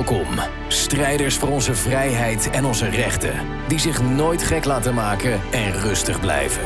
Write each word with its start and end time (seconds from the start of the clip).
Welkom, 0.00 0.40
strijders 0.68 1.36
voor 1.36 1.48
onze 1.48 1.74
vrijheid 1.74 2.50
en 2.50 2.64
onze 2.64 2.88
rechten, 2.88 3.32
die 3.68 3.78
zich 3.78 4.02
nooit 4.02 4.42
gek 4.42 4.64
laten 4.64 4.94
maken 4.94 5.40
en 5.52 5.72
rustig 5.72 6.20
blijven. 6.20 6.62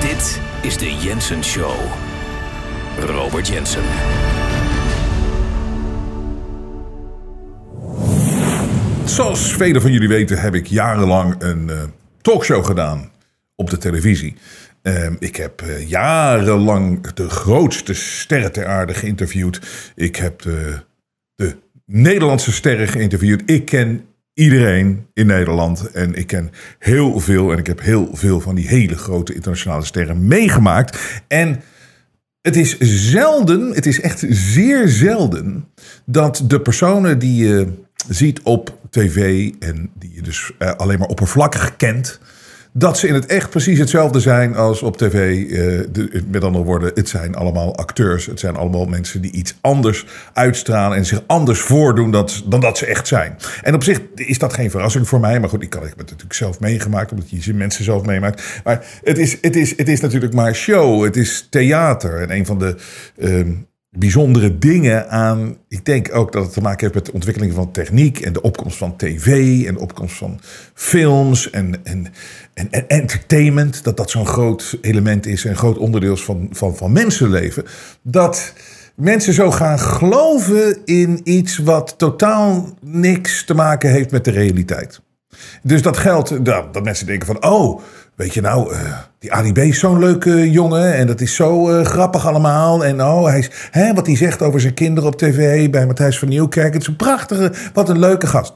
Dit 0.00 0.40
is 0.62 0.78
de 0.78 0.94
Jensen 0.94 1.44
Show. 1.44 1.74
Robert 2.98 3.48
Jensen. 3.48 3.82
Zoals 9.04 9.52
velen 9.52 9.82
van 9.82 9.92
jullie 9.92 10.08
weten 10.08 10.40
heb 10.40 10.54
ik 10.54 10.66
jarenlang 10.66 11.34
een 11.38 11.68
uh, 11.68 11.82
talkshow 12.20 12.64
gedaan 12.64 13.10
op 13.54 13.70
de 13.70 13.78
televisie. 13.78 14.36
Uh, 14.82 15.06
ik 15.18 15.36
heb 15.36 15.62
uh, 15.62 15.88
jarenlang 15.88 17.06
de 17.06 17.28
grootste 17.28 17.94
sterren 17.94 18.52
ter 18.52 18.66
aarde 18.66 18.94
geïnterviewd. 18.94 19.60
Ik 19.94 20.16
heb 20.16 20.42
de, 20.42 20.78
de 21.34 21.56
Nederlandse 21.86 22.52
sterren 22.52 22.88
geïnterviewd. 22.88 23.42
Ik 23.46 23.64
ken 23.64 24.04
iedereen 24.34 25.06
in 25.12 25.26
Nederland. 25.26 25.90
En 25.90 26.14
ik 26.14 26.26
ken 26.26 26.50
heel 26.78 27.20
veel. 27.20 27.52
En 27.52 27.58
ik 27.58 27.66
heb 27.66 27.80
heel 27.80 28.08
veel 28.12 28.40
van 28.40 28.54
die 28.54 28.68
hele 28.68 28.96
grote 28.96 29.34
internationale 29.34 29.84
sterren 29.84 30.26
meegemaakt. 30.26 31.22
En 31.28 31.62
het 32.40 32.56
is 32.56 32.76
zelden, 33.10 33.74
het 33.74 33.86
is 33.86 34.00
echt 34.00 34.24
zeer 34.28 34.88
zelden, 34.88 35.68
dat 36.04 36.42
de 36.46 36.60
personen 36.60 37.18
die 37.18 37.44
je 37.44 37.68
ziet 38.08 38.40
op 38.42 38.78
tv 38.90 39.50
en 39.58 39.90
die 39.98 40.14
je 40.14 40.22
dus 40.22 40.52
uh, 40.58 40.72
alleen 40.72 40.98
maar 40.98 41.08
oppervlakkig 41.08 41.76
kent, 41.76 42.20
dat 42.72 42.98
ze 42.98 43.08
in 43.08 43.14
het 43.14 43.26
echt 43.26 43.50
precies 43.50 43.78
hetzelfde 43.78 44.20
zijn 44.20 44.56
als 44.56 44.82
op 44.82 44.96
tv. 44.96 45.46
De, 45.92 46.22
met 46.28 46.44
andere 46.44 46.64
woorden, 46.64 46.90
het 46.94 47.08
zijn 47.08 47.34
allemaal 47.34 47.76
acteurs. 47.76 48.26
Het 48.26 48.40
zijn 48.40 48.56
allemaal 48.56 48.84
mensen 48.84 49.20
die 49.20 49.32
iets 49.32 49.54
anders 49.60 50.06
uitstralen 50.32 50.96
en 50.96 51.06
zich 51.06 51.22
anders 51.26 51.60
voordoen 51.60 52.10
dan 52.46 52.60
dat 52.60 52.78
ze 52.78 52.86
echt 52.86 53.06
zijn. 53.06 53.36
En 53.62 53.74
op 53.74 53.82
zich 53.82 54.00
is 54.14 54.38
dat 54.38 54.52
geen 54.52 54.70
verrassing 54.70 55.08
voor 55.08 55.20
mij. 55.20 55.40
Maar 55.40 55.48
goed, 55.48 55.62
ik 55.62 55.70
kan 55.70 55.82
het 55.82 55.96
natuurlijk 55.96 56.34
zelf 56.34 56.60
meegemaakt, 56.60 57.10
omdat 57.10 57.30
je 57.30 57.54
mensen 57.54 57.84
zelf 57.84 58.04
meemaakt. 58.04 58.60
Maar 58.64 58.86
het 59.02 59.18
is, 59.18 59.38
het 59.40 59.56
is, 59.56 59.76
het 59.76 59.88
is 59.88 60.00
natuurlijk 60.00 60.34
maar 60.34 60.54
show. 60.54 61.04
Het 61.04 61.16
is 61.16 61.46
theater. 61.50 62.20
En 62.20 62.30
een 62.30 62.46
van 62.46 62.58
de. 62.58 62.76
Uh, 63.16 63.46
bijzondere 63.98 64.58
dingen 64.58 65.08
aan. 65.10 65.56
Ik 65.68 65.84
denk 65.84 66.14
ook 66.14 66.32
dat 66.32 66.42
het 66.42 66.52
te 66.52 66.60
maken 66.60 66.80
heeft 66.80 66.94
met 66.94 67.06
de 67.06 67.12
ontwikkeling 67.12 67.54
van 67.54 67.70
techniek 67.70 68.20
en 68.20 68.32
de 68.32 68.42
opkomst 68.42 68.76
van 68.76 68.96
tv 68.96 69.26
en 69.66 69.74
de 69.74 69.80
opkomst 69.80 70.16
van 70.16 70.40
films 70.74 71.50
en, 71.50 71.84
en, 71.84 72.06
en, 72.54 72.70
en 72.70 72.88
entertainment. 72.88 73.84
Dat 73.84 73.96
dat 73.96 74.10
zo'n 74.10 74.26
groot 74.26 74.78
element 74.80 75.26
is 75.26 75.44
en 75.44 75.56
groot 75.56 75.78
onderdeel 75.78 76.16
van, 76.16 76.48
van, 76.50 76.76
van 76.76 76.92
mensenleven. 76.92 77.64
Dat 78.02 78.52
mensen 78.94 79.32
zo 79.32 79.50
gaan 79.50 79.78
geloven 79.78 80.78
in 80.84 81.20
iets 81.24 81.58
wat 81.58 81.94
totaal 81.98 82.78
niks 82.80 83.44
te 83.44 83.54
maken 83.54 83.90
heeft 83.90 84.10
met 84.10 84.24
de 84.24 84.30
realiteit. 84.30 85.00
Dus 85.62 85.82
dat 85.82 85.96
geldt 85.96 86.44
dat, 86.44 86.74
dat 86.74 86.84
mensen 86.84 87.06
denken 87.06 87.26
van, 87.26 87.44
oh, 87.44 87.80
weet 88.14 88.34
je 88.34 88.40
nou, 88.40 88.74
uh, 88.74 88.98
die 89.18 89.32
Ali 89.32 89.52
B 89.52 89.58
is 89.58 89.78
zo'n 89.78 89.98
leuke 89.98 90.50
jongen 90.50 90.94
en 90.94 91.06
dat 91.06 91.20
is 91.20 91.34
zo 91.34 91.70
uh, 91.70 91.84
grappig 91.84 92.26
allemaal. 92.26 92.84
En 92.84 93.02
oh, 93.02 93.24
hij 93.24 93.38
is, 93.38 93.50
hè, 93.70 93.94
wat 93.94 94.06
hij 94.06 94.16
zegt 94.16 94.42
over 94.42 94.60
zijn 94.60 94.74
kinderen 94.74 95.10
op 95.10 95.18
tv 95.18 95.70
bij 95.70 95.86
Matthijs 95.86 96.18
van 96.18 96.28
Nieuwkerk. 96.28 96.72
Het 96.72 96.82
is 96.82 96.88
een 96.88 96.96
prachtige, 96.96 97.52
wat 97.72 97.88
een 97.88 97.98
leuke 97.98 98.26
gast. 98.26 98.52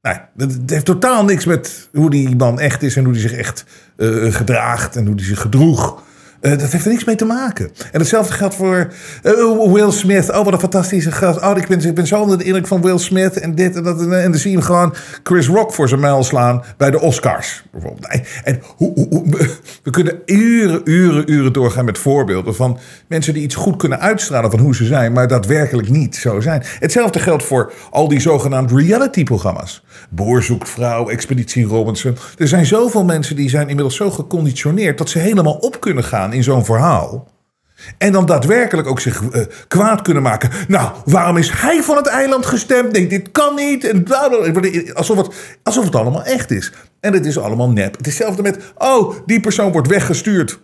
Nee, 0.00 0.16
dat 0.34 0.50
heeft 0.66 0.84
totaal 0.84 1.24
niks 1.24 1.44
met 1.44 1.88
hoe 1.92 2.10
die 2.10 2.36
man 2.36 2.60
echt 2.60 2.82
is 2.82 2.96
en 2.96 3.04
hoe 3.04 3.12
hij 3.12 3.22
zich 3.22 3.32
echt 3.32 3.64
uh, 3.96 4.32
gedraagt 4.32 4.96
en 4.96 5.06
hoe 5.06 5.14
hij 5.14 5.24
zich 5.24 5.40
gedroeg. 5.40 6.02
Uh, 6.40 6.50
dat 6.50 6.70
heeft 6.72 6.84
er 6.84 6.90
niks 6.90 7.04
mee 7.04 7.16
te 7.16 7.24
maken. 7.24 7.70
En 7.92 8.00
hetzelfde 8.00 8.32
geldt 8.32 8.54
voor 8.54 8.92
uh, 9.22 9.72
Will 9.72 9.90
Smith. 9.90 10.30
Oh, 10.30 10.44
wat 10.44 10.52
een 10.52 10.58
fantastische 10.58 11.12
gast. 11.12 11.40
Oh, 11.40 11.56
ik 11.56 11.68
ben, 11.68 11.84
ik 11.84 11.94
ben 11.94 12.06
zo 12.06 12.20
onder 12.20 12.38
de 12.38 12.44
indruk 12.44 12.66
van 12.66 12.82
Will 12.82 12.98
Smith 12.98 13.40
en 13.40 13.54
dit 13.54 13.76
en 13.76 13.82
dat. 13.82 14.00
En, 14.00 14.22
en 14.22 14.30
dan 14.30 14.40
zie 14.40 14.50
je 14.50 14.62
gewoon 14.62 14.94
Chris 15.22 15.48
Rock 15.48 15.72
voor 15.72 15.88
zijn 15.88 16.00
mijl 16.00 16.24
slaan 16.24 16.62
bij 16.76 16.90
de 16.90 17.00
Oscars. 17.00 17.64
Bijvoorbeeld. 17.72 18.06
En 18.44 18.62
hoe, 18.76 19.06
hoe, 19.10 19.24
we 19.82 19.90
kunnen 19.90 20.22
uren, 20.26 20.80
uren, 20.84 21.32
uren 21.32 21.52
doorgaan 21.52 21.84
met 21.84 21.98
voorbeelden 21.98 22.54
van 22.54 22.78
mensen 23.06 23.34
die 23.34 23.42
iets 23.42 23.54
goed 23.54 23.76
kunnen 23.76 24.00
uitstralen 24.00 24.50
van 24.50 24.60
hoe 24.60 24.74
ze 24.74 24.84
zijn, 24.84 25.12
maar 25.12 25.28
daadwerkelijk 25.28 25.88
niet 25.88 26.16
zo 26.16 26.40
zijn. 26.40 26.62
Hetzelfde 26.78 27.18
geldt 27.18 27.44
voor 27.44 27.72
al 27.90 28.08
die 28.08 28.20
zogenaamde 28.20 28.74
reality-programma's. 28.74 29.84
Boer 30.10 30.42
zoekt 30.42 30.68
vrouw, 30.68 31.08
Expeditie 31.08 31.64
Robinson. 31.64 32.16
Er 32.36 32.48
zijn 32.48 32.66
zoveel 32.66 33.04
mensen 33.04 33.36
die 33.36 33.48
zijn 33.48 33.68
inmiddels 33.68 33.96
zo 33.96 34.10
geconditioneerd 34.10 34.98
dat 34.98 35.08
ze 35.08 35.18
helemaal 35.18 35.56
op 35.56 35.80
kunnen 35.80 36.04
gaan 36.04 36.32
in 36.32 36.42
zo'n 36.42 36.64
verhaal. 36.64 37.28
En 37.98 38.12
dan 38.12 38.26
daadwerkelijk 38.26 38.88
ook 38.88 39.00
zich 39.00 39.22
uh, 39.22 39.42
kwaad 39.68 40.02
kunnen 40.02 40.22
maken. 40.22 40.50
Nou, 40.68 40.90
waarom 41.04 41.36
is 41.36 41.50
hij 41.50 41.82
van 41.82 41.96
het 41.96 42.06
eiland 42.06 42.46
gestemd? 42.46 42.92
Nee, 42.92 43.06
dit 43.06 43.30
kan 43.32 43.54
niet. 43.54 43.84
En 43.84 44.06
alsof 44.94 45.16
het, 45.16 45.58
alsof 45.62 45.84
het 45.84 45.94
allemaal 45.94 46.24
echt 46.24 46.50
is. 46.50 46.72
En 47.00 47.12
het 47.12 47.26
is 47.26 47.38
allemaal 47.38 47.70
nep. 47.70 47.96
Het 47.96 48.06
is 48.06 48.18
hetzelfde 48.18 48.42
met, 48.42 48.58
oh, 48.78 49.14
die 49.26 49.40
persoon 49.40 49.72
wordt 49.72 49.88
weggestuurd. 49.88 50.58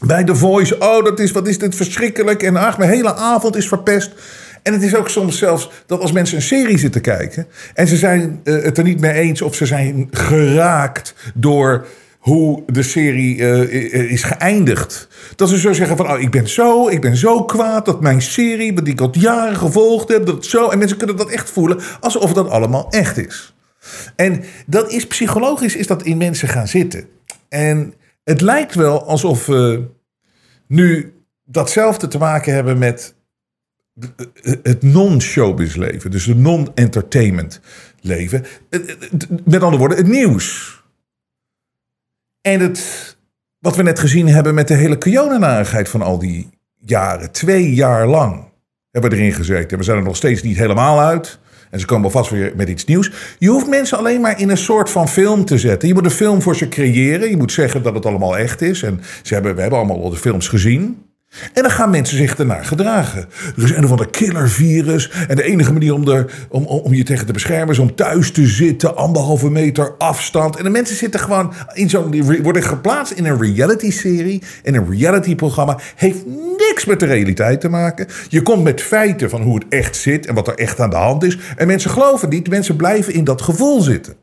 Bij 0.00 0.24
The 0.24 0.34
Voice, 0.34 0.78
oh, 0.78 1.04
dat 1.04 1.18
is, 1.18 1.32
wat 1.32 1.48
is 1.48 1.58
dit 1.58 1.74
verschrikkelijk. 1.74 2.42
En 2.42 2.56
ach, 2.56 2.78
mijn 2.78 2.90
hele 2.90 3.14
avond 3.14 3.56
is 3.56 3.68
verpest. 3.68 4.12
En 4.62 4.72
het 4.72 4.82
is 4.82 4.94
ook 4.94 5.08
soms 5.08 5.38
zelfs 5.38 5.70
dat 5.86 6.00
als 6.00 6.12
mensen 6.12 6.36
een 6.36 6.42
serie 6.42 6.78
zitten 6.78 7.00
kijken... 7.00 7.46
en 7.74 7.86
ze 7.86 7.96
zijn 7.96 8.40
uh, 8.44 8.62
het 8.62 8.78
er 8.78 8.84
niet 8.84 9.00
mee 9.00 9.12
eens 9.12 9.42
of 9.42 9.54
ze 9.54 9.66
zijn 9.66 10.08
geraakt 10.10 11.14
door 11.34 11.86
hoe 12.18 12.62
de 12.66 12.82
serie 12.82 13.36
uh, 13.36 14.10
is 14.10 14.22
geëindigd. 14.22 15.08
Dat 15.36 15.48
ze 15.48 15.58
zo 15.58 15.72
zeggen 15.72 15.96
van, 15.96 16.10
oh, 16.10 16.20
ik 16.20 16.30
ben 16.30 16.48
zo, 16.48 16.88
ik 16.88 17.00
ben 17.00 17.16
zo 17.16 17.44
kwaad 17.44 17.84
dat 17.84 18.00
mijn 18.00 18.22
serie, 18.22 18.82
die 18.82 18.92
ik 18.92 19.00
al 19.00 19.10
jaren 19.12 19.56
gevolgd 19.56 20.08
heb, 20.08 20.26
dat 20.26 20.44
zo. 20.44 20.68
En 20.68 20.78
mensen 20.78 20.96
kunnen 20.96 21.16
dat 21.16 21.30
echt 21.30 21.50
voelen 21.50 21.80
alsof 22.00 22.32
dat 22.32 22.48
allemaal 22.48 22.86
echt 22.90 23.16
is. 23.16 23.54
En 24.16 24.44
dat 24.66 24.90
is 24.90 25.06
psychologisch, 25.06 25.76
is 25.76 25.86
dat 25.86 26.02
in 26.02 26.16
mensen 26.16 26.48
gaan 26.48 26.68
zitten. 26.68 27.06
En 27.48 27.94
het 28.24 28.40
lijkt 28.40 28.74
wel 28.74 29.04
alsof 29.06 29.46
we 29.46 29.82
nu 30.66 31.12
datzelfde 31.44 32.08
te 32.08 32.18
maken 32.18 32.54
hebben 32.54 32.78
met 32.78 33.14
het 34.62 34.82
non-showbiz 34.82 35.74
leven. 35.74 36.10
Dus 36.10 36.26
het 36.26 36.38
non-entertainment 36.38 37.60
leven. 38.00 38.44
Met 39.44 39.62
andere 39.62 39.78
woorden, 39.78 39.96
het 39.96 40.06
nieuws. 40.06 40.80
En 42.40 42.60
het, 42.60 43.16
wat 43.58 43.76
we 43.76 43.82
net 43.82 43.98
gezien 43.98 44.28
hebben 44.28 44.54
met 44.54 44.68
de 44.68 44.74
hele 44.74 44.98
Kiona-narigheid 44.98 45.88
van 45.88 46.02
al 46.02 46.18
die 46.18 46.50
jaren. 46.78 47.32
Twee 47.32 47.74
jaar 47.74 48.06
lang 48.06 48.44
hebben 48.90 49.10
we 49.10 49.16
erin 49.16 49.32
gezeten. 49.32 49.78
We 49.78 49.84
zijn 49.84 49.96
er 49.96 50.02
nog 50.02 50.16
steeds 50.16 50.42
niet 50.42 50.56
helemaal 50.56 51.00
uit. 51.00 51.40
En 51.70 51.80
ze 51.80 51.86
komen 51.86 52.10
vast 52.10 52.30
weer 52.30 52.52
met 52.56 52.68
iets 52.68 52.84
nieuws. 52.84 53.12
Je 53.38 53.48
hoeft 53.48 53.68
mensen 53.68 53.98
alleen 53.98 54.20
maar 54.20 54.40
in 54.40 54.48
een 54.48 54.56
soort 54.56 54.90
van 54.90 55.08
film 55.08 55.44
te 55.44 55.58
zetten. 55.58 55.88
Je 55.88 55.94
moet 55.94 56.04
een 56.04 56.10
film 56.10 56.42
voor 56.42 56.56
ze 56.56 56.68
creëren. 56.68 57.30
Je 57.30 57.36
moet 57.36 57.52
zeggen 57.52 57.82
dat 57.82 57.94
het 57.94 58.06
allemaal 58.06 58.38
echt 58.38 58.60
is. 58.60 58.82
En 58.82 59.00
ze 59.22 59.34
hebben, 59.34 59.54
we 59.54 59.60
hebben 59.60 59.78
allemaal 59.78 60.02
al 60.02 60.10
de 60.10 60.16
films 60.16 60.48
gezien. 60.48 61.11
En 61.52 61.62
dan 61.62 61.70
gaan 61.70 61.90
mensen 61.90 62.16
zich 62.16 62.38
ernaar 62.38 62.64
gedragen. 62.64 63.28
Er 63.56 63.64
is 63.64 63.70
een 63.70 63.84
of 63.84 63.90
ander 63.90 64.10
killervirus. 64.10 65.10
En 65.28 65.36
de 65.36 65.42
enige 65.42 65.72
manier 65.72 65.94
om, 65.94 66.08
er, 66.08 66.46
om, 66.48 66.64
om 66.64 66.94
je 66.94 67.02
tegen 67.02 67.26
te 67.26 67.32
beschermen 67.32 67.68
is 67.68 67.78
om 67.78 67.94
thuis 67.94 68.32
te 68.32 68.46
zitten. 68.46 68.96
Anderhalve 68.96 69.50
meter 69.50 69.94
afstand. 69.98 70.56
En 70.56 70.64
de 70.64 70.70
mensen 70.70 70.96
zitten 70.96 71.20
gewoon 71.20 71.52
in 71.72 71.90
zo'n. 71.90 72.42
worden 72.42 72.62
geplaatst 72.62 73.12
in 73.12 73.24
een 73.24 73.40
reality-serie. 73.40 74.42
In 74.62 74.74
een 74.74 74.90
reality-programma. 74.90 75.78
Heeft 75.96 76.26
niks 76.58 76.84
met 76.84 77.00
de 77.00 77.06
realiteit 77.06 77.60
te 77.60 77.68
maken. 77.68 78.06
Je 78.28 78.42
komt 78.42 78.62
met 78.62 78.82
feiten 78.82 79.30
van 79.30 79.42
hoe 79.42 79.54
het 79.54 79.64
echt 79.68 79.96
zit. 79.96 80.26
En 80.26 80.34
wat 80.34 80.48
er 80.48 80.54
echt 80.54 80.80
aan 80.80 80.90
de 80.90 80.96
hand 80.96 81.22
is. 81.22 81.38
En 81.56 81.66
mensen 81.66 81.90
geloven 81.90 82.28
niet. 82.28 82.48
Mensen 82.48 82.76
blijven 82.76 83.14
in 83.14 83.24
dat 83.24 83.42
gevoel 83.42 83.80
zitten. 83.80 84.16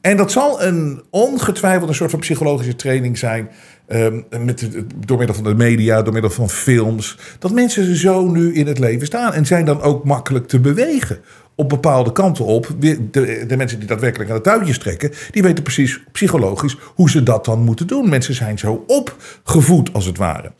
En 0.00 0.16
dat 0.16 0.32
zal 0.32 0.62
een 0.62 1.02
ongetwijfeld 1.10 1.88
een 1.88 1.94
soort 1.94 2.10
van 2.10 2.20
psychologische 2.20 2.76
training 2.76 3.18
zijn. 3.18 3.48
Um, 3.88 4.24
met, 4.40 4.68
door 5.06 5.18
middel 5.18 5.34
van 5.34 5.44
de 5.44 5.54
media, 5.54 6.02
door 6.02 6.12
middel 6.12 6.30
van 6.30 6.50
films. 6.50 7.18
Dat 7.38 7.52
mensen 7.52 7.96
zo 7.96 8.26
nu 8.26 8.54
in 8.54 8.66
het 8.66 8.78
leven 8.78 9.06
staan. 9.06 9.32
En 9.32 9.46
zijn 9.46 9.64
dan 9.64 9.80
ook 9.80 10.04
makkelijk 10.04 10.48
te 10.48 10.60
bewegen. 10.60 11.18
Op 11.54 11.68
bepaalde 11.68 12.12
kanten 12.12 12.44
op. 12.44 12.68
De, 12.78 13.10
de 13.46 13.56
mensen 13.56 13.78
die 13.78 13.88
daadwerkelijk 13.88 14.30
aan 14.30 14.36
de 14.36 14.42
touwtjes 14.42 14.78
trekken. 14.78 15.12
Die 15.30 15.42
weten 15.42 15.62
precies 15.62 16.00
psychologisch 16.12 16.76
hoe 16.94 17.10
ze 17.10 17.22
dat 17.22 17.44
dan 17.44 17.58
moeten 17.60 17.86
doen. 17.86 18.08
Mensen 18.08 18.34
zijn 18.34 18.58
zo 18.58 18.84
opgevoed 18.86 19.92
als 19.92 20.06
het 20.06 20.18
ware. 20.18 20.52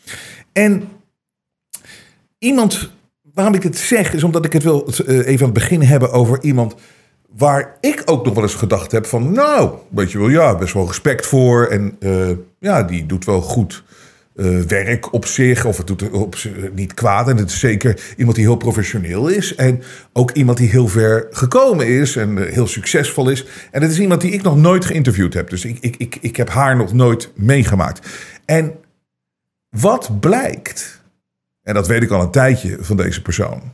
En 0.53 0.83
iemand. 2.39 2.93
Waarom 3.35 3.55
ik 3.55 3.63
het 3.63 3.77
zeg, 3.77 4.13
is 4.13 4.25
omdat 4.25 4.45
ik 4.45 4.53
het 4.53 4.63
wil 4.63 4.87
eh, 4.87 5.17
even 5.19 5.47
aan 5.47 5.53
het 5.53 5.53
begin 5.53 5.83
hebben 5.83 6.13
over 6.13 6.43
iemand 6.43 6.75
Waar 7.37 7.77
ik 7.81 8.03
ook 8.05 8.25
nog 8.25 8.35
wel 8.35 8.43
eens 8.43 8.55
gedacht 8.55 8.93
heb 8.93 9.07
van, 9.07 9.33
nou, 9.33 9.79
weet 9.91 10.13
je 10.13 10.19
wel, 10.19 10.29
ja, 10.29 10.57
best 10.57 10.75
wel 10.75 10.87
respect 10.87 11.27
voor. 11.27 11.67
En 11.67 11.97
uh, 12.01 12.31
ja, 12.59 12.83
die 12.83 13.07
doet 13.07 13.25
wel 13.25 13.41
goed 13.41 13.85
uh, 14.35 14.61
werk 14.61 15.13
op 15.13 15.27
zich. 15.27 15.65
Of 15.65 15.77
het 15.77 15.87
doet 15.87 16.11
op 16.11 16.37
niet 16.75 16.95
kwaad. 16.95 17.29
En 17.29 17.37
het 17.37 17.51
is 17.51 17.59
zeker 17.59 18.15
iemand 18.17 18.37
die 18.37 18.47
heel 18.47 18.57
professioneel 18.57 19.29
is. 19.29 19.55
En 19.55 19.83
ook 20.13 20.31
iemand 20.31 20.59
die 20.59 20.69
heel 20.69 20.89
ver 20.89 21.27
gekomen 21.31 21.87
is 21.87 22.17
en 22.17 22.37
uh, 22.37 22.53
heel 22.53 22.67
succesvol 22.67 23.29
is. 23.29 23.47
En 23.71 23.83
het 23.83 23.91
is 23.91 24.01
iemand 24.01 24.21
die 24.21 24.33
ik 24.33 24.43
nog 24.43 24.57
nooit 24.57 24.85
geïnterviewd 24.85 25.35
heb. 25.35 25.51
Dus 25.51 25.65
ik, 25.65 25.79
ik, 25.81 25.97
ik, 25.97 26.19
ik 26.21 26.37
heb 26.37 26.49
haar 26.49 26.77
nog 26.77 26.93
nooit 26.93 27.31
meegemaakt. 27.35 28.09
En 28.45 28.73
wat 29.71 30.21
blijkt, 30.21 31.03
en 31.63 31.75
dat 31.75 31.87
weet 31.87 32.03
ik 32.03 32.11
al 32.11 32.23
een 32.23 32.31
tijdje 32.31 32.77
van 32.81 32.97
deze 32.97 33.23
persoon 33.23 33.73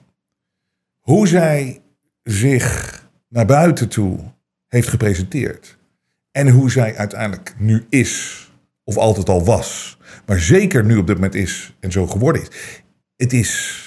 hoe 1.01 1.29
zij 1.29 1.81
zich 2.23 3.00
naar 3.31 3.47
buiten 3.47 3.89
toe 3.89 4.19
heeft 4.69 4.89
gepresenteerd. 4.89 5.79
En 6.31 6.49
hoe 6.49 6.71
zij 6.71 6.97
uiteindelijk 6.97 7.55
nu 7.59 7.87
is, 7.89 8.45
of 8.85 8.97
altijd 8.97 9.29
al 9.29 9.45
was, 9.45 9.99
maar 10.27 10.39
zeker 10.39 10.85
nu 10.85 10.97
op 10.97 11.07
dit 11.07 11.17
moment 11.17 11.35
is 11.35 11.77
en 11.81 11.93
zo 11.93 12.07
geworden 12.07 12.43
is. 12.43 12.49
Het 13.17 13.33
is 13.33 13.85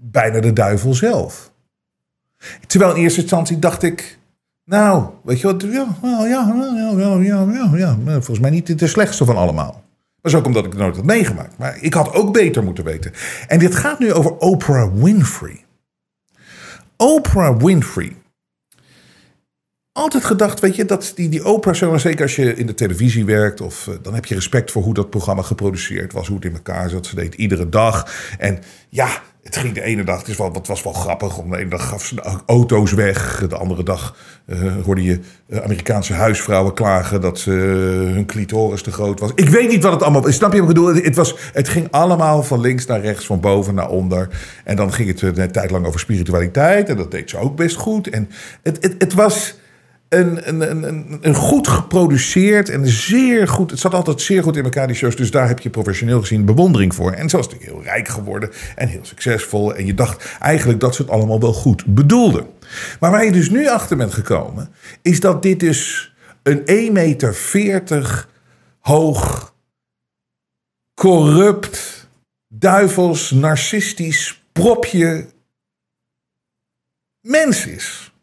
bijna 0.00 0.40
de 0.40 0.52
duivel 0.52 0.94
zelf. 0.94 1.52
Terwijl 2.66 2.94
in 2.94 3.02
eerste 3.02 3.20
instantie 3.20 3.58
dacht 3.58 3.82
ik, 3.82 4.18
nou, 4.64 5.08
weet 5.22 5.40
je 5.40 5.46
wat, 5.46 5.62
ja, 5.62 5.96
ja, 6.02 6.24
ja, 6.26 6.56
ja, 6.96 7.46
ja, 7.52 7.76
ja, 7.76 7.96
volgens 8.04 8.38
mij 8.38 8.50
niet 8.50 8.78
de 8.78 8.86
slechtste 8.86 9.24
van 9.24 9.36
allemaal. 9.36 9.84
Dat 10.20 10.32
is 10.32 10.40
ook 10.40 10.46
omdat 10.46 10.64
ik 10.64 10.70
het 10.70 10.80
nooit 10.80 10.96
had 10.96 11.04
meegemaakt. 11.04 11.58
Maar 11.58 11.78
ik 11.80 11.94
had 11.94 12.12
ook 12.12 12.32
beter 12.32 12.62
moeten 12.62 12.84
weten. 12.84 13.12
En 13.46 13.58
dit 13.58 13.74
gaat 13.74 13.98
nu 13.98 14.12
over 14.12 14.36
Oprah 14.36 14.94
Winfrey. 14.94 15.64
Oprah 16.96 17.62
Winfrey 17.62 18.16
altijd 19.96 20.24
gedacht, 20.24 20.60
weet 20.60 20.76
je, 20.76 20.84
dat 20.84 21.12
die, 21.14 21.28
die 21.28 21.42
opera, 21.42 21.98
zeker 21.98 22.22
als 22.22 22.36
je 22.36 22.56
in 22.56 22.66
de 22.66 22.74
televisie 22.74 23.24
werkt, 23.24 23.60
of, 23.60 23.86
uh, 23.86 23.94
dan 24.02 24.14
heb 24.14 24.24
je 24.24 24.34
respect 24.34 24.70
voor 24.70 24.82
hoe 24.82 24.94
dat 24.94 25.10
programma 25.10 25.42
geproduceerd 25.42 26.12
was, 26.12 26.26
hoe 26.26 26.36
het 26.36 26.44
in 26.44 26.52
elkaar 26.52 26.90
zat. 26.90 27.06
Ze 27.06 27.14
deed 27.14 27.34
iedere 27.34 27.68
dag. 27.68 28.12
En 28.38 28.58
ja, 28.88 29.08
het 29.42 29.56
ging 29.56 29.74
de 29.74 29.82
ene 29.82 30.04
dag, 30.04 30.26
het, 30.26 30.38
het 30.38 30.66
was 30.66 30.82
wel 30.82 30.92
grappig. 30.92 31.38
Om 31.38 31.50
de 31.50 31.56
ene 31.56 31.70
dag 31.70 31.88
gaf 31.88 32.04
ze 32.04 32.40
auto's 32.46 32.92
weg. 32.92 33.44
De 33.48 33.56
andere 33.56 33.82
dag 33.82 34.16
uh, 34.46 34.84
hoorde 34.84 35.02
je 35.02 35.20
uh, 35.48 35.58
Amerikaanse 35.58 36.12
huisvrouwen 36.12 36.74
klagen 36.74 37.20
dat 37.20 37.38
ze, 37.38 37.50
hun 38.12 38.26
clitoris 38.26 38.82
te 38.82 38.92
groot 38.92 39.20
was. 39.20 39.30
Ik 39.34 39.48
weet 39.48 39.68
niet 39.68 39.82
wat 39.82 39.92
het 39.92 40.02
allemaal 40.02 40.32
Snap 40.32 40.52
je 40.52 40.60
wat 40.60 40.68
ik 40.68 40.74
bedoel? 40.74 40.94
Het, 40.94 41.16
was, 41.16 41.34
het 41.52 41.68
ging 41.68 41.88
allemaal 41.90 42.42
van 42.42 42.60
links 42.60 42.86
naar 42.86 43.00
rechts, 43.00 43.26
van 43.26 43.40
boven 43.40 43.74
naar 43.74 43.88
onder. 43.88 44.28
En 44.64 44.76
dan 44.76 44.92
ging 44.92 45.08
het 45.08 45.38
een 45.38 45.52
tijd 45.52 45.70
lang 45.70 45.86
over 45.86 46.00
spiritualiteit. 46.00 46.88
En 46.88 46.96
dat 46.96 47.10
deed 47.10 47.30
ze 47.30 47.38
ook 47.38 47.56
best 47.56 47.76
goed. 47.76 48.08
En 48.08 48.30
het, 48.62 48.78
het, 48.80 48.94
het 48.98 49.14
was 49.14 49.54
een, 50.08 50.48
een, 50.48 50.86
een, 50.86 51.18
een, 51.20 51.34
goed 51.34 51.68
geproduceerd 51.68 52.68
en 52.68 52.86
zeer 52.86 53.48
goed. 53.48 53.70
Het 53.70 53.80
zat 53.80 53.94
altijd 53.94 54.20
zeer 54.20 54.42
goed 54.42 54.56
in 54.56 54.64
elkaar, 54.64 54.86
die 54.86 54.96
shows. 54.96 55.16
Dus 55.16 55.30
daar 55.30 55.48
heb 55.48 55.60
je 55.60 55.70
professioneel 55.70 56.20
gezien 56.20 56.44
bewondering 56.44 56.94
voor. 56.94 57.12
En 57.12 57.28
zo 57.28 57.38
is 57.38 57.48
natuurlijk 57.48 57.72
heel 57.72 57.82
rijk 57.82 58.08
geworden 58.08 58.50
en 58.74 58.88
heel 58.88 59.04
succesvol. 59.04 59.74
En 59.74 59.86
je 59.86 59.94
dacht 59.94 60.36
eigenlijk 60.40 60.80
dat 60.80 60.94
ze 60.94 61.02
het 61.02 61.10
allemaal 61.10 61.40
wel 61.40 61.52
goed 61.52 61.84
bedoelden. 61.86 62.46
Maar 63.00 63.10
waar 63.10 63.24
je 63.24 63.32
dus 63.32 63.50
nu 63.50 63.68
achter 63.68 63.96
bent 63.96 64.14
gekomen, 64.14 64.68
is 65.02 65.20
dat 65.20 65.42
dit 65.42 65.60
dus 65.60 66.14
een 66.42 66.88
1,40 66.88 66.92
meter 66.92 68.26
hoog, 68.78 69.54
corrupt, 70.94 72.08
duivels, 72.48 73.30
narcistisch 73.30 74.42
propje 74.52 75.26
mens 77.20 77.66
is. 77.66 78.14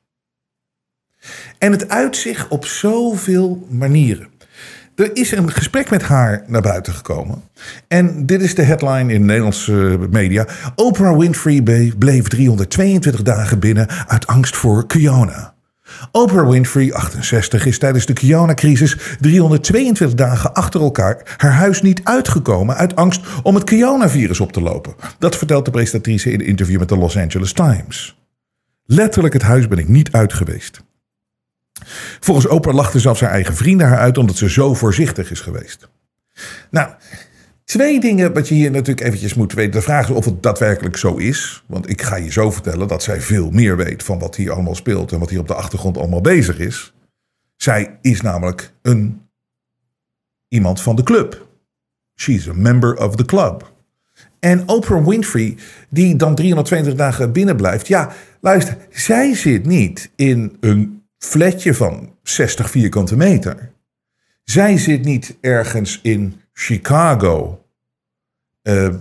En 1.63 1.71
het 1.71 1.89
uitzicht 1.89 2.47
op 2.47 2.65
zoveel 2.65 3.67
manieren. 3.69 4.27
Er 4.95 5.09
is 5.13 5.31
een 5.31 5.51
gesprek 5.51 5.89
met 5.89 6.01
haar 6.01 6.43
naar 6.47 6.61
buiten 6.61 6.93
gekomen. 6.93 7.41
En 7.87 8.25
dit 8.25 8.41
is 8.41 8.55
de 8.55 8.61
headline 8.61 9.13
in 9.13 9.25
Nederlandse 9.25 9.97
media. 10.09 10.47
Oprah 10.75 11.17
Winfrey 11.17 11.61
bleef 11.97 12.27
322 12.27 13.21
dagen 13.21 13.59
binnen 13.59 13.87
uit 14.07 14.27
angst 14.27 14.55
voor 14.55 14.87
Kiona. 14.87 15.53
Oprah 16.11 16.49
Winfrey, 16.49 16.93
68, 16.93 17.65
is 17.65 17.79
tijdens 17.79 18.05
de 18.05 18.13
Kiona-crisis 18.13 18.97
322 19.19 20.17
dagen 20.17 20.53
achter 20.53 20.81
elkaar 20.81 21.35
haar 21.37 21.53
huis 21.53 21.81
niet 21.81 22.01
uitgekomen 22.03 22.75
uit 22.75 22.95
angst 22.95 23.21
om 23.43 23.55
het 23.55 23.63
Kiona-virus 23.63 24.39
op 24.39 24.51
te 24.51 24.61
lopen. 24.61 24.95
Dat 25.19 25.37
vertelt 25.37 25.65
de 25.65 25.71
presentatrice 25.71 26.31
in 26.31 26.39
een 26.39 26.45
interview 26.45 26.79
met 26.79 26.89
de 26.89 26.97
Los 26.97 27.17
Angeles 27.17 27.53
Times. 27.53 28.21
Letterlijk 28.85 29.33
het 29.33 29.43
huis 29.43 29.67
ben 29.67 29.77
ik 29.77 29.87
niet 29.87 30.11
uit 30.11 30.33
geweest. 30.33 30.81
Volgens 32.19 32.47
Oprah 32.47 32.75
lachte 32.75 32.99
zelfs 32.99 33.21
haar 33.21 33.31
eigen 33.31 33.55
vrienden 33.55 33.87
haar 33.87 33.97
uit 33.97 34.17
omdat 34.17 34.35
ze 34.35 34.49
zo 34.49 34.73
voorzichtig 34.73 35.31
is 35.31 35.39
geweest. 35.39 35.89
Nou, 36.71 36.89
twee 37.65 37.99
dingen 37.99 38.33
wat 38.33 38.47
je 38.47 38.55
hier 38.55 38.71
natuurlijk 38.71 39.07
eventjes 39.07 39.33
moet 39.33 39.53
weten. 39.53 39.71
De 39.71 39.81
vraag 39.81 40.09
is 40.09 40.15
of 40.15 40.25
het 40.25 40.43
daadwerkelijk 40.43 40.97
zo 40.97 41.15
is. 41.15 41.63
Want 41.67 41.89
ik 41.89 42.01
ga 42.01 42.15
je 42.15 42.31
zo 42.31 42.51
vertellen 42.51 42.87
dat 42.87 43.03
zij 43.03 43.21
veel 43.21 43.51
meer 43.51 43.77
weet 43.77 44.03
van 44.03 44.19
wat 44.19 44.35
hier 44.35 44.51
allemaal 44.51 44.75
speelt 44.75 45.11
en 45.11 45.19
wat 45.19 45.29
hier 45.29 45.39
op 45.39 45.47
de 45.47 45.53
achtergrond 45.53 45.97
allemaal 45.97 46.21
bezig 46.21 46.59
is. 46.59 46.93
Zij 47.55 47.97
is 48.01 48.21
namelijk 48.21 48.73
een 48.81 49.21
iemand 50.47 50.81
van 50.81 50.95
de 50.95 51.03
club. 51.03 51.47
She's 52.15 52.47
a 52.47 52.53
member 52.53 52.97
of 52.97 53.15
the 53.15 53.25
club. 53.25 53.71
En 54.39 54.67
Oprah 54.67 55.07
Winfrey, 55.07 55.57
die 55.89 56.15
dan 56.15 56.35
320 56.35 56.95
dagen 56.95 57.31
binnen 57.31 57.55
blijft. 57.55 57.87
Ja, 57.87 58.11
luister, 58.41 58.77
zij 58.89 59.35
zit 59.35 59.65
niet 59.65 60.11
in 60.15 60.57
een 60.59 61.02
flatje 61.25 61.73
van 61.73 62.15
60 62.23 62.69
vierkante 62.69 63.17
meter. 63.17 63.71
Zij 64.43 64.77
zit 64.77 65.03
niet 65.03 65.37
ergens 65.41 65.99
in 66.01 66.41
Chicago 66.53 67.65
uh, 68.63 68.93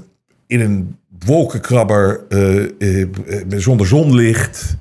in 0.46 0.60
een 0.60 0.98
wolkenkrabber 1.24 2.24
uh, 2.28 2.68
uh, 2.78 3.06
zonder 3.48 3.86
zonlicht. 3.86 4.76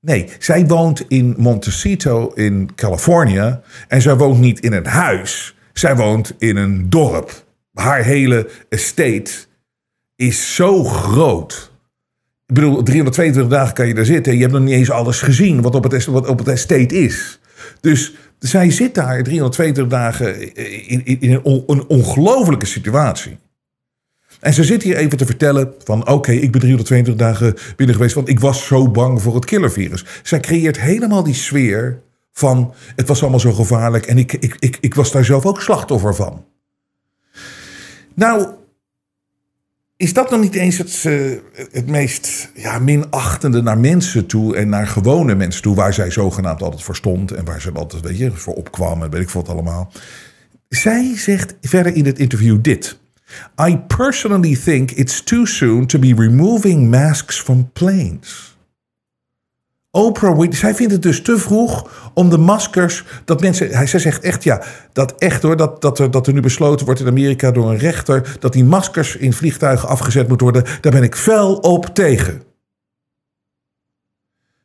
Nee, 0.00 0.28
zij 0.38 0.66
woont 0.66 1.04
in 1.08 1.34
Montecito 1.38 2.28
in 2.28 2.74
Californië 2.74 3.60
en 3.88 4.02
zij 4.02 4.16
woont 4.16 4.40
niet 4.40 4.60
in 4.60 4.72
een 4.72 4.86
huis. 4.86 5.56
Zij 5.72 5.96
woont 5.96 6.34
in 6.38 6.56
een 6.56 6.90
dorp. 6.90 7.44
Haar 7.72 8.02
hele 8.02 8.50
estate 8.68 9.32
is 10.16 10.54
zo 10.54 10.84
groot 10.84 11.72
ik 12.46 12.54
bedoel, 12.54 12.82
322 12.82 13.58
dagen 13.58 13.74
kan 13.74 13.86
je 13.86 13.94
daar 13.94 14.04
zitten. 14.04 14.32
En 14.32 14.38
je 14.38 14.44
hebt 14.44 14.54
nog 14.54 14.64
niet 14.64 14.74
eens 14.74 14.90
alles 14.90 15.20
gezien 15.20 15.62
wat 15.62 15.74
op 15.74 15.84
het, 15.84 16.04
wat 16.04 16.26
op 16.26 16.38
het 16.38 16.48
estate 16.48 16.94
is. 16.94 17.40
Dus 17.80 18.14
zij 18.38 18.70
zit 18.70 18.94
daar 18.94 19.22
322 19.22 19.86
dagen 19.86 20.54
in, 20.88 21.20
in, 21.20 21.32
een 21.32 21.86
ongelofelijke 21.86 22.66
situatie. 22.66 23.38
En 24.40 24.54
ze 24.54 24.64
zit 24.64 24.82
hier 24.82 24.96
even 24.96 25.18
te 25.18 25.26
vertellen 25.26 25.74
van 25.84 26.08
oké, 26.08 26.32
ik 26.32 26.52
ben 26.52 26.60
322 26.60 27.14
dagen 27.14 27.54
binnen 27.76 27.96
geweest, 27.96 28.14
want 28.14 28.28
ik 28.28 28.40
was 28.40 28.66
zo 28.66 28.90
bang 28.90 29.22
voor 29.22 29.34
het 29.34 29.44
killervirus. 29.44 30.04
Zij 30.22 30.40
creëert 30.40 30.80
helemaal 30.80 31.22
die 31.22 31.34
sfeer 31.34 32.00
van 32.32 32.74
het 32.96 33.08
was 33.08 33.20
allemaal 33.20 33.40
zo 33.40 33.52
gevaarlijk 33.52 34.06
en 34.06 34.18
ik, 34.18 34.32
ik, 34.32 34.56
ik, 34.58 34.78
ik 34.80 34.94
was 34.94 35.12
daar 35.12 35.24
zelf 35.24 35.46
ook 35.46 35.60
slachtoffer 35.60 36.14
van. 36.14 36.44
Nou, 38.14 38.48
is 39.96 40.12
dat 40.12 40.28
dan 40.28 40.40
niet 40.40 40.54
eens 40.54 40.78
het, 40.78 41.04
uh, 41.06 41.38
het 41.72 41.86
meest 41.86 42.50
ja, 42.54 42.78
minachtende 42.78 43.62
naar 43.62 43.78
mensen 43.78 44.26
toe 44.26 44.56
en 44.56 44.68
naar 44.68 44.86
gewone 44.86 45.34
mensen 45.34 45.62
toe, 45.62 45.74
waar 45.74 45.94
zij 45.94 46.10
zogenaamd 46.10 46.62
altijd 46.62 46.82
voor 46.82 46.96
stond 46.96 47.32
en 47.32 47.44
waar 47.44 47.60
ze 47.60 47.72
altijd 47.72 48.02
weet 48.02 48.32
voor 48.34 48.54
opkwam 48.54 49.02
en 49.02 49.10
weet 49.10 49.22
ik 49.22 49.30
wat 49.30 49.48
allemaal. 49.48 49.92
Zij 50.68 51.16
zegt 51.16 51.54
verder 51.60 51.94
in 51.94 52.06
het 52.06 52.18
interview 52.18 52.58
dit. 52.62 52.98
I 53.68 53.78
personally 53.78 54.56
think 54.56 54.90
it's 54.90 55.22
too 55.22 55.44
soon 55.44 55.86
to 55.86 55.98
be 55.98 56.14
removing 56.16 56.90
masks 56.90 57.40
from 57.40 57.70
planes. 57.72 58.55
Oprah 59.96 60.46
zij 60.50 60.74
vindt 60.74 60.92
het 60.92 61.02
dus 61.02 61.22
te 61.22 61.38
vroeg 61.38 61.90
om 62.14 62.30
de 62.30 62.38
maskers, 62.38 63.04
dat 63.24 63.40
mensen, 63.40 63.70
hij, 63.70 63.86
zij 63.86 64.00
zegt 64.00 64.22
echt 64.22 64.42
ja, 64.42 64.62
dat 64.92 65.14
echt 65.18 65.42
hoor, 65.42 65.56
dat, 65.56 65.80
dat, 65.80 65.98
er, 65.98 66.10
dat 66.10 66.26
er 66.26 66.32
nu 66.32 66.40
besloten 66.40 66.86
wordt 66.86 67.00
in 67.00 67.06
Amerika 67.06 67.50
door 67.50 67.70
een 67.70 67.78
rechter, 67.78 68.36
dat 68.40 68.52
die 68.52 68.64
maskers 68.64 69.16
in 69.16 69.32
vliegtuigen 69.32 69.88
afgezet 69.88 70.28
moeten 70.28 70.46
worden, 70.46 70.64
daar 70.80 70.92
ben 70.92 71.02
ik 71.02 71.16
fel 71.16 71.56
op 71.56 71.86
tegen. 71.86 72.42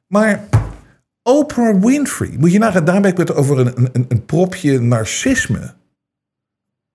Maar 0.08 0.44
Oprah 1.24 1.84
Winfrey, 1.84 2.36
moet 2.38 2.52
je 2.52 2.60
nagaan, 2.60 2.86
daar 2.86 3.02
ben 3.02 3.12
ik 3.12 3.18
het 3.18 3.34
over 3.34 3.60
een, 3.60 3.90
een, 3.94 4.06
een 4.08 4.26
propje 4.26 4.80
narcisme, 4.80 5.74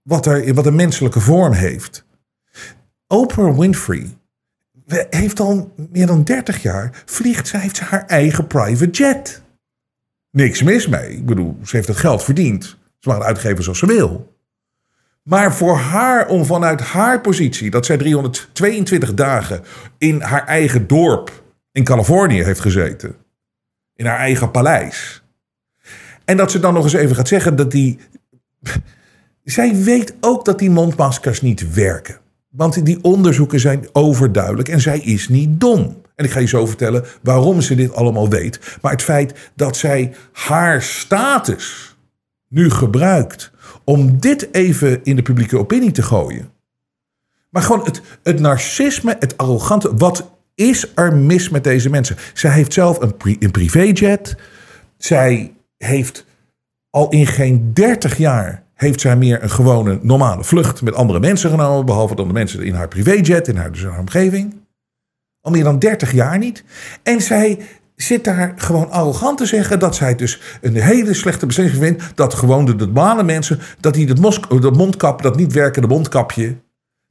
wat, 0.02 0.26
er, 0.26 0.54
wat 0.54 0.66
een 0.66 0.74
menselijke 0.74 1.20
vorm 1.20 1.52
heeft. 1.52 2.04
Oprah 3.06 3.58
Winfrey 3.58 4.16
heeft 5.10 5.40
al 5.40 5.74
meer 5.90 6.06
dan 6.06 6.24
30 6.24 6.62
jaar, 6.62 7.02
vliegt 7.04 7.48
zij, 7.48 7.60
heeft 7.60 7.80
haar 7.80 8.06
eigen 8.06 8.46
private 8.46 8.90
jet. 8.90 9.42
Niks 10.30 10.62
mis 10.62 10.86
mee. 10.86 11.10
Ik 11.10 11.26
bedoel, 11.26 11.58
ze 11.64 11.76
heeft 11.76 11.88
het 11.88 11.96
geld 11.96 12.24
verdiend. 12.24 12.64
Ze 12.98 13.08
mag 13.08 13.16
het 13.16 13.26
uitgeven 13.26 13.62
zoals 13.62 13.78
ze 13.78 13.86
wil. 13.86 14.34
Maar 15.22 15.54
voor 15.54 15.76
haar, 15.76 16.28
om 16.28 16.44
vanuit 16.44 16.80
haar 16.80 17.20
positie, 17.20 17.70
dat 17.70 17.86
zij 17.86 17.96
322 17.96 19.14
dagen 19.14 19.62
in 19.98 20.20
haar 20.20 20.46
eigen 20.46 20.86
dorp 20.86 21.42
in 21.72 21.84
Californië 21.84 22.42
heeft 22.42 22.60
gezeten. 22.60 23.16
In 23.94 24.06
haar 24.06 24.18
eigen 24.18 24.50
paleis. 24.50 25.22
En 26.24 26.36
dat 26.36 26.50
ze 26.50 26.58
dan 26.58 26.74
nog 26.74 26.84
eens 26.84 26.92
even 26.92 27.16
gaat 27.16 27.28
zeggen 27.28 27.56
dat 27.56 27.70
die. 27.70 27.98
Zij 29.44 29.74
weet 29.74 30.14
ook 30.20 30.44
dat 30.44 30.58
die 30.58 30.70
mondmaskers 30.70 31.42
niet 31.42 31.74
werken. 31.74 32.18
Want 32.56 32.84
die 32.84 32.98
onderzoeken 33.02 33.60
zijn 33.60 33.86
overduidelijk 33.92 34.68
en 34.68 34.80
zij 34.80 34.98
is 34.98 35.28
niet 35.28 35.60
dom. 35.60 36.02
En 36.14 36.24
ik 36.24 36.30
ga 36.30 36.40
je 36.40 36.46
zo 36.46 36.66
vertellen 36.66 37.04
waarom 37.22 37.60
ze 37.60 37.74
dit 37.74 37.94
allemaal 37.94 38.28
weet. 38.28 38.78
Maar 38.82 38.92
het 38.92 39.02
feit 39.02 39.50
dat 39.54 39.76
zij 39.76 40.14
haar 40.32 40.82
status 40.82 41.96
nu 42.48 42.70
gebruikt 42.70 43.50
om 43.84 44.20
dit 44.20 44.54
even 44.54 45.04
in 45.04 45.16
de 45.16 45.22
publieke 45.22 45.58
opinie 45.58 45.90
te 45.90 46.02
gooien. 46.02 46.50
Maar 47.50 47.62
gewoon 47.62 47.84
het, 47.84 48.00
het 48.22 48.40
narcisme, 48.40 49.16
het 49.18 49.36
arrogante, 49.36 49.96
wat 49.96 50.30
is 50.54 50.92
er 50.94 51.16
mis 51.16 51.48
met 51.48 51.64
deze 51.64 51.90
mensen? 51.90 52.16
Zij 52.34 52.50
heeft 52.50 52.72
zelf 52.72 53.00
een, 53.00 53.14
een 53.38 53.50
privéjet. 53.50 54.36
Zij 54.98 55.52
heeft 55.78 56.24
al 56.90 57.08
in 57.08 57.26
geen 57.26 57.70
30 57.72 58.16
jaar 58.16 58.65
heeft 58.76 59.00
zij 59.00 59.16
meer 59.16 59.42
een 59.42 59.50
gewone 59.50 59.98
normale 60.02 60.44
vlucht 60.44 60.82
met 60.82 60.94
andere 60.94 61.20
mensen 61.20 61.50
genomen, 61.50 61.86
behalve 61.86 62.14
dan 62.14 62.26
de 62.26 62.32
mensen 62.32 62.62
in 62.62 62.74
haar 62.74 62.88
privéjet, 62.88 63.48
in 63.48 63.56
haar, 63.56 63.72
dus 63.72 63.84
omgeving. 63.98 64.54
Al 65.40 65.50
meer 65.50 65.64
dan 65.64 65.78
30 65.78 66.12
jaar 66.12 66.38
niet. 66.38 66.64
En 67.02 67.20
zij 67.20 67.58
zit 67.94 68.24
daar 68.24 68.52
gewoon 68.56 68.90
arrogant 68.90 69.38
te 69.38 69.46
zeggen 69.46 69.78
dat 69.78 69.96
zij 69.96 70.14
dus 70.14 70.40
een 70.60 70.74
hele 70.74 71.14
slechte 71.14 71.46
beslissing 71.46 71.82
vindt. 71.82 72.02
Dat 72.14 72.34
gewoon 72.34 72.64
de 72.64 72.74
normale 72.74 73.22
mensen, 73.22 73.60
dat 73.80 73.94
die 73.94 74.06
dat 74.06 74.76
mondkap, 74.76 75.22
dat 75.22 75.36
niet 75.36 75.52
werkende 75.52 75.88
mondkapje, 75.88 76.56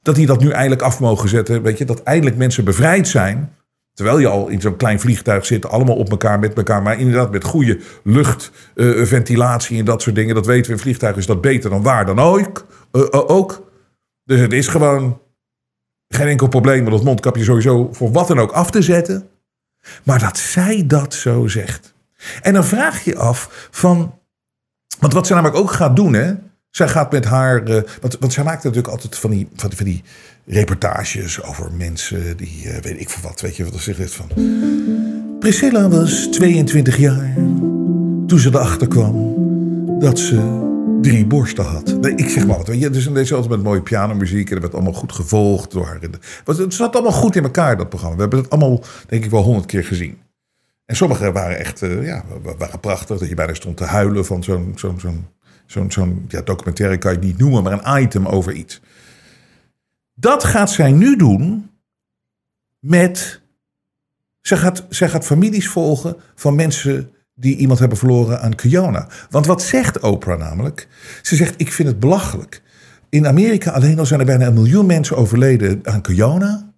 dat 0.02 0.16
die 0.16 0.26
dat 0.26 0.40
nu 0.40 0.50
eindelijk 0.50 0.82
af 0.82 1.00
mogen 1.00 1.30
zetten. 1.30 1.62
Weet 1.62 1.78
je, 1.78 1.86
dat 1.86 2.04
eindelijk 2.04 2.38
mensen 2.38 2.64
bevrijd 2.64 3.08
zijn. 3.08 3.52
Terwijl 3.96 4.20
je 4.20 4.28
al 4.28 4.48
in 4.48 4.62
zo'n 4.62 4.76
klein 4.76 5.00
vliegtuig 5.00 5.46
zit, 5.46 5.68
allemaal 5.68 5.96
op 5.96 6.10
elkaar, 6.10 6.40
met 6.40 6.54
elkaar. 6.54 6.82
Maar 6.82 7.00
inderdaad 7.00 7.32
met 7.32 7.44
goede 7.44 7.80
luchtventilatie 8.04 9.74
uh, 9.74 9.80
en 9.80 9.86
dat 9.86 10.02
soort 10.02 10.16
dingen. 10.16 10.36
Dat 10.36 10.46
weten 10.46 10.66
we 10.66 10.72
in 10.72 10.84
vliegtuigen 10.84 11.22
is 11.22 11.28
dat 11.28 11.42
beter 11.42 11.70
dan 11.70 11.84
waar 11.84 12.06
dan 12.06 12.20
ook. 12.20 12.66
Uh, 12.92 13.06
ook. 13.12 13.72
Dus 14.24 14.40
het 14.40 14.54
is 14.54 14.68
gewoon 14.68 15.22
geen 16.08 16.28
enkel 16.28 16.48
probleem 16.48 16.86
om 16.86 16.92
dat 16.92 17.04
mondkapje 17.04 17.44
sowieso 17.44 17.90
voor 17.94 18.12
wat 18.12 18.28
dan 18.28 18.40
ook 18.40 18.52
af 18.52 18.72
te 18.72 18.82
zetten. 18.82 19.30
Maar 20.04 20.20
dat 20.20 20.38
zij 20.38 20.84
dat 20.88 21.14
zo 21.14 21.48
zegt. 21.48 21.94
En 22.42 22.54
dan 22.54 22.66
vraag 22.66 23.04
je 23.04 23.18
af 23.18 23.68
van. 23.72 24.20
Want 25.00 25.14
wat 25.14 25.28
ze 25.28 25.34
namelijk 25.34 25.60
ook 25.60 25.72
gaat 25.72 25.96
doen, 25.96 26.14
hè. 26.14 26.34
Zij 26.70 26.88
gaat 26.88 27.12
met 27.12 27.26
haar. 27.26 27.64
Want, 28.02 28.18
want 28.20 28.34
zij 28.34 28.44
maakt 28.44 28.64
natuurlijk 28.64 28.94
altijd 28.94 29.18
van 29.18 29.30
die, 29.30 29.50
van, 29.56 29.72
van 29.72 29.86
die 29.86 30.04
reportages 30.46 31.44
over 31.44 31.72
mensen 31.72 32.38
die. 32.38 32.64
Uh, 32.66 32.78
weet 32.78 33.00
ik 33.00 33.10
veel 33.10 33.30
wat. 33.30 33.42
Weet 33.42 33.56
je 33.56 33.64
wat 33.64 33.74
er 33.74 33.80
zegt 33.80 34.14
van. 34.14 34.30
Priscilla 35.40 35.90
was 35.90 36.28
22 36.32 36.98
jaar. 36.98 37.34
Toen 38.28 38.40
ze 38.40 38.50
erachter 38.50 38.88
kwam 38.88 39.34
dat 40.00 40.20
ze 40.20 40.64
drie 41.02 41.26
borsten 41.26 41.66
had. 41.66 41.98
Nee, 42.02 42.16
ik 42.16 42.30
zeg 42.30 42.48
maar 42.48 42.58
wat. 42.58 42.68
Weet 42.68 42.80
je, 42.80 42.90
dus 42.90 43.08
deze 43.08 43.34
altijd 43.34 43.52
met 43.52 43.64
mooie 43.64 43.82
pianomuziek. 43.82 44.48
En 44.48 44.54
dat 44.54 44.62
werd 44.62 44.74
allemaal 44.74 44.94
goed 44.94 45.12
gevolgd 45.12 45.72
door 45.72 45.86
haar. 45.86 46.00
Het 46.46 46.74
zat 46.74 46.94
allemaal 46.94 47.12
goed 47.12 47.36
in 47.36 47.44
elkaar, 47.44 47.78
dat 47.78 47.90
programma. 47.90 48.16
We 48.16 48.22
hebben 48.22 48.40
het 48.40 48.50
allemaal, 48.50 48.84
denk 49.08 49.24
ik, 49.24 49.32
wel 49.32 49.44
honderd 49.44 49.66
keer 49.66 49.84
gezien. 49.84 50.18
En 50.86 50.96
sommige 50.96 51.32
waren 51.32 51.58
echt 51.58 51.82
uh, 51.82 52.06
ja, 52.06 52.24
waren 52.58 52.80
prachtig. 52.80 53.18
Dat 53.18 53.30
je 53.30 53.36
bijna 53.36 53.54
stond 53.54 53.78
te 53.78 53.84
huilen 53.84 54.26
van 54.26 54.44
zo'n 54.44 54.74
zo'n 54.76 55.00
zo'n 55.66 55.92
zo'n 55.92 56.26
ja, 56.28 56.42
documentaire 56.42 56.98
kan 56.98 57.12
je 57.12 57.20
niet 57.20 57.38
noemen, 57.38 57.64
maar 57.64 57.72
een 57.86 58.02
item 58.04 58.26
over 58.26 58.54
iets. 58.54 58.82
Dat 60.16 60.44
gaat 60.44 60.72
zij 60.72 60.92
nu 60.92 61.16
doen 61.16 61.70
met. 62.80 63.42
Zij 64.42 64.58
gaat, 64.58 64.86
zij 64.90 65.10
gaat 65.10 65.26
families 65.26 65.68
volgen 65.68 66.16
van 66.36 66.56
mensen 66.56 67.12
die 67.34 67.58
iemand 67.58 67.80
hebben 67.80 67.98
verloren 67.98 68.42
aan 68.42 68.56
corona. 68.56 69.08
Want 69.30 69.46
wat 69.46 69.62
zegt 69.62 70.00
Oprah 70.00 70.40
namelijk? 70.40 70.88
Ze 71.22 71.36
zegt: 71.36 71.54
Ik 71.58 71.74
vind 71.74 71.88
het 71.88 72.00
belachelijk. 72.00 72.62
In 73.10 73.28
Amerika 73.28 73.72
alleen 73.72 74.00
al 74.00 74.06
zijn 74.06 74.20
er 74.20 74.26
bijna 74.26 74.46
een 74.46 74.54
miljoen 74.54 74.86
mensen 74.86 75.18
overleden 75.18 75.80
aan 75.84 76.04
corona. 76.04 76.74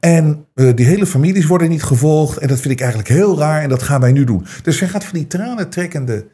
En 0.00 0.46
uh, 0.54 0.74
die 0.74 0.86
hele 0.86 1.06
families 1.06 1.46
worden 1.46 1.68
niet 1.68 1.82
gevolgd. 1.82 2.38
En 2.38 2.48
dat 2.48 2.60
vind 2.60 2.74
ik 2.74 2.80
eigenlijk 2.80 3.10
heel 3.10 3.38
raar. 3.38 3.62
En 3.62 3.68
dat 3.68 3.82
gaan 3.82 4.00
wij 4.00 4.12
nu 4.12 4.24
doen. 4.24 4.46
Dus 4.62 4.78
zij 4.78 4.88
gaat 4.88 5.04
van 5.04 5.18
die 5.18 5.26
tranentrekkende 5.26 6.26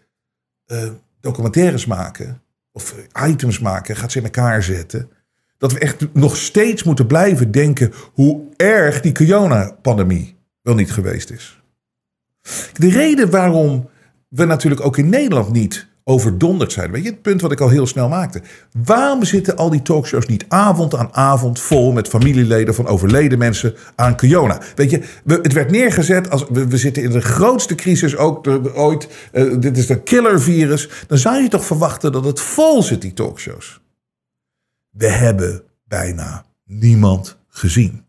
uh, 0.67 0.91
documentaires 1.21 1.87
maken. 1.87 2.43
Of 2.73 2.95
items 3.27 3.59
maken. 3.59 3.97
Gaat 3.97 4.13
ze 4.13 4.19
in 4.19 4.25
elkaar 4.25 4.63
zetten. 4.63 5.11
Dat 5.59 5.73
we 5.73 5.79
echt 5.79 6.07
nog 6.13 6.37
steeds 6.37 6.83
moeten 6.83 7.07
blijven 7.07 7.51
denken 7.51 7.93
hoe 8.13 8.43
erg 8.57 9.01
die 9.01 9.13
corona-pandemie 9.13 10.37
wel 10.63 10.75
niet 10.75 10.93
geweest 10.93 11.31
is. 11.31 11.61
De 12.73 12.91
reden 12.91 13.31
waarom 13.31 13.89
we 14.29 14.45
natuurlijk 14.45 14.85
ook 14.85 14.97
in 14.97 15.09
Nederland 15.09 15.53
niet 15.53 15.87
overdonderd 16.09 16.73
zijn. 16.73 16.91
Weet 16.91 17.03
je, 17.03 17.11
het 17.11 17.23
punt 17.23 17.41
wat 17.41 17.53
ik 17.53 17.61
al 17.61 17.69
heel 17.69 17.87
snel 17.87 18.09
maakte. 18.09 18.43
Waarom 18.85 19.25
zitten 19.25 19.57
al 19.57 19.71
die 19.71 19.83
talkshows 19.83 20.27
niet 20.27 20.45
avond 20.49 20.95
aan 20.95 21.15
avond 21.15 21.61
vol 21.61 21.93
met 21.93 22.09
familieleden 22.09 22.75
van 22.75 22.87
overleden 22.87 23.39
mensen 23.39 23.75
aan 23.95 24.17
corona? 24.17 24.61
Weet 24.75 24.91
je, 24.91 25.03
het 25.27 25.53
werd 25.53 25.71
neergezet 25.71 26.31
als 26.31 26.45
we, 26.49 26.77
zitten 26.77 27.03
in 27.03 27.11
de 27.11 27.21
grootste 27.21 27.75
crisis 27.75 28.17
ook 28.17 28.47
ooit. 28.75 29.09
Uh, 29.33 29.55
dit 29.59 29.79
is 29.79 29.87
de 29.87 30.03
killervirus. 30.03 30.89
Dan 31.07 31.19
zou 31.19 31.43
je 31.43 31.49
toch 31.49 31.65
verwachten 31.65 32.13
dat 32.13 32.25
het 32.25 32.41
vol 32.41 32.83
zit, 32.83 33.03
die 33.03 33.13
talkshows. 33.13 33.81
We 34.97 35.09
hebben 35.09 35.63
bijna 35.85 36.45
niemand 36.65 37.39
gezien. 37.49 38.05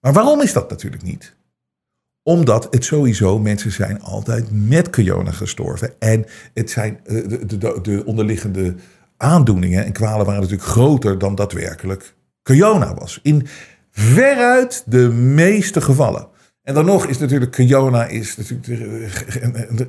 Maar 0.00 0.12
waarom 0.12 0.40
is 0.40 0.52
dat 0.52 0.70
natuurlijk 0.70 1.02
niet? 1.02 1.36
Omdat 2.22 2.66
het 2.70 2.84
sowieso 2.84 3.38
mensen 3.38 3.72
zijn 3.72 4.02
altijd 4.02 4.48
met 4.50 4.90
corona 4.90 5.30
gestorven. 5.30 6.00
En 6.00 6.26
het 6.54 6.70
zijn 6.70 7.00
eh, 7.04 7.28
de, 7.28 7.58
de, 7.58 7.78
de 7.82 8.02
onderliggende 8.04 8.74
aandoeningen 9.16 9.84
en 9.84 9.92
kwalen 9.92 10.26
waren 10.26 10.40
natuurlijk 10.40 10.68
groter 10.68 11.18
dan 11.18 11.34
daadwerkelijk 11.34 12.14
corona 12.42 12.94
was. 12.94 13.20
In 13.22 13.46
veruit 13.90 14.82
de 14.86 15.08
meeste 15.08 15.80
gevallen. 15.80 16.28
En 16.62 16.74
dan 16.74 16.84
nog 16.84 17.06
is 17.06 17.18
natuurlijk 17.18 17.52
corona 17.56 18.06
is 18.06 18.36
natuurlijk 18.36 19.26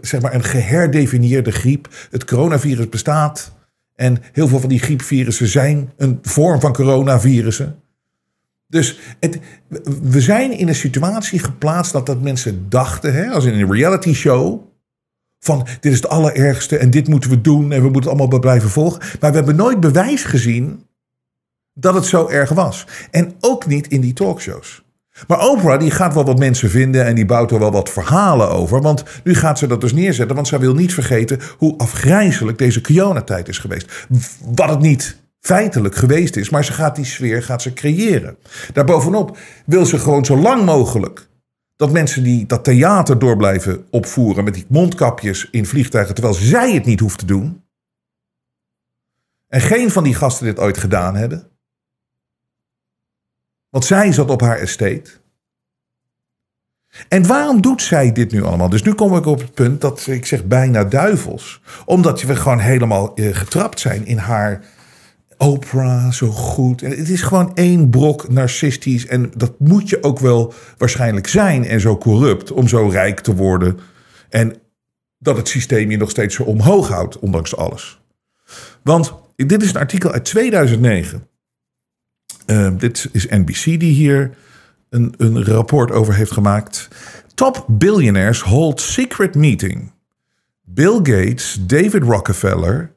zeg 0.01 0.21
maar 0.21 0.33
een 0.33 0.43
geherdefinieerde 0.43 1.51
griep. 1.51 1.87
Het 2.11 2.25
coronavirus 2.25 2.89
bestaat. 2.89 3.57
En 3.99 4.17
heel 4.31 4.47
veel 4.47 4.59
van 4.59 4.69
die 4.69 4.79
griepvirussen 4.79 5.47
zijn 5.47 5.91
een 5.97 6.19
vorm 6.21 6.59
van 6.59 6.73
coronavirussen. 6.73 7.81
Dus 8.67 8.99
het, 9.19 9.39
we 10.01 10.21
zijn 10.21 10.51
in 10.57 10.67
een 10.67 10.75
situatie 10.75 11.39
geplaatst 11.39 11.91
dat, 11.91 12.05
dat 12.05 12.21
mensen 12.21 12.65
dachten, 12.69 13.13
hè, 13.13 13.29
als 13.29 13.45
in 13.45 13.53
een 13.53 13.71
reality 13.71 14.13
show, 14.13 14.61
van 15.39 15.67
dit 15.79 15.91
is 15.91 15.97
het 15.97 16.09
allerergste 16.09 16.77
en 16.77 16.91
dit 16.91 17.07
moeten 17.07 17.29
we 17.29 17.41
doen 17.41 17.71
en 17.71 17.81
we 17.81 17.89
moeten 17.89 18.11
het 18.11 18.19
allemaal 18.19 18.39
blijven 18.39 18.69
volgen. 18.69 18.99
Maar 19.19 19.29
we 19.29 19.37
hebben 19.37 19.55
nooit 19.55 19.79
bewijs 19.79 20.23
gezien 20.23 20.85
dat 21.73 21.93
het 21.93 22.05
zo 22.05 22.27
erg 22.27 22.49
was. 22.49 22.85
En 23.11 23.33
ook 23.39 23.65
niet 23.65 23.87
in 23.87 24.01
die 24.01 24.13
talkshows. 24.13 24.83
Maar 25.27 25.47
Oprah 25.47 25.79
die 25.79 25.91
gaat 25.91 26.13
wel 26.13 26.25
wat 26.25 26.39
mensen 26.39 26.69
vinden 26.69 27.05
en 27.05 27.15
die 27.15 27.25
bouwt 27.25 27.51
er 27.51 27.59
wel 27.59 27.71
wat 27.71 27.89
verhalen 27.89 28.49
over. 28.49 28.81
Want 28.81 29.03
nu 29.23 29.35
gaat 29.35 29.59
ze 29.59 29.67
dat 29.67 29.81
dus 29.81 29.93
neerzetten, 29.93 30.35
want 30.35 30.47
zij 30.47 30.59
wil 30.59 30.73
niet 30.73 30.93
vergeten 30.93 31.39
hoe 31.57 31.77
afgrijzelijk 31.77 32.57
deze 32.57 32.81
corona-tijd 32.81 33.47
is 33.47 33.57
geweest. 33.57 34.07
Wat 34.55 34.69
het 34.69 34.79
niet 34.79 35.17
feitelijk 35.39 35.95
geweest 35.95 36.35
is. 36.35 36.49
Maar 36.49 36.65
ze 36.65 36.71
gaat 36.71 36.95
die 36.95 37.05
sfeer 37.05 37.43
gaat 37.43 37.61
ze 37.61 37.73
creëren. 37.73 38.37
Daarbovenop 38.73 39.37
wil 39.65 39.85
ze 39.85 39.99
gewoon 39.99 40.25
zo 40.25 40.37
lang 40.37 40.65
mogelijk 40.65 41.27
dat 41.75 41.91
mensen 41.91 42.23
die 42.23 42.45
dat 42.45 42.63
theater 42.63 43.19
door 43.19 43.37
blijven 43.37 43.85
opvoeren 43.89 44.43
met 44.43 44.53
die 44.53 44.65
mondkapjes 44.67 45.47
in 45.51 45.65
vliegtuigen, 45.65 46.15
terwijl 46.15 46.35
zij 46.35 46.73
het 46.73 46.85
niet 46.85 46.99
hoeft 46.99 47.19
te 47.19 47.25
doen. 47.25 47.63
En 49.47 49.61
geen 49.61 49.91
van 49.91 50.03
die 50.03 50.15
gasten 50.15 50.45
dit 50.45 50.59
ooit 50.59 50.77
gedaan 50.77 51.15
hebben. 51.15 51.58
Want 53.69 53.85
zij 53.85 54.11
zat 54.11 54.29
op 54.29 54.41
haar 54.41 54.57
estate. 54.57 55.09
En 57.07 57.27
waarom 57.27 57.61
doet 57.61 57.81
zij 57.81 58.11
dit 58.11 58.31
nu 58.31 58.43
allemaal? 58.43 58.69
Dus 58.69 58.83
nu 58.83 58.93
kom 58.93 59.15
ik 59.15 59.25
op 59.25 59.39
het 59.39 59.53
punt 59.53 59.81
dat 59.81 60.07
ik 60.07 60.25
zeg 60.25 60.45
bijna 60.45 60.83
duivels. 60.83 61.61
Omdat 61.85 62.21
we 62.21 62.35
gewoon 62.35 62.59
helemaal 62.59 63.15
eh, 63.15 63.35
getrapt 63.35 63.79
zijn 63.79 64.05
in 64.05 64.17
haar 64.17 64.63
Oprah 65.37 66.11
zo 66.11 66.27
goed. 66.27 66.81
En 66.81 66.89
het 66.89 67.09
is 67.09 67.21
gewoon 67.21 67.55
één 67.55 67.89
brok 67.89 68.29
narcistisch. 68.29 69.07
En 69.07 69.31
dat 69.37 69.59
moet 69.59 69.89
je 69.89 70.03
ook 70.03 70.19
wel 70.19 70.53
waarschijnlijk 70.77 71.27
zijn 71.27 71.65
en 71.65 71.79
zo 71.79 71.97
corrupt 71.97 72.51
om 72.51 72.67
zo 72.67 72.87
rijk 72.87 73.19
te 73.19 73.35
worden. 73.35 73.79
En 74.29 74.55
dat 75.17 75.37
het 75.37 75.47
systeem 75.47 75.91
je 75.91 75.97
nog 75.97 76.09
steeds 76.09 76.35
zo 76.35 76.43
omhoog 76.43 76.87
houdt, 76.87 77.19
ondanks 77.19 77.55
alles. 77.55 78.01
Want 78.83 79.13
dit 79.35 79.61
is 79.61 79.69
een 79.69 79.79
artikel 79.79 80.11
uit 80.11 80.25
2009. 80.25 81.27
Uh, 82.49 82.69
dit 82.77 83.09
is 83.11 83.27
NBC 83.27 83.63
die 83.63 83.93
hier 83.93 84.31
een, 84.89 85.13
een 85.17 85.43
rapport 85.43 85.91
over 85.91 86.13
heeft 86.13 86.31
gemaakt. 86.31 86.87
Top 87.33 87.65
billionaires 87.67 88.41
hold 88.41 88.81
secret 88.81 89.35
meeting. 89.35 89.91
Bill 90.63 90.95
Gates, 90.95 91.57
David 91.61 92.03
Rockefeller, 92.03 92.91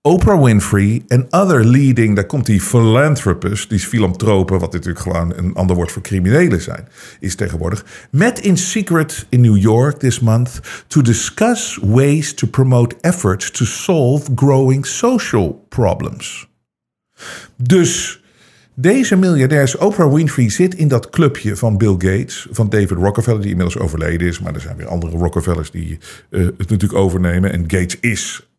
Oprah 0.00 0.42
Winfrey 0.42 1.02
en 1.08 1.26
other 1.30 1.64
leading, 1.64 2.14
daar 2.14 2.26
komt 2.26 2.46
die 2.46 2.60
philanthropist, 2.60 3.68
die 3.68 3.78
filantropen, 3.78 4.58
wat 4.58 4.72
natuurlijk 4.72 5.00
gewoon 5.00 5.32
een 5.36 5.54
ander 5.54 5.76
woord 5.76 5.92
voor 5.92 6.02
criminelen 6.02 6.60
zijn, 6.60 6.88
is 7.20 7.34
tegenwoordig, 7.34 7.84
met 8.10 8.38
in 8.38 8.56
secret 8.56 9.26
in 9.28 9.40
New 9.40 9.56
York 9.56 9.98
this 9.98 10.20
month 10.20 10.60
to 10.86 11.02
discuss 11.02 11.78
ways 11.82 12.34
to 12.34 12.46
promote 12.46 12.96
efforts 13.00 13.50
to 13.50 13.64
solve 13.64 14.30
growing 14.34 14.86
social 14.86 15.66
problems. 15.68 16.48
Dus 17.56 18.21
deze 18.74 19.16
miljardairs, 19.16 19.76
Oprah 19.76 20.14
Winfrey 20.14 20.50
zit 20.50 20.74
in 20.74 20.88
dat 20.88 21.10
clubje 21.10 21.56
van 21.56 21.78
Bill 21.78 21.92
Gates, 21.92 22.46
van 22.50 22.68
David 22.68 22.90
Rockefeller, 22.90 23.40
die 23.40 23.50
inmiddels 23.50 23.78
overleden 23.78 24.26
is. 24.26 24.40
Maar 24.40 24.54
er 24.54 24.60
zijn 24.60 24.76
weer 24.76 24.86
andere 24.86 25.16
Rockefellers 25.16 25.70
die 25.70 25.98
uh, 26.30 26.44
het 26.44 26.70
natuurlijk 26.70 26.94
overnemen. 26.94 27.52
En 27.52 27.62
Gates 27.62 28.00
is 28.00 28.50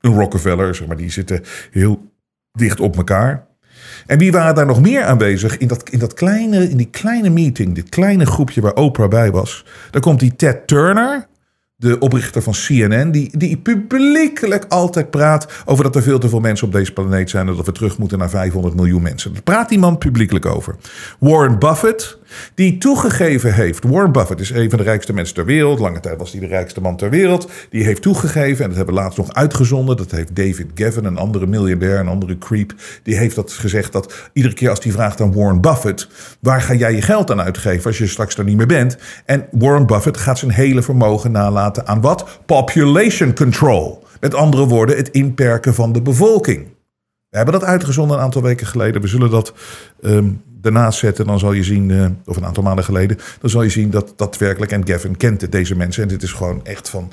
een 0.00 0.14
Rockefeller, 0.14 0.74
zeg 0.74 0.86
maar, 0.86 0.96
die 0.96 1.10
zitten 1.10 1.42
heel 1.70 2.12
dicht 2.52 2.80
op 2.80 2.96
elkaar. 2.96 3.46
En 4.06 4.18
wie 4.18 4.32
waren 4.32 4.54
daar 4.54 4.66
nog 4.66 4.80
meer 4.80 5.02
aanwezig 5.02 5.58
in, 5.58 5.68
dat, 5.68 5.88
in, 5.90 5.98
dat 5.98 6.14
kleine, 6.14 6.68
in 6.68 6.76
die 6.76 6.90
kleine 6.90 7.30
meeting, 7.30 7.74
dit 7.74 7.88
kleine 7.88 8.26
groepje 8.26 8.60
waar 8.60 8.74
Oprah 8.74 9.08
bij 9.08 9.30
was? 9.30 9.64
Daar 9.90 10.02
komt 10.02 10.20
die 10.20 10.36
Ted 10.36 10.66
Turner, 10.66 11.26
de 11.84 11.98
oprichter 11.98 12.42
van 12.42 12.52
CNN, 12.52 13.10
die, 13.10 13.38
die 13.38 13.56
publiekelijk 13.56 14.64
altijd 14.68 15.10
praat 15.10 15.46
over 15.64 15.84
dat 15.84 15.96
er 15.96 16.02
veel 16.02 16.18
te 16.18 16.28
veel 16.28 16.40
mensen 16.40 16.66
op 16.66 16.72
deze 16.72 16.92
planeet 16.92 17.30
zijn 17.30 17.48
en 17.48 17.56
dat 17.56 17.66
we 17.66 17.72
terug 17.72 17.98
moeten 17.98 18.18
naar 18.18 18.30
500 18.30 18.74
miljoen 18.74 19.02
mensen. 19.02 19.32
Daar 19.32 19.42
praat 19.42 19.68
die 19.68 19.78
man 19.78 19.98
publiekelijk 19.98 20.46
over. 20.46 20.76
Warren 21.18 21.58
Buffett, 21.58 22.18
die 22.54 22.78
toegegeven 22.78 23.54
heeft. 23.54 23.84
Warren 23.84 24.12
Buffett 24.12 24.40
is 24.40 24.50
een 24.50 24.70
van 24.70 24.78
de 24.78 24.84
rijkste 24.84 25.12
mensen 25.12 25.34
ter 25.34 25.44
wereld. 25.44 25.78
Lange 25.78 26.00
tijd 26.00 26.18
was 26.18 26.32
hij 26.32 26.40
de 26.40 26.46
rijkste 26.46 26.80
man 26.80 26.96
ter 26.96 27.10
wereld. 27.10 27.50
Die 27.70 27.84
heeft 27.84 28.02
toegegeven, 28.02 28.62
en 28.62 28.68
dat 28.68 28.76
hebben 28.76 28.94
we 28.94 29.00
laatst 29.00 29.18
nog 29.18 29.32
uitgezonden. 29.32 29.96
Dat 29.96 30.10
heeft 30.10 30.36
David 30.36 30.66
Gavin, 30.74 31.04
een 31.04 31.16
andere 31.16 31.46
miljardair, 31.46 31.98
een 31.98 32.08
andere 32.08 32.38
creep. 32.38 32.74
Die 33.02 33.16
heeft 33.16 33.34
dat 33.34 33.52
gezegd 33.52 33.92
dat 33.92 34.30
iedere 34.32 34.54
keer 34.54 34.70
als 34.70 34.82
hij 34.82 34.92
vraagt 34.92 35.20
aan 35.20 35.32
Warren 35.32 35.60
Buffett: 35.60 36.08
waar 36.40 36.60
ga 36.60 36.74
jij 36.74 36.94
je 36.94 37.02
geld 37.02 37.30
aan 37.30 37.40
uitgeven 37.40 37.86
als 37.86 37.98
je 37.98 38.06
straks 38.06 38.38
er 38.38 38.44
niet 38.44 38.56
meer 38.56 38.66
bent? 38.66 38.96
En 39.24 39.46
Warren 39.50 39.86
Buffett 39.86 40.16
gaat 40.16 40.38
zijn 40.38 40.50
hele 40.50 40.82
vermogen 40.82 41.30
nalaten 41.30 41.73
aan 41.82 42.00
wat? 42.00 42.40
Population 42.46 43.34
control. 43.34 44.02
Met 44.20 44.34
andere 44.34 44.66
woorden, 44.66 44.96
het 44.96 45.10
inperken 45.10 45.74
van 45.74 45.92
de 45.92 46.02
bevolking. 46.02 46.66
We 47.28 47.36
hebben 47.36 47.60
dat 47.60 47.68
uitgezonden 47.68 48.16
een 48.16 48.22
aantal 48.22 48.42
weken 48.42 48.66
geleden. 48.66 49.00
We 49.00 49.08
zullen 49.08 49.30
dat 49.30 49.52
um, 50.00 50.42
daarnaast 50.46 50.98
zetten. 50.98 51.26
Dan 51.26 51.38
zal 51.38 51.52
je 51.52 51.62
zien, 51.62 51.88
uh, 51.88 52.06
of 52.24 52.36
een 52.36 52.44
aantal 52.44 52.62
maanden 52.62 52.84
geleden. 52.84 53.18
Dan 53.40 53.50
zal 53.50 53.62
je 53.62 53.68
zien 53.68 53.90
dat 53.90 54.12
daadwerkelijk. 54.16 54.72
En 54.72 54.86
Gavin 54.86 55.16
kent 55.16 55.52
deze 55.52 55.76
mensen. 55.76 56.02
En 56.02 56.08
dit 56.08 56.22
is 56.22 56.32
gewoon 56.32 56.64
echt 56.64 56.88
van 56.88 57.12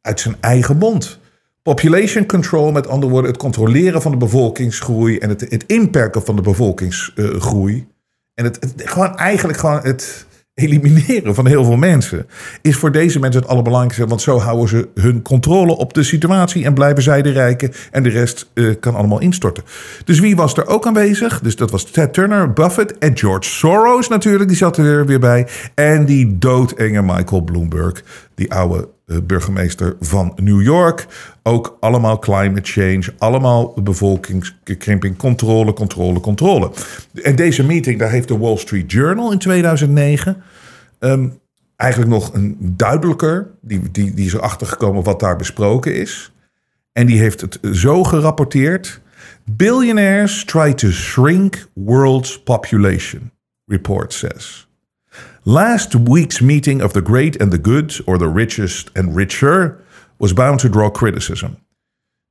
uit 0.00 0.20
zijn 0.20 0.36
eigen 0.40 0.76
mond. 0.76 1.18
Population 1.62 2.26
control, 2.26 2.72
met 2.72 2.88
andere 2.88 3.12
woorden, 3.12 3.30
het 3.30 3.40
controleren 3.40 4.02
van 4.02 4.10
de 4.10 4.16
bevolkingsgroei. 4.16 5.18
En 5.18 5.28
het, 5.28 5.40
het 5.40 5.64
inperken 5.66 6.24
van 6.24 6.36
de 6.36 6.42
bevolkingsgroei. 6.42 7.86
en 8.34 8.44
het, 8.44 8.56
het, 8.60 8.72
gewoon 8.76 9.16
eigenlijk 9.16 9.58
gewoon 9.58 9.80
het 9.82 10.26
elimineren 10.54 11.34
van 11.34 11.46
heel 11.46 11.64
veel 11.64 11.76
mensen 11.76 12.26
is 12.62 12.76
voor 12.76 12.92
deze 12.92 13.18
mensen 13.18 13.40
het 13.40 13.50
allerbelangrijkste. 13.50 14.06
Want 14.06 14.22
zo 14.22 14.38
houden 14.38 14.68
ze 14.68 14.88
hun 14.94 15.22
controle 15.22 15.76
op 15.76 15.94
de 15.94 16.02
situatie 16.02 16.64
en 16.64 16.74
blijven 16.74 17.02
zij 17.02 17.22
de 17.22 17.30
rijken 17.30 17.72
en 17.90 18.02
de 18.02 18.08
rest 18.08 18.50
uh, 18.54 18.74
kan 18.80 18.94
allemaal 18.94 19.20
instorten. 19.20 19.64
Dus 20.04 20.20
wie 20.20 20.36
was 20.36 20.56
er 20.56 20.66
ook 20.66 20.86
aanwezig? 20.86 21.40
Dus 21.40 21.56
dat 21.56 21.70
was 21.70 21.84
Ted 21.84 22.12
Turner, 22.12 22.52
Buffett 22.52 22.98
en 22.98 23.18
George 23.18 23.48
Soros 23.50 24.08
natuurlijk. 24.08 24.48
Die 24.48 24.56
zat 24.56 24.76
er 24.76 25.06
weer 25.06 25.20
bij. 25.20 25.46
En 25.74 26.04
die 26.04 26.38
doodenge 26.38 27.02
Michael 27.02 27.42
Bloomberg, 27.42 28.02
die 28.34 28.52
oude 28.52 28.88
burgemeester 29.22 29.96
van 30.00 30.32
New 30.36 30.62
York. 30.62 31.06
Ook 31.42 31.76
allemaal 31.80 32.18
climate 32.18 32.70
change, 32.72 33.14
allemaal 33.18 33.74
bevolkingskrimping, 33.82 35.16
controle, 35.16 35.72
controle, 35.72 36.20
controle. 36.20 36.70
En 37.22 37.36
deze 37.36 37.64
meeting, 37.64 37.98
daar 37.98 38.10
heeft 38.10 38.28
de 38.28 38.38
Wall 38.38 38.56
Street 38.56 38.92
Journal 38.92 39.32
in 39.32 39.38
2009 39.38 40.42
um, 40.98 41.38
eigenlijk 41.76 42.10
nog 42.10 42.34
een 42.34 42.56
duidelijker, 42.60 43.50
die, 43.60 43.90
die, 43.90 44.14
die 44.14 44.26
is 44.26 44.32
erachter 44.32 44.66
gekomen 44.66 45.02
wat 45.02 45.20
daar 45.20 45.36
besproken 45.36 45.94
is. 45.94 46.32
En 46.92 47.06
die 47.06 47.18
heeft 47.18 47.40
het 47.40 47.58
zo 47.72 48.04
gerapporteerd. 48.04 49.00
Billionaires 49.44 50.44
try 50.44 50.72
to 50.72 50.90
shrink 50.90 51.66
world's 51.74 52.42
population, 52.42 53.32
report 53.66 54.12
says. 54.12 54.68
Last 55.46 55.92
week's 55.92 56.40
meeting 56.40 56.82
of 56.82 56.92
the 56.92 57.02
great 57.02 57.40
and 57.40 57.50
the 57.50 57.58
good, 57.62 58.02
or 58.06 58.18
the 58.18 58.32
richest 58.32 58.90
and 58.94 59.14
richer, 59.14 59.76
was 60.16 60.32
bound 60.32 60.58
to 60.60 60.68
draw 60.68 60.90
criticism. 60.90 61.48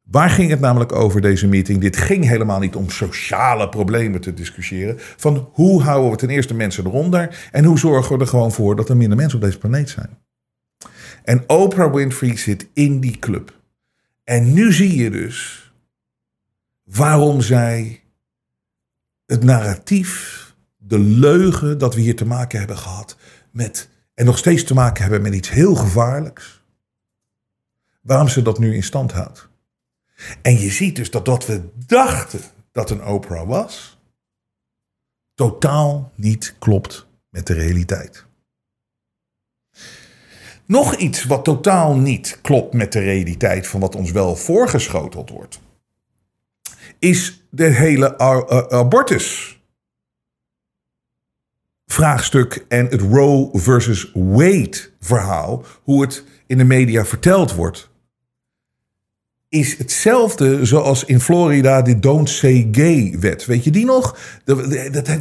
Waar 0.03 0.29
ging 0.29 0.49
het 0.49 0.59
namelijk 0.59 0.91
over 0.91 1.21
deze 1.21 1.47
meeting? 1.47 1.81
Dit 1.81 1.97
ging 1.97 2.25
helemaal 2.25 2.59
niet 2.59 2.75
om 2.75 2.89
sociale 2.89 3.69
problemen 3.69 4.21
te 4.21 4.33
discussiëren. 4.33 4.95
Van 4.97 5.49
hoe 5.51 5.81
houden 5.81 6.11
we 6.11 6.17
ten 6.17 6.29
eerste 6.29 6.53
mensen 6.53 6.85
eronder 6.85 7.49
en 7.51 7.63
hoe 7.63 7.79
zorgen 7.79 8.15
we 8.15 8.21
er 8.21 8.29
gewoon 8.29 8.51
voor 8.51 8.75
dat 8.75 8.89
er 8.89 8.97
minder 8.97 9.17
mensen 9.17 9.37
op 9.37 9.43
deze 9.43 9.57
planeet 9.57 9.89
zijn. 9.89 10.17
En 11.23 11.43
Oprah 11.47 11.93
Winfrey 11.93 12.37
zit 12.37 12.67
in 12.73 12.99
die 12.99 13.19
club. 13.19 13.61
En 14.23 14.53
nu 14.53 14.73
zie 14.73 14.95
je 14.95 15.09
dus 15.09 15.71
waarom 16.83 17.41
zij 17.41 18.03
het 19.25 19.43
narratief 19.43 20.42
de 20.85 20.99
leugen 20.99 21.77
dat 21.77 21.95
we 21.95 22.01
hier 22.01 22.15
te 22.15 22.25
maken 22.25 22.59
hebben 22.59 22.77
gehad 22.77 23.17
met, 23.51 23.89
en 24.13 24.25
nog 24.25 24.37
steeds 24.37 24.63
te 24.63 24.73
maken 24.73 25.01
hebben 25.01 25.21
met 25.21 25.33
iets 25.33 25.49
heel 25.49 25.75
gevaarlijks. 25.75 26.63
Waarom 28.01 28.27
ze 28.27 28.41
dat 28.41 28.59
nu 28.59 28.75
in 28.75 28.83
stand 28.83 29.11
houdt. 29.11 29.49
En 30.41 30.59
je 30.59 30.69
ziet 30.69 30.95
dus 30.95 31.11
dat 31.11 31.27
wat 31.27 31.45
we 31.45 31.69
dachten 31.85 32.41
dat 32.71 32.89
een 32.89 33.05
Oprah 33.05 33.47
was, 33.47 33.97
totaal 35.33 36.11
niet 36.15 36.55
klopt 36.59 37.07
met 37.29 37.47
de 37.47 37.53
realiteit. 37.53 38.25
Nog 40.65 40.95
iets 40.95 41.23
wat 41.23 41.43
totaal 41.43 41.95
niet 41.95 42.39
klopt 42.41 42.73
met 42.73 42.91
de 42.91 42.99
realiteit 42.99 43.67
van 43.67 43.79
wat 43.79 43.95
ons 43.95 44.11
wel 44.11 44.35
voorgeschoteld 44.35 45.29
wordt, 45.29 45.59
is 46.99 47.45
de 47.49 47.65
hele 47.65 48.17
abortus 48.69 49.52
vraagstuk 51.85 52.65
en 52.67 52.87
het 52.87 53.01
Roe 53.01 53.49
versus 53.53 54.11
Wade 54.13 54.77
verhaal, 54.99 55.63
hoe 55.83 56.01
het 56.01 56.23
in 56.47 56.57
de 56.57 56.63
media 56.63 57.05
verteld 57.05 57.55
wordt, 57.55 57.91
is 59.53 59.77
hetzelfde 59.77 60.65
zoals 60.65 61.05
in 61.05 61.19
Florida 61.19 61.81
de 61.81 61.99
Don't 61.99 62.29
Say 62.29 62.67
Gay 62.71 63.17
wet. 63.19 63.45
Weet 63.45 63.63
je 63.63 63.71
die 63.71 63.85
nog? 63.85 64.17
Dat, 64.45 64.71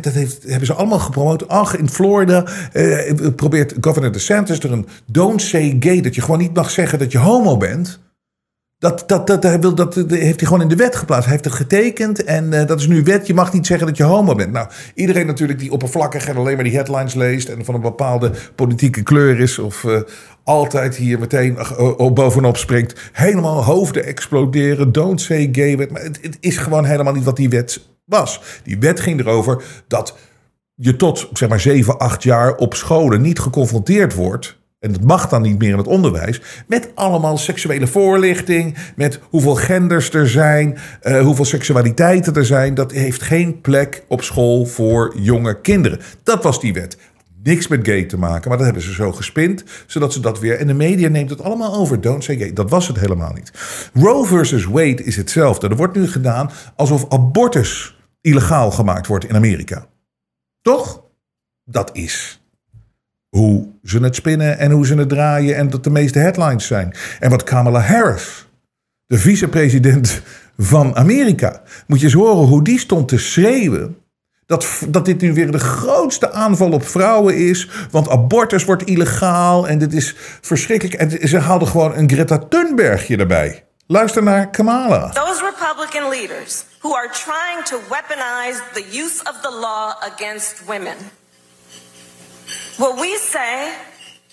dat, 0.03 0.12
heeft, 0.12 0.42
hebben 0.42 0.66
ze 0.66 0.75
allemaal 0.75 0.98
gepromoot. 0.98 1.48
Ach, 1.48 1.77
in 1.77 1.88
Florida 1.88 2.44
eh, 2.72 3.14
probeert 3.37 3.75
governor 3.81 4.12
DeSantis 4.12 4.59
er 4.59 4.72
een 4.72 4.87
Don't 5.07 5.42
Say 5.42 5.77
Gay... 5.81 6.01
dat 6.01 6.14
je 6.14 6.20
gewoon 6.20 6.38
niet 6.38 6.55
mag 6.55 6.70
zeggen 6.70 6.98
dat 6.98 7.12
je 7.12 7.18
homo 7.18 7.57
bent... 7.57 8.01
Dat, 8.83 9.05
dat, 9.07 9.27
dat, 9.27 9.42
dat, 9.42 9.77
dat, 9.77 9.95
heeft 9.95 10.40
hij 10.40 10.49
gewoon 10.49 10.61
in 10.61 10.68
de 10.68 10.77
wet 10.77 10.97
geplaatst. 10.97 11.25
Hij 11.25 11.33
heeft 11.33 11.45
het 11.45 11.55
getekend 11.55 12.25
en 12.25 12.53
uh, 12.53 12.66
dat 12.66 12.81
is 12.81 12.87
nu 12.87 13.03
wet. 13.03 13.27
Je 13.27 13.35
mag 13.35 13.53
niet 13.53 13.66
zeggen 13.66 13.87
dat 13.87 13.97
je 13.97 14.03
homo 14.03 14.35
bent. 14.35 14.53
Nou, 14.53 14.68
iedereen 14.95 15.27
natuurlijk 15.27 15.59
die 15.59 15.73
oppervlakkig 15.73 16.29
en 16.29 16.37
alleen 16.37 16.55
maar 16.55 16.64
die 16.64 16.75
headlines 16.75 17.14
leest... 17.14 17.49
en 17.49 17.64
van 17.64 17.75
een 17.75 17.81
bepaalde 17.81 18.31
politieke 18.55 19.03
kleur 19.03 19.40
is... 19.40 19.59
of 19.59 19.83
uh, 19.83 20.01
altijd 20.45 20.97
hier 20.97 21.18
meteen 21.18 21.59
uh, 21.79 22.12
bovenop 22.12 22.57
springt. 22.57 23.11
Helemaal 23.12 23.64
hoofden 23.64 24.05
exploderen. 24.05 24.92
Don't 24.92 25.21
say 25.21 25.49
gay 25.53 25.77
wet. 25.77 25.90
Maar 25.90 26.03
het, 26.03 26.18
het 26.23 26.37
is 26.40 26.57
gewoon 26.57 26.85
helemaal 26.85 27.12
niet 27.12 27.25
wat 27.25 27.37
die 27.37 27.49
wet 27.49 27.88
was. 28.05 28.40
Die 28.64 28.79
wet 28.79 29.01
ging 29.01 29.21
erover 29.21 29.62
dat 29.88 30.16
je 30.75 30.97
tot 30.97 31.29
zeg 31.33 31.49
maar 31.49 31.61
7, 31.61 31.99
8 31.99 32.23
jaar 32.23 32.55
op 32.55 32.75
scholen 32.75 33.21
niet 33.21 33.38
geconfronteerd 33.38 34.14
wordt 34.14 34.61
en 34.83 34.92
dat 34.92 35.03
mag 35.03 35.29
dan 35.29 35.42
niet 35.42 35.59
meer 35.59 35.71
in 35.71 35.77
het 35.77 35.87
onderwijs, 35.87 36.40
met 36.66 36.90
allemaal 36.95 37.38
seksuele 37.38 37.87
voorlichting, 37.87 38.77
met 38.97 39.21
hoeveel 39.31 39.55
genders 39.55 40.11
er 40.11 40.29
zijn, 40.29 40.79
uh, 41.03 41.21
hoeveel 41.21 41.45
seksualiteiten 41.45 42.35
er 42.35 42.45
zijn. 42.45 42.75
Dat 42.75 42.92
heeft 42.92 43.23
geen 43.23 43.61
plek 43.61 44.05
op 44.09 44.23
school 44.23 44.66
voor 44.66 45.14
jonge 45.18 45.61
kinderen. 45.61 46.01
Dat 46.23 46.42
was 46.42 46.61
die 46.61 46.73
wet. 46.73 46.97
Niks 47.42 47.68
met 47.68 47.87
gay 47.87 48.05
te 48.05 48.18
maken, 48.18 48.49
maar 48.49 48.57
dat 48.57 48.66
hebben 48.66 48.85
ze 48.85 48.92
zo 48.92 49.12
gespind, 49.12 49.64
zodat 49.87 50.12
ze 50.12 50.21
dat 50.21 50.40
weer. 50.40 50.59
En 50.59 50.66
de 50.66 50.75
media 50.75 51.09
neemt 51.09 51.31
het 51.31 51.42
allemaal 51.42 51.75
over. 51.75 52.01
Don't 52.01 52.25
say 52.25 52.37
gay. 52.37 52.53
Dat 52.53 52.71
was 52.71 52.88
het 52.88 53.01
helemaal 53.01 53.33
niet. 53.33 53.53
Roe 53.95 54.27
versus 54.27 54.64
Wade 54.64 55.05
is 55.05 55.16
hetzelfde. 55.16 55.68
Er 55.68 55.77
wordt 55.77 55.97
nu 55.97 56.09
gedaan 56.09 56.51
alsof 56.77 57.07
abortus 57.09 57.99
illegaal 58.21 58.71
gemaakt 58.71 59.07
wordt 59.07 59.25
in 59.25 59.37
Amerika. 59.37 59.87
Toch? 60.62 61.03
Dat 61.64 61.90
is 61.92 62.41
hoe 63.37 63.68
ze 63.83 63.99
het 63.99 64.14
spinnen 64.14 64.59
en 64.59 64.71
hoe 64.71 64.87
ze 64.87 64.95
het 64.95 65.09
draaien 65.09 65.57
en 65.57 65.71
dat 65.71 65.85
de 65.85 65.90
meeste 65.90 66.18
headlines 66.18 66.66
zijn. 66.66 66.95
En 67.21 67.31
wat 67.31 67.42
Kamala 67.42 67.81
Harris, 67.81 68.47
de 69.07 69.18
vicepresident 69.18 70.23
van 70.59 70.97
Amerika, 70.97 71.62
moet 71.87 71.99
je 71.99 72.05
eens 72.05 72.14
horen 72.14 72.47
hoe 72.47 72.64
die 72.64 72.79
stond 72.79 73.09
te 73.09 73.18
schreeuwen. 73.18 73.97
Dat, 74.47 74.66
dat 74.88 75.05
dit 75.05 75.21
nu 75.21 75.33
weer 75.33 75.51
de 75.51 75.59
grootste 75.59 76.33
aanval 76.33 76.73
op 76.73 76.87
vrouwen 76.87 77.37
is. 77.37 77.68
Want 77.90 78.09
abortus 78.09 78.64
wordt 78.64 78.85
illegaal 78.85 79.68
en 79.68 79.79
dit 79.79 79.92
is 79.92 80.14
verschrikkelijk. 80.40 81.01
En 81.01 81.29
ze 81.29 81.38
haalden 81.38 81.68
gewoon 81.68 81.95
een 81.95 82.11
Greta 82.11 82.38
Thunbergje 82.38 83.16
erbij. 83.16 83.64
Luister 83.87 84.23
naar 84.23 84.51
Kamala. 84.51 85.11
Those 85.11 85.45
Republican 85.45 86.09
leaders 86.11 86.64
who 86.81 86.95
are 86.95 87.11
trying 87.11 87.64
to 87.64 87.79
weaponize 87.88 88.61
the 88.73 88.99
use 88.99 89.21
of 89.25 89.40
the 89.40 89.59
law 89.61 89.95
against 90.12 90.62
women. 90.66 91.21
Well, 92.83 93.01
we 93.01 93.16
say, 93.16 93.79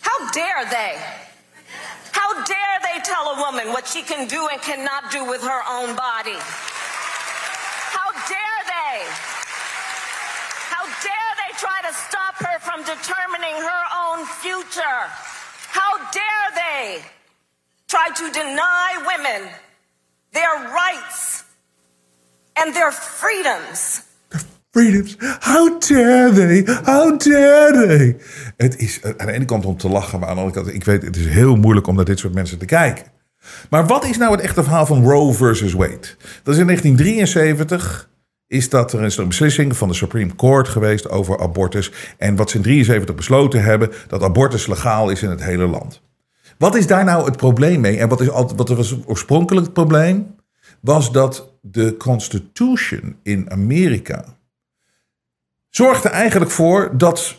how 0.02 0.32
dare 0.32 0.66
they? 0.66 0.98
How 2.12 2.34
dare 2.46 2.80
they 2.82 3.00
tell 3.04 3.38
a 3.38 3.42
woman 3.42 3.68
what 3.68 3.86
she 3.86 4.02
can 4.02 4.28
do 4.28 4.48
and 4.52 4.60
cannot 4.60 5.12
do 5.12 5.24
with 5.24 5.44
her 5.44 5.62
own 5.70 5.96
body? 5.96 6.34
How 7.94 8.10
dare 8.26 8.62
they? 8.66 9.06
How 10.66 10.82
dare 10.82 11.32
they 11.46 11.54
try 11.62 11.80
to 11.90 11.94
stop 11.94 12.38
her 12.38 12.58
from 12.58 12.80
determining 12.90 13.54
her 13.54 13.84
own 14.02 14.26
future? 14.26 15.00
How 15.70 16.10
dare 16.10 16.50
they 16.56 17.04
try 17.88 18.10
to 18.10 18.32
deny 18.32 19.04
women 19.06 19.48
their 20.34 20.74
rights 20.74 21.44
and 22.58 22.74
their 22.74 22.92
freedoms. 22.92 24.09
How 25.40 25.80
dare 25.80 26.34
they? 26.34 26.64
How 26.84 27.20
dare 27.20 27.88
they? 27.88 28.18
Het 28.58 28.78
is 28.78 29.00
aan 29.18 29.26
de 29.26 29.32
ene 29.32 29.46
kant 29.46 29.66
om 29.66 29.78
te 29.78 29.90
lachen, 29.90 30.20
maar 30.20 30.30
aan 30.30 30.36
de 30.36 30.42
andere 30.42 30.62
kant, 30.62 30.76
ik 30.76 30.84
weet, 30.84 31.02
het 31.02 31.16
is 31.16 31.26
heel 31.26 31.56
moeilijk 31.56 31.88
om 31.88 31.96
naar 31.96 32.06
dit 32.06 32.20
soort 32.20 32.34
mensen 32.34 32.58
te 32.58 32.66
kijken. 32.66 33.06
Maar 33.70 33.88
wat 33.88 34.06
is 34.06 34.18
nou 34.18 34.32
het 34.32 34.42
echte 34.42 34.64
verhaal 34.64 34.86
van 34.86 35.04
Roe 35.04 35.34
versus 35.34 35.74
Wade? 35.74 36.16
Dat 36.44 36.54
is 36.54 36.60
in 36.60 36.66
1973 36.66 38.10
is 38.48 38.70
dat 38.70 38.94
er 38.94 39.20
een 39.20 39.28
beslissing 39.28 39.78
van 39.78 39.88
de 39.88 39.94
Supreme 39.94 40.36
Court 40.36 40.68
geweest 40.68 41.10
over 41.10 41.40
abortus. 41.40 41.92
En 42.18 42.36
wat 42.36 42.50
ze 42.50 42.58
in 42.58 42.64
73 42.64 43.16
besloten 43.16 43.64
hebben, 43.64 43.92
dat 44.08 44.24
abortus 44.24 44.68
legaal 44.68 45.10
is 45.10 45.24
in 45.24 45.30
het 45.30 45.44
hele 45.44 45.68
land. 45.68 46.02
Wat 46.58 46.76
is 46.76 46.88
daar 46.88 47.04
nou 47.04 47.26
het 47.26 47.38
probleem 47.38 47.82
mee? 47.82 47.98
En 47.98 48.10
wat, 48.10 48.22
is 48.22 48.28
wat 48.28 48.70
was 48.70 48.96
oorspronkelijk 49.06 49.66
het 49.66 49.76
probleem? 49.76 50.36
Was 50.80 51.12
dat 51.12 51.54
de 51.62 51.96
Constitution 51.98 53.16
in 53.24 53.52
Amerika 53.52 54.26
zorgde 55.70 56.10
eigenlijk 56.10 56.52
voor 56.52 56.98
dat 56.98 57.38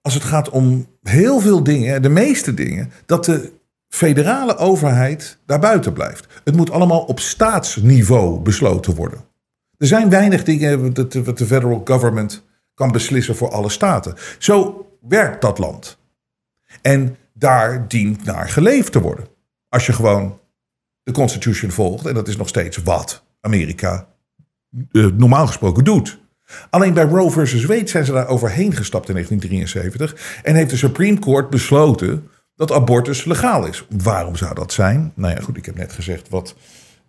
als 0.00 0.14
het 0.14 0.24
gaat 0.24 0.50
om 0.50 0.86
heel 1.02 1.40
veel 1.40 1.62
dingen, 1.62 2.02
de 2.02 2.08
meeste 2.08 2.54
dingen, 2.54 2.92
dat 3.06 3.24
de 3.24 3.52
federale 3.88 4.56
overheid 4.56 5.38
daarbuiten 5.46 5.92
blijft. 5.92 6.26
Het 6.44 6.56
moet 6.56 6.70
allemaal 6.70 7.02
op 7.02 7.20
staatsniveau 7.20 8.40
besloten 8.40 8.94
worden. 8.94 9.24
Er 9.78 9.86
zijn 9.86 10.10
weinig 10.10 10.44
dingen 10.44 10.94
wat 11.24 11.38
de 11.38 11.46
federal 11.46 11.80
government 11.84 12.44
kan 12.74 12.92
beslissen 12.92 13.36
voor 13.36 13.50
alle 13.50 13.68
staten. 13.68 14.14
Zo 14.38 14.86
werkt 15.00 15.40
dat 15.42 15.58
land. 15.58 15.98
En 16.82 17.16
daar 17.32 17.88
dient 17.88 18.24
naar 18.24 18.48
geleefd 18.48 18.92
te 18.92 19.00
worden. 19.00 19.26
Als 19.68 19.86
je 19.86 19.92
gewoon 19.92 20.38
de 21.02 21.12
Constitution 21.12 21.70
volgt, 21.70 22.06
en 22.06 22.14
dat 22.14 22.28
is 22.28 22.36
nog 22.36 22.48
steeds 22.48 22.76
wat 22.76 23.24
Amerika 23.40 24.08
uh, 24.92 25.06
normaal 25.12 25.46
gesproken 25.46 25.84
doet. 25.84 26.18
Alleen 26.70 26.94
bij 26.94 27.04
Roe 27.04 27.30
versus 27.30 27.64
Wade 27.64 27.88
zijn 27.88 28.04
ze 28.04 28.12
daar 28.12 28.28
overheen 28.28 28.72
gestapt 28.72 29.08
in 29.08 29.14
1973 29.14 30.40
en 30.42 30.54
heeft 30.54 30.70
de 30.70 30.76
Supreme 30.76 31.18
Court 31.18 31.50
besloten 31.50 32.28
dat 32.54 32.72
abortus 32.72 33.24
legaal 33.24 33.66
is. 33.66 33.86
Waarom 34.02 34.36
zou 34.36 34.54
dat 34.54 34.72
zijn? 34.72 35.12
Nou 35.14 35.34
ja, 35.34 35.40
goed, 35.40 35.56
ik 35.56 35.66
heb 35.66 35.76
net 35.76 35.92
gezegd 35.92 36.28
wat 36.28 36.54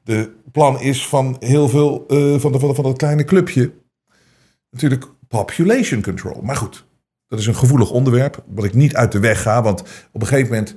de 0.03 0.31
plan 0.51 0.79
is 0.79 1.07
van 1.07 1.35
heel 1.39 1.69
veel 1.69 2.05
uh, 2.07 2.39
van, 2.39 2.51
de, 2.51 2.59
van, 2.59 2.75
van 2.75 2.83
dat 2.83 2.97
kleine 2.97 3.23
clubje. 3.23 3.71
Natuurlijk 4.69 5.05
population 5.27 6.01
control. 6.01 6.41
Maar 6.41 6.55
goed, 6.55 6.85
dat 7.27 7.39
is 7.39 7.47
een 7.47 7.55
gevoelig 7.55 7.91
onderwerp, 7.91 8.43
wat 8.47 8.63
ik 8.63 8.73
niet 8.73 8.95
uit 8.95 9.11
de 9.11 9.19
weg 9.19 9.41
ga. 9.41 9.61
Want 9.61 9.83
op 10.11 10.21
een 10.21 10.27
gegeven 10.27 10.49
moment 10.49 10.75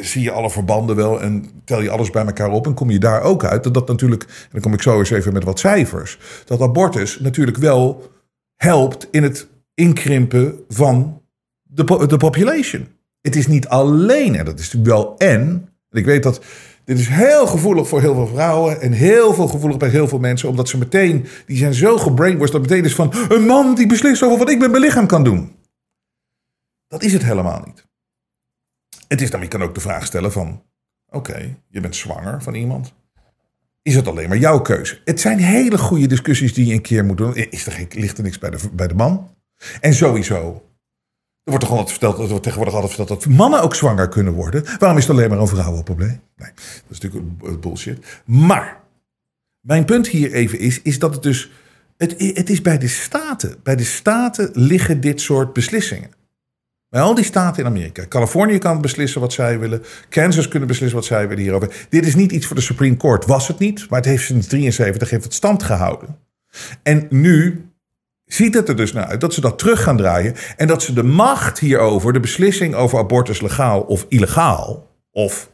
zie 0.00 0.22
je 0.22 0.30
alle 0.30 0.50
verbanden 0.50 0.96
wel 0.96 1.20
en 1.20 1.44
tel 1.64 1.82
je 1.82 1.90
alles 1.90 2.10
bij 2.10 2.26
elkaar 2.26 2.50
op 2.50 2.66
en 2.66 2.74
kom 2.74 2.90
je 2.90 2.98
daar 2.98 3.22
ook 3.22 3.44
uit. 3.44 3.64
Dat 3.64 3.74
dat 3.74 3.88
natuurlijk, 3.88 4.22
en 4.22 4.48
dan 4.50 4.60
kom 4.60 4.72
ik 4.72 4.82
zo 4.82 4.98
eens 4.98 5.10
even 5.10 5.32
met 5.32 5.44
wat 5.44 5.58
cijfers, 5.58 6.18
dat 6.44 6.60
abortus 6.60 7.18
natuurlijk 7.18 7.56
wel 7.56 8.10
helpt 8.56 9.08
in 9.10 9.22
het 9.22 9.48
inkrimpen 9.74 10.60
van 10.68 11.22
de, 11.62 12.06
de 12.06 12.16
population. 12.16 12.88
Het 13.20 13.36
is 13.36 13.46
niet 13.46 13.68
alleen, 13.68 14.36
en 14.36 14.44
dat 14.44 14.58
is 14.58 14.72
natuurlijk 14.72 14.92
wel 14.92 15.16
en, 15.16 15.68
ik 15.90 16.04
weet 16.04 16.22
dat 16.22 16.40
dit 16.84 16.98
is 16.98 17.08
heel 17.08 17.46
gevoelig 17.46 17.88
voor 17.88 18.00
heel 18.00 18.14
veel 18.14 18.26
vrouwen 18.26 18.80
en 18.80 18.92
heel 18.92 19.34
veel 19.34 19.48
gevoelig 19.48 19.76
bij 19.76 19.88
heel 19.88 20.08
veel 20.08 20.18
mensen, 20.18 20.48
omdat 20.48 20.68
ze 20.68 20.78
meteen, 20.78 21.26
die 21.46 21.56
zijn 21.56 21.74
zo 21.74 21.98
gebrainwashed 21.98 22.52
dat 22.52 22.60
meteen 22.60 22.84
is 22.84 22.94
van 22.94 23.12
een 23.28 23.46
man 23.46 23.74
die 23.74 23.86
beslist 23.86 24.22
over 24.22 24.38
wat 24.38 24.50
ik 24.50 24.58
met 24.58 24.70
mijn 24.70 24.82
lichaam 24.82 25.06
kan 25.06 25.24
doen. 25.24 25.55
Dat 26.88 27.02
is 27.02 27.12
het 27.12 27.22
helemaal 27.22 27.62
niet. 27.64 27.86
Het 29.08 29.20
is 29.20 29.30
dan, 29.30 29.40
je 29.40 29.48
kan 29.48 29.62
ook 29.62 29.74
de 29.74 29.80
vraag 29.80 30.06
stellen 30.06 30.32
van, 30.32 30.62
oké, 31.08 31.56
je 31.68 31.80
bent 31.80 31.96
zwanger 31.96 32.42
van 32.42 32.54
iemand. 32.54 32.94
Is 33.82 33.94
het 33.94 34.06
alleen 34.06 34.28
maar 34.28 34.38
jouw 34.38 34.60
keuze? 34.60 35.00
Het 35.04 35.20
zijn 35.20 35.38
hele 35.38 35.78
goede 35.78 36.06
discussies 36.06 36.54
die 36.54 36.66
je 36.66 36.72
een 36.72 36.82
keer 36.82 37.04
moet 37.04 37.16
doen. 37.16 37.34
Is 37.34 37.66
er 37.66 37.72
geen, 37.72 37.88
ligt 37.90 38.18
er 38.18 38.24
niks 38.24 38.38
bij 38.38 38.50
de, 38.50 38.58
bij 38.72 38.88
de 38.88 38.94
man? 38.94 39.34
En 39.80 39.94
sowieso, 39.94 40.66
er 41.42 41.50
wordt 41.50 41.64
toch 41.64 41.70
altijd 41.70 41.90
verteld, 41.90 42.18
er 42.18 42.26
wordt 42.26 42.42
tegenwoordig 42.42 42.74
altijd 42.74 42.94
verteld 42.94 43.22
dat 43.22 43.32
mannen 43.32 43.62
ook 43.62 43.74
zwanger 43.74 44.08
kunnen 44.08 44.32
worden. 44.32 44.64
Waarom 44.78 44.98
is 44.98 45.06
het 45.06 45.16
alleen 45.16 45.28
maar 45.28 45.38
een 45.38 45.46
vrouwenprobleem? 45.48 46.20
Nee, 46.36 46.50
dat 46.54 46.90
is 46.90 47.00
natuurlijk 47.00 47.60
bullshit. 47.60 48.22
Maar, 48.24 48.80
mijn 49.60 49.84
punt 49.84 50.08
hier 50.08 50.32
even 50.32 50.58
is, 50.58 50.82
is 50.82 50.98
dat 50.98 51.14
het 51.14 51.22
dus, 51.22 51.50
het, 51.96 52.14
het 52.18 52.50
is 52.50 52.62
bij 52.62 52.78
de 52.78 52.88
staten. 52.88 53.56
Bij 53.62 53.76
de 53.76 53.84
staten 53.84 54.50
liggen 54.52 55.00
dit 55.00 55.20
soort 55.20 55.52
beslissingen. 55.52 56.10
Bij 56.88 57.00
al 57.00 57.14
die 57.14 57.24
staten 57.24 57.62
in 57.62 57.68
Amerika. 57.68 58.06
Californië 58.06 58.58
kan 58.58 58.80
beslissen 58.80 59.20
wat 59.20 59.32
zij 59.32 59.58
willen. 59.58 59.82
Kansas 60.08 60.48
kunnen 60.48 60.68
beslissen 60.68 60.98
wat 60.98 61.06
zij 61.06 61.28
willen 61.28 61.42
hierover. 61.42 61.86
Dit 61.88 62.06
is 62.06 62.14
niet 62.14 62.32
iets 62.32 62.46
voor 62.46 62.56
de 62.56 62.62
Supreme 62.62 62.96
Court. 62.96 63.26
Was 63.26 63.48
het 63.48 63.58
niet. 63.58 63.86
Maar 63.88 63.98
het 63.98 64.08
heeft 64.08 64.24
sinds 64.24 64.46
73 64.46 65.10
heeft 65.10 65.24
het 65.24 65.34
stand 65.34 65.62
gehouden. 65.62 66.18
En 66.82 67.06
nu 67.10 67.66
ziet 68.24 68.54
het 68.54 68.68
er 68.68 68.76
dus 68.76 68.92
naar 68.92 69.06
uit 69.06 69.20
dat 69.20 69.34
ze 69.34 69.40
dat 69.40 69.58
terug 69.58 69.82
gaan 69.82 69.96
draaien. 69.96 70.34
En 70.56 70.66
dat 70.66 70.82
ze 70.82 70.92
de 70.92 71.02
macht 71.02 71.58
hierover, 71.58 72.12
de 72.12 72.20
beslissing 72.20 72.74
over 72.74 72.98
abortus 72.98 73.40
legaal 73.40 73.80
of 73.80 74.06
illegaal. 74.08 74.90
Of 75.10 75.50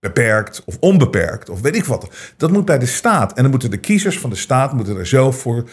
beperkt 0.00 0.62
of 0.64 0.76
onbeperkt 0.80 1.48
of 1.48 1.60
weet 1.60 1.76
ik 1.76 1.84
wat. 1.84 2.08
Dat 2.36 2.50
moet 2.50 2.64
bij 2.64 2.78
de 2.78 2.86
staat. 2.86 3.32
En 3.32 3.42
dan 3.42 3.50
moeten 3.50 3.70
de 3.70 3.76
kiezers 3.76 4.18
van 4.18 4.30
de 4.30 4.36
staat 4.36 4.72
moeten 4.72 4.96
er 4.96 5.06
zelf 5.06 5.40
voor 5.40 5.64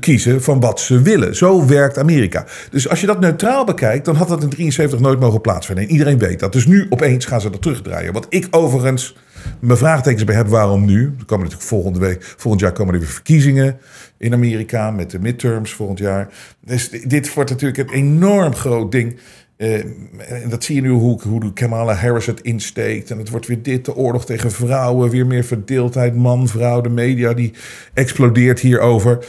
kiezen 0.00 0.42
van 0.42 0.60
wat 0.60 0.80
ze 0.80 1.02
willen. 1.02 1.36
Zo 1.36 1.66
werkt 1.66 1.98
Amerika. 1.98 2.46
Dus 2.70 2.88
als 2.88 3.00
je 3.00 3.06
dat 3.06 3.20
neutraal 3.20 3.64
bekijkt, 3.64 4.04
dan 4.04 4.14
had 4.14 4.28
dat 4.28 4.42
in 4.42 4.48
73 4.48 5.00
nooit 5.00 5.20
mogen 5.20 5.40
plaatsvinden. 5.40 5.84
En 5.84 5.90
iedereen 5.90 6.18
weet 6.18 6.40
dat. 6.40 6.52
Dus 6.52 6.66
nu 6.66 6.86
opeens 6.88 7.24
gaan 7.24 7.40
ze 7.40 7.50
dat 7.50 7.62
terugdraaien. 7.62 8.12
Wat 8.12 8.26
ik 8.28 8.46
overigens 8.50 9.16
mijn 9.60 9.78
vraagtekens 9.78 10.24
bij 10.24 10.34
heb, 10.34 10.48
waarom 10.48 10.84
nu? 10.84 11.04
Er 11.18 11.24
komen 11.24 11.44
natuurlijk 11.44 11.70
volgende 11.70 11.98
week, 11.98 12.34
volgend 12.36 12.62
jaar 12.62 12.72
komen 12.72 12.94
er 12.94 13.00
weer 13.00 13.08
verkiezingen 13.08 13.78
in 14.18 14.32
Amerika 14.32 14.90
met 14.90 15.10
de 15.10 15.18
midterms 15.18 15.72
volgend 15.72 15.98
jaar. 15.98 16.28
Dus 16.64 16.90
dit 16.90 17.34
wordt 17.34 17.50
natuurlijk 17.50 17.78
een 17.78 17.94
enorm 17.94 18.54
groot 18.54 18.92
ding. 18.92 19.18
Uh, 19.58 19.84
en 20.42 20.48
dat 20.48 20.64
zie 20.64 20.74
je 20.74 20.80
nu 20.80 20.90
hoe, 20.90 21.22
hoe 21.22 21.52
Kamala 21.52 21.94
Harris 21.94 22.26
het 22.26 22.40
insteekt. 22.40 23.10
En 23.10 23.18
het 23.18 23.28
wordt 23.28 23.46
weer 23.46 23.62
dit, 23.62 23.84
de 23.84 23.94
oorlog 23.94 24.24
tegen 24.24 24.50
vrouwen. 24.50 25.10
Weer 25.10 25.26
meer 25.26 25.44
verdeeldheid, 25.44 26.14
man, 26.14 26.48
vrouw. 26.48 26.80
De 26.80 26.88
media 26.88 27.32
die 27.32 27.52
explodeert 27.94 28.60
hierover. 28.60 29.26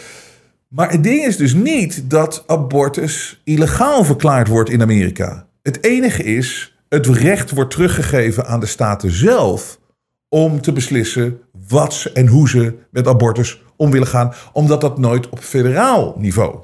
Maar 0.67 0.91
het 0.91 1.03
ding 1.03 1.25
is 1.25 1.37
dus 1.37 1.53
niet 1.53 2.09
dat 2.09 2.43
abortus 2.47 3.41
illegaal 3.43 4.03
verklaard 4.03 4.47
wordt 4.47 4.69
in 4.69 4.81
Amerika. 4.81 5.47
Het 5.61 5.83
enige 5.83 6.23
is, 6.23 6.77
het 6.89 7.07
recht 7.07 7.51
wordt 7.51 7.71
teruggegeven 7.71 8.45
aan 8.45 8.59
de 8.59 8.65
staten 8.65 9.11
zelf... 9.11 9.79
om 10.27 10.61
te 10.61 10.71
beslissen 10.71 11.39
wat 11.67 11.93
ze 11.93 12.11
en 12.11 12.27
hoe 12.27 12.49
ze 12.49 12.75
met 12.91 13.07
abortus 13.07 13.61
om 13.75 13.91
willen 13.91 14.07
gaan. 14.07 14.33
Omdat 14.53 14.81
dat 14.81 14.97
nooit 14.97 15.29
op 15.29 15.39
federaal 15.39 16.15
niveau 16.17 16.59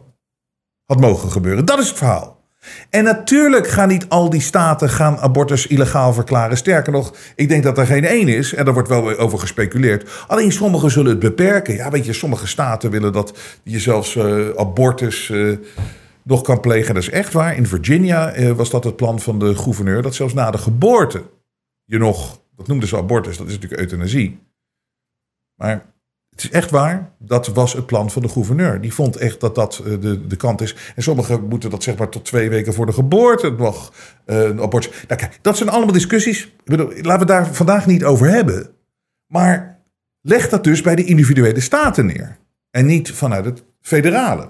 had 0.85 0.99
mogen 0.99 1.31
gebeuren. 1.31 1.65
Dat 1.65 1.79
is 1.79 1.87
het 1.87 1.97
verhaal. 1.97 2.44
En 2.89 3.03
natuurlijk 3.03 3.67
gaan 3.67 3.87
niet 3.87 4.09
al 4.09 4.29
die 4.29 4.41
staten 4.41 4.89
gaan 4.89 5.17
abortus 5.17 5.67
illegaal 5.67 6.13
verklaren. 6.13 6.57
Sterker 6.57 6.91
nog, 6.91 7.13
ik 7.35 7.49
denk 7.49 7.63
dat 7.63 7.77
er 7.77 7.85
geen 7.85 8.05
één 8.05 8.27
is. 8.27 8.53
En 8.53 8.65
daar 8.65 8.73
wordt 8.73 8.89
wel 8.89 9.17
over 9.17 9.39
gespeculeerd. 9.39 10.25
Alleen 10.27 10.51
sommigen 10.51 10.91
zullen 10.91 11.11
het 11.11 11.19
beperken. 11.19 11.75
Ja, 11.75 11.89
weet 11.89 12.05
je, 12.05 12.13
sommige 12.13 12.47
staten 12.47 12.91
willen 12.91 13.13
dat 13.13 13.37
je 13.63 13.79
zelfs 13.79 14.15
uh, 14.15 14.49
abortus 14.55 15.29
uh, 15.29 15.57
nog 16.23 16.41
kan 16.41 16.59
plegen. 16.59 16.93
Dat 16.93 17.03
is 17.03 17.09
echt 17.09 17.33
waar. 17.33 17.55
In 17.55 17.67
Virginia 17.67 18.37
uh, 18.37 18.51
was 18.51 18.69
dat 18.69 18.83
het 18.83 18.95
plan 18.95 19.19
van 19.19 19.39
de 19.39 19.55
gouverneur. 19.55 20.01
Dat 20.01 20.15
zelfs 20.15 20.33
na 20.33 20.51
de 20.51 20.57
geboorte 20.57 21.23
je 21.85 21.97
nog, 21.97 22.41
dat 22.55 22.67
noemden 22.67 22.87
ze 22.87 22.97
abortus, 22.97 23.37
dat 23.37 23.47
is 23.47 23.53
natuurlijk 23.53 23.81
euthanasie. 23.81 24.39
Maar 25.55 25.93
het 26.35 26.43
is 26.43 26.49
echt 26.49 26.69
waar, 26.69 27.11
dat 27.19 27.47
was 27.47 27.73
het 27.73 27.85
plan 27.85 28.11
van 28.11 28.21
de 28.21 28.27
gouverneur. 28.27 28.81
Die 28.81 28.93
vond 28.93 29.15
echt 29.15 29.39
dat 29.39 29.55
dat 29.55 29.81
eh, 29.85 30.01
de, 30.01 30.27
de 30.27 30.35
kant 30.35 30.61
is. 30.61 30.75
En 30.95 31.03
sommigen 31.03 31.47
moeten 31.47 31.69
dat 31.69 31.83
zeg 31.83 31.97
maar 31.97 32.09
tot 32.09 32.25
twee 32.25 32.49
weken 32.49 32.73
voor 32.73 32.85
de 32.85 32.93
geboorte 32.93 33.49
nog 33.49 33.93
uh, 34.25 34.41
een 34.41 34.61
abortus. 34.61 34.91
Nou, 35.07 35.21
dat 35.41 35.57
zijn 35.57 35.69
allemaal 35.69 35.93
discussies. 35.93 36.43
Ik 36.43 36.51
bedoel, 36.63 36.87
laten 36.87 37.19
we 37.19 37.25
daar 37.25 37.53
vandaag 37.53 37.85
niet 37.85 38.03
over 38.03 38.29
hebben. 38.29 38.69
Maar 39.27 39.79
leg 40.21 40.49
dat 40.49 40.63
dus 40.63 40.81
bij 40.81 40.95
de 40.95 41.03
individuele 41.05 41.59
staten 41.59 42.05
neer. 42.05 42.37
En 42.71 42.85
niet 42.85 43.11
vanuit 43.11 43.45
het 43.45 43.63
federale. 43.81 44.49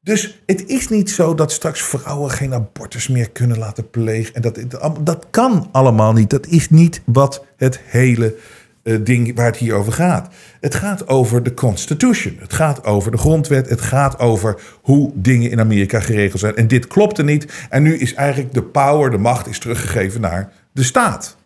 Dus 0.00 0.42
het 0.46 0.66
is 0.66 0.88
niet 0.88 1.10
zo 1.10 1.34
dat 1.34 1.52
straks 1.52 1.82
vrouwen 1.82 2.30
geen 2.30 2.54
abortus 2.54 3.08
meer 3.08 3.30
kunnen 3.30 3.58
laten 3.58 3.90
plegen. 3.90 4.34
En 4.34 4.42
dat, 4.42 4.58
dat 5.00 5.26
kan 5.30 5.68
allemaal 5.72 6.12
niet. 6.12 6.30
Dat 6.30 6.46
is 6.46 6.70
niet 6.70 7.02
wat 7.04 7.44
het 7.56 7.80
hele 7.84 8.36
ding 8.82 9.34
waar 9.34 9.46
het 9.46 9.56
hier 9.56 9.74
over 9.74 9.92
gaat. 9.92 10.34
Het 10.60 10.74
gaat 10.74 11.08
over 11.08 11.42
de 11.42 11.54
Constitution. 11.54 12.36
Het 12.38 12.52
gaat 12.52 12.84
over 12.84 13.10
de 13.10 13.18
grondwet. 13.18 13.68
Het 13.68 13.80
gaat 13.80 14.18
over 14.18 14.60
hoe 14.82 15.10
dingen 15.14 15.50
in 15.50 15.60
Amerika 15.60 16.00
geregeld 16.00 16.40
zijn. 16.40 16.56
En 16.56 16.68
dit 16.68 16.86
klopte 16.86 17.22
niet. 17.22 17.66
En 17.70 17.82
nu 17.82 17.96
is 17.96 18.14
eigenlijk 18.14 18.54
de 18.54 18.62
power, 18.62 19.10
de 19.10 19.18
macht, 19.18 19.46
is 19.46 19.58
teruggegeven 19.58 20.20
naar 20.20 20.52
de 20.72 20.82
staat. 20.82 21.36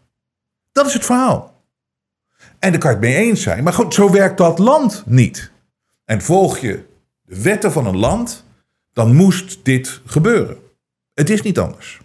Dat 0.72 0.86
is 0.86 0.92
het 0.92 1.04
verhaal. 1.04 1.54
En 2.58 2.70
daar 2.70 2.80
kan 2.80 2.90
het 2.90 3.00
mee 3.00 3.14
eens 3.14 3.42
zijn. 3.42 3.64
Maar 3.64 3.72
goed, 3.72 3.94
zo 3.94 4.10
werkt 4.10 4.38
dat 4.38 4.58
land 4.58 5.02
niet. 5.06 5.50
En 6.04 6.22
volg 6.22 6.58
je 6.58 6.84
de 7.22 7.42
wetten 7.42 7.72
van 7.72 7.86
een 7.86 7.96
land, 7.96 8.44
dan 8.92 9.14
moest 9.14 9.58
dit 9.62 10.00
gebeuren. 10.06 10.56
Het 11.14 11.30
is 11.30 11.42
niet 11.42 11.58
anders. 11.58 12.00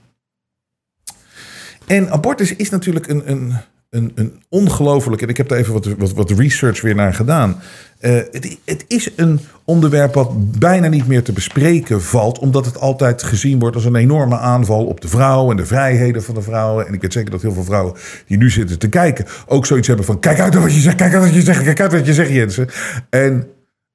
En 1.88 2.12
abortus 2.12 2.56
is 2.56 2.70
natuurlijk 2.70 3.08
een, 3.08 3.32
een 3.32 3.56
een, 3.92 4.12
een 4.16 4.34
en 4.50 5.30
ik 5.30 5.38
heb 5.38 5.48
daar 5.48 5.58
even 5.58 5.74
wat, 5.74 5.86
wat, 5.86 6.14
wat 6.14 6.32
research 6.32 6.82
weer 6.82 6.96
naar 6.96 7.14
gedaan. 7.14 7.62
Eh, 8.00 8.14
het, 8.14 8.58
het, 8.66 8.86
is 8.88 9.10
een 9.16 9.40
onderwerp 9.66 10.14
wat 10.14 10.60
bijna 10.60 10.88
niet 10.88 11.08
meer 11.08 11.24
te 11.24 11.32
bespreken 11.32 12.02
valt, 12.02 12.40
omdat 12.40 12.66
het 12.66 12.80
altijd 12.80 13.24
gezien 13.24 13.60
wordt 13.60 13.76
als 13.76 13.86
een 13.86 13.96
enorme 13.96 14.38
aanval 14.38 14.86
op 14.86 15.02
de 15.02 15.08
vrouw 15.08 15.52
en 15.52 15.58
de 15.58 15.66
vrijheden 15.66 16.24
van 16.24 16.36
de 16.36 16.42
vrouwen. 16.42 16.88
En 16.88 16.94
ik 16.94 17.02
weet 17.02 17.14
zeker 17.14 17.32
dat 17.32 17.42
heel 17.42 17.54
veel 17.54 17.64
vrouwen 17.64 17.94
die 18.28 18.38
nu 18.38 18.50
zitten 18.50 18.80
te 18.80 18.90
kijken 18.90 19.26
ook 19.46 19.66
zoiets 19.66 19.88
hebben 19.88 20.06
van: 20.06 20.20
kijk 20.20 20.40
uit 20.40 20.56
wat 20.56 20.74
je 20.74 20.80
zegt, 20.80 20.96
kijk 20.96 21.14
uit 21.14 21.24
wat 21.24 21.34
je 21.34 21.42
zegt, 21.42 21.64
kijk 21.64 21.80
uit 21.80 21.92
wat 21.92 22.06
je 22.06 22.14
zegt, 22.14 22.30
Jensen. 22.30 22.70
En 23.10 23.48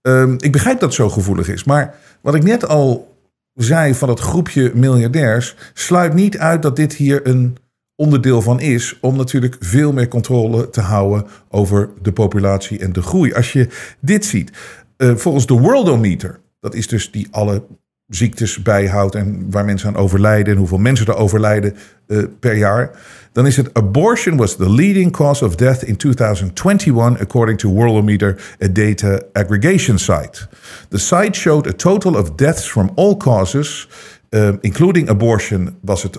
um, 0.03 0.35
ik 0.39 0.53
begrijp 0.53 0.81
dat 0.81 0.89
het 0.89 0.99
zo 0.99 1.09
gevoelig 1.09 1.49
is, 1.49 1.65
maar 1.65 1.95
wat 2.21 2.35
ik 2.35 2.43
net 2.43 2.69
al 2.69 3.17
zei 3.55 3.95
van 3.95 4.09
het 4.09 4.21
groepje 4.21 4.73
miljardairs, 4.75 5.57
sluit 5.75 6.15
niet 6.15 6.39
uit 6.39 6.63
dat 6.63 6.77
dit 6.77 6.93
hier 6.93 7.27
een 7.27 7.57
onderdeel 7.97 8.43
van 8.43 8.61
is 8.61 8.99
om 9.01 9.17
natuurlijk 9.17 9.57
veel 9.61 9.93
meer 9.93 10.09
controle 10.09 10.71
te 10.71 10.81
houden 10.81 11.27
over 11.49 11.91
de 12.03 12.13
populatie 12.13 12.79
en 12.79 12.93
de 12.93 13.03
groei. 13.03 13.33
Als 13.33 13.53
je 13.53 13.69
dit 14.01 14.25
ziet, 14.25 14.51
uh, 14.97 15.15
volgens 15.15 15.47
de 15.47 15.55
Worldometer, 15.55 16.41
dat 16.61 16.75
is 16.75 16.89
dus 16.89 17.11
die 17.11 17.29
alle 17.31 17.63
ziektes 18.07 18.63
bijhoudt 18.63 19.15
en 19.15 19.51
waar 19.51 19.65
mensen 19.65 19.89
aan 19.89 19.97
overlijden 19.97 20.53
en 20.53 20.59
hoeveel 20.59 20.79
mensen 20.79 21.07
er 21.07 21.17
overlijden 21.17 21.75
uh, 22.07 22.25
per 22.41 22.57
jaar, 22.57 22.91
dan 23.33 23.47
is 23.47 23.57
het 23.57 23.75
abortion 23.75 24.37
was 24.37 24.57
the 24.57 24.71
leading 24.71 25.13
cause 25.13 25.45
of 25.45 25.55
death 25.55 25.83
in 25.83 25.97
2021 25.97 27.21
according 27.21 27.59
to 27.59 27.71
Worldometer, 27.71 28.57
a 28.63 28.69
data 28.69 29.21
aggregation 29.33 29.99
site. 29.99 30.49
The 30.89 30.99
site 30.99 31.39
showed 31.39 31.67
a 31.67 31.73
total 31.73 32.17
of 32.17 32.31
deaths 32.31 32.69
from 32.69 32.91
all 32.95 33.17
causes, 33.17 33.89
uh, 34.31 34.53
including 34.61 35.09
abortion, 35.09 35.79
was 35.81 36.03
het 36.03 36.19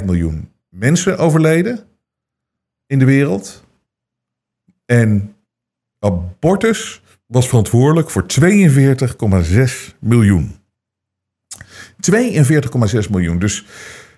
101,5 0.00 0.04
miljoen 0.04 0.48
mensen 0.70 1.18
overleden 1.18 1.88
in 2.86 2.98
de 2.98 3.04
wereld. 3.04 3.64
En 4.84 5.36
abortus 5.98 7.02
was 7.26 7.48
verantwoordelijk 7.48 8.10
voor 8.10 8.26
42,6 9.92 9.98
miljoen. 9.98 10.58
42,6 12.10 13.10
miljoen. 13.10 13.38
Dus 13.38 13.66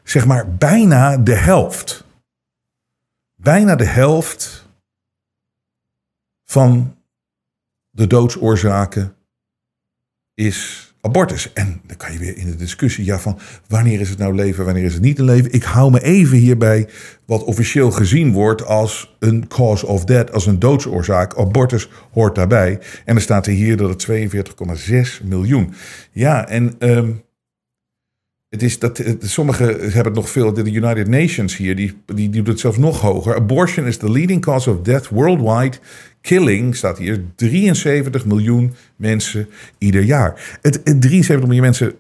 zeg 0.03 0.27
maar 0.27 0.55
bijna 0.55 1.17
de 1.17 1.35
helft. 1.35 2.05
Bijna 3.35 3.77
de 3.77 3.85
helft 3.85 4.69
van 6.45 6.97
de 7.91 8.07
doodsoorzaken 8.07 9.17
is 10.35 10.92
abortus. 11.05 11.53
En 11.53 11.81
dan 11.87 11.97
kan 11.97 12.13
je 12.13 12.19
weer 12.19 12.37
in 12.37 12.47
de 12.47 12.57
discussie 12.57 13.05
ja, 13.05 13.19
van 13.19 13.39
wanneer 13.69 14.01
is 14.01 14.09
het 14.09 14.19
nou 14.19 14.35
leven, 14.35 14.65
wanneer 14.65 14.85
is 14.85 14.95
het 14.95 15.03
niet 15.03 15.19
een 15.19 15.25
leven. 15.25 15.53
Ik 15.53 15.63
hou 15.63 15.91
me 15.91 16.03
even 16.03 16.37
hierbij 16.39 16.89
wat 17.27 17.45
officieel 17.45 17.91
gezien 17.91 18.33
wordt 18.33 18.65
als 18.65 19.17
een 19.19 19.49
cause 19.49 19.87
of 19.87 20.05
death, 20.05 20.33
als 20.33 20.47
een 20.47 20.59
doodsoorzaak. 20.59 21.37
Abortus 21.37 21.89
hoort 22.13 22.35
daarbij. 22.35 22.79
En 23.05 23.15
dan 23.15 23.23
staat 23.23 23.47
er 23.47 23.53
hier 23.53 23.77
dat 23.77 24.07
het 24.07 24.33
42,6 25.21 25.25
miljoen. 25.25 25.75
Ja, 26.13 26.49
en 26.49 26.75
um, 26.79 27.23
het 28.53 28.63
is 28.63 28.79
dat, 28.79 29.03
sommigen 29.21 29.67
hebben 29.67 30.05
het 30.05 30.15
nog 30.15 30.31
veel, 30.31 30.53
de 30.53 30.73
United 30.73 31.09
Nations 31.09 31.57
hier, 31.57 31.77
die, 31.77 31.93
die, 32.07 32.15
die 32.15 32.31
doet 32.31 32.47
het 32.47 32.61
zelfs 32.61 32.79
nog 32.79 33.01
hoger. 33.01 33.35
Abortion 33.35 33.87
is 33.87 33.97
the 33.97 34.11
leading 34.11 34.41
cause 34.41 34.71
of 34.71 34.81
death 34.83 35.09
worldwide. 35.09 35.77
Killing, 36.21 36.77
staat 36.77 36.99
hier, 36.99 37.25
73 37.37 38.25
miljoen 38.25 38.75
mensen 38.97 39.49
ieder 39.79 40.03
jaar. 40.03 40.59
Het, 40.63 40.81
73 40.85 41.47
miljoen 41.47 41.65
mensen, 41.65 41.95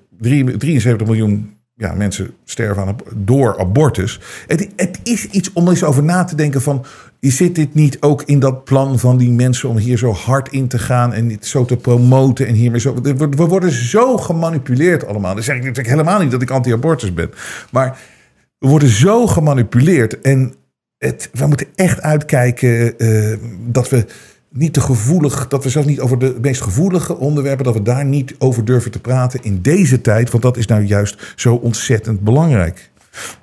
73 0.58 1.06
miljoen 1.06 1.56
ja, 1.74 1.94
mensen 1.94 2.30
sterven 2.44 2.96
door 3.14 3.58
abortus. 3.58 4.20
Het, 4.46 4.68
het, 4.76 5.00
is 5.02 5.26
iets 5.26 5.52
om 5.52 5.68
eens 5.68 5.84
over 5.84 6.02
na 6.02 6.24
te 6.24 6.34
denken 6.34 6.62
van... 6.62 6.84
zit 7.30 7.54
dit 7.54 7.74
niet 7.74 8.00
ook 8.00 8.22
in 8.22 8.38
dat 8.38 8.64
plan 8.64 8.98
van 8.98 9.16
die 9.16 9.30
mensen 9.30 9.68
om 9.68 9.76
hier 9.76 9.98
zo 9.98 10.12
hard 10.12 10.52
in 10.52 10.68
te 10.68 10.78
gaan... 10.78 11.12
en 11.12 11.28
dit 11.28 11.46
zo 11.46 11.64
te 11.64 11.76
promoten 11.76 12.46
en 12.46 12.54
hiermee 12.54 12.80
zo... 12.80 12.94
We, 13.02 13.28
worden 13.36 13.72
zo 13.72 14.16
gemanipuleerd 14.16 15.06
allemaal. 15.06 15.34
Dan 15.34 15.42
zeg 15.42 15.56
ik 15.56 15.62
natuurlijk 15.62 15.88
helemaal 15.88 16.20
niet 16.20 16.30
dat 16.30 16.42
ik 16.42 16.50
anti-abortus 16.50 17.14
ben. 17.14 17.30
Maar 17.70 17.98
we 18.58 18.68
worden 18.68 18.88
zo 18.88 19.26
gemanipuleerd 19.26 20.20
en 20.20 20.54
het, 20.98 21.30
we 21.32 21.46
moeten 21.46 21.66
echt 21.74 22.00
uitkijken 22.00 22.94
uh, 22.96 23.38
dat 23.66 23.88
we 23.88 24.06
niet 24.52 24.72
te 24.72 24.80
gevoelig, 24.80 25.48
dat 25.48 25.64
we 25.64 25.70
zelfs 25.70 25.88
niet 25.88 26.00
over 26.00 26.18
de 26.18 26.36
meest 26.40 26.60
gevoelige 26.60 27.16
onderwerpen, 27.16 27.64
dat 27.64 27.74
we 27.74 27.82
daar 27.82 28.04
niet 28.04 28.34
over 28.38 28.64
durven 28.64 28.90
te 28.90 29.00
praten 29.00 29.42
in 29.42 29.62
deze 29.62 30.00
tijd, 30.00 30.30
want 30.30 30.42
dat 30.42 30.56
is 30.56 30.66
nou 30.66 30.82
juist 30.82 31.32
zo 31.36 31.54
ontzettend 31.54 32.20
belangrijk. 32.20 32.90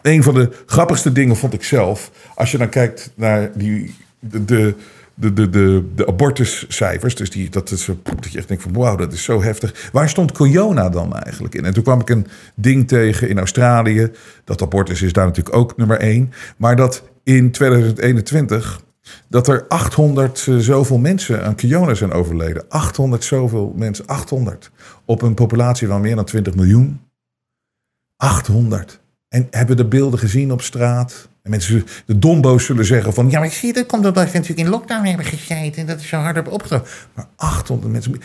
Een 0.01 0.23
van 0.23 0.33
de 0.33 0.49
grappigste 0.65 1.11
dingen 1.11 1.35
vond 1.35 1.53
ik 1.53 1.63
zelf, 1.63 2.11
als 2.35 2.51
je 2.51 2.57
dan 2.57 2.69
kijkt 2.69 3.11
naar 3.15 3.51
die, 3.57 3.95
de, 4.19 4.45
de 4.45 4.75
de, 5.19 5.49
de, 5.49 5.83
de, 5.95 6.07
abortuscijfers. 6.07 7.15
Dus 7.15 7.29
die, 7.29 7.49
dat, 7.49 7.71
is, 7.71 7.89
dat 8.03 8.31
je 8.31 8.37
echt 8.37 8.47
denkt 8.47 8.63
van 8.63 8.73
wauw, 8.73 8.95
dat 8.95 9.13
is 9.13 9.23
zo 9.23 9.41
heftig. 9.41 9.89
Waar 9.91 10.09
stond 10.09 10.31
Corona 10.31 10.89
dan 10.89 11.15
eigenlijk 11.15 11.55
in? 11.55 11.65
En 11.65 11.73
toen 11.73 11.83
kwam 11.83 11.99
ik 11.99 12.09
een 12.09 12.27
ding 12.55 12.87
tegen 12.87 13.29
in 13.29 13.37
Australië. 13.37 14.11
Dat 14.43 14.61
abortus 14.61 15.01
is 15.01 15.13
daar 15.13 15.25
natuurlijk 15.25 15.55
ook 15.55 15.77
nummer 15.77 15.99
één. 15.99 16.33
Maar 16.57 16.75
dat 16.75 17.03
in 17.23 17.51
2021 17.51 18.81
dat 19.27 19.47
er 19.47 19.65
800 19.67 20.45
uh, 20.45 20.57
zoveel 20.57 20.97
mensen 20.97 21.43
aan 21.43 21.55
corona 21.55 21.93
zijn 21.93 22.11
overleden. 22.11 22.65
800 22.69 23.23
zoveel 23.23 23.73
mensen, 23.75 24.05
800. 24.05 24.71
Op 25.05 25.21
een 25.21 25.33
populatie 25.33 25.87
van 25.87 26.01
meer 26.01 26.15
dan 26.15 26.25
20 26.25 26.55
miljoen. 26.55 27.01
800. 28.17 28.99
En 29.29 29.47
hebben 29.49 29.77
de 29.77 29.85
beelden 29.85 30.19
gezien 30.19 30.51
op 30.51 30.61
straat? 30.61 31.29
En 31.43 31.49
mensen, 31.49 31.85
de 32.05 32.19
dombo's 32.19 32.65
zullen 32.65 32.85
zeggen 32.85 33.13
van... 33.13 33.29
Ja, 33.29 33.39
maar 33.39 33.49
zie, 33.49 33.73
dat 33.73 33.85
komt 33.85 34.05
omdat 34.05 34.31
we 34.31 34.37
natuurlijk 34.37 34.67
in 34.67 34.69
lockdown 34.69 35.05
hebben 35.05 35.25
gezeten... 35.25 35.81
en 35.81 35.87
dat 35.87 35.99
is 35.99 36.07
zo 36.07 36.17
hard 36.17 36.37
op 36.37 36.51
opgetrokken. 36.51 36.91
Maar 37.13 37.27
800 37.35 37.91
mensen... 37.91 38.21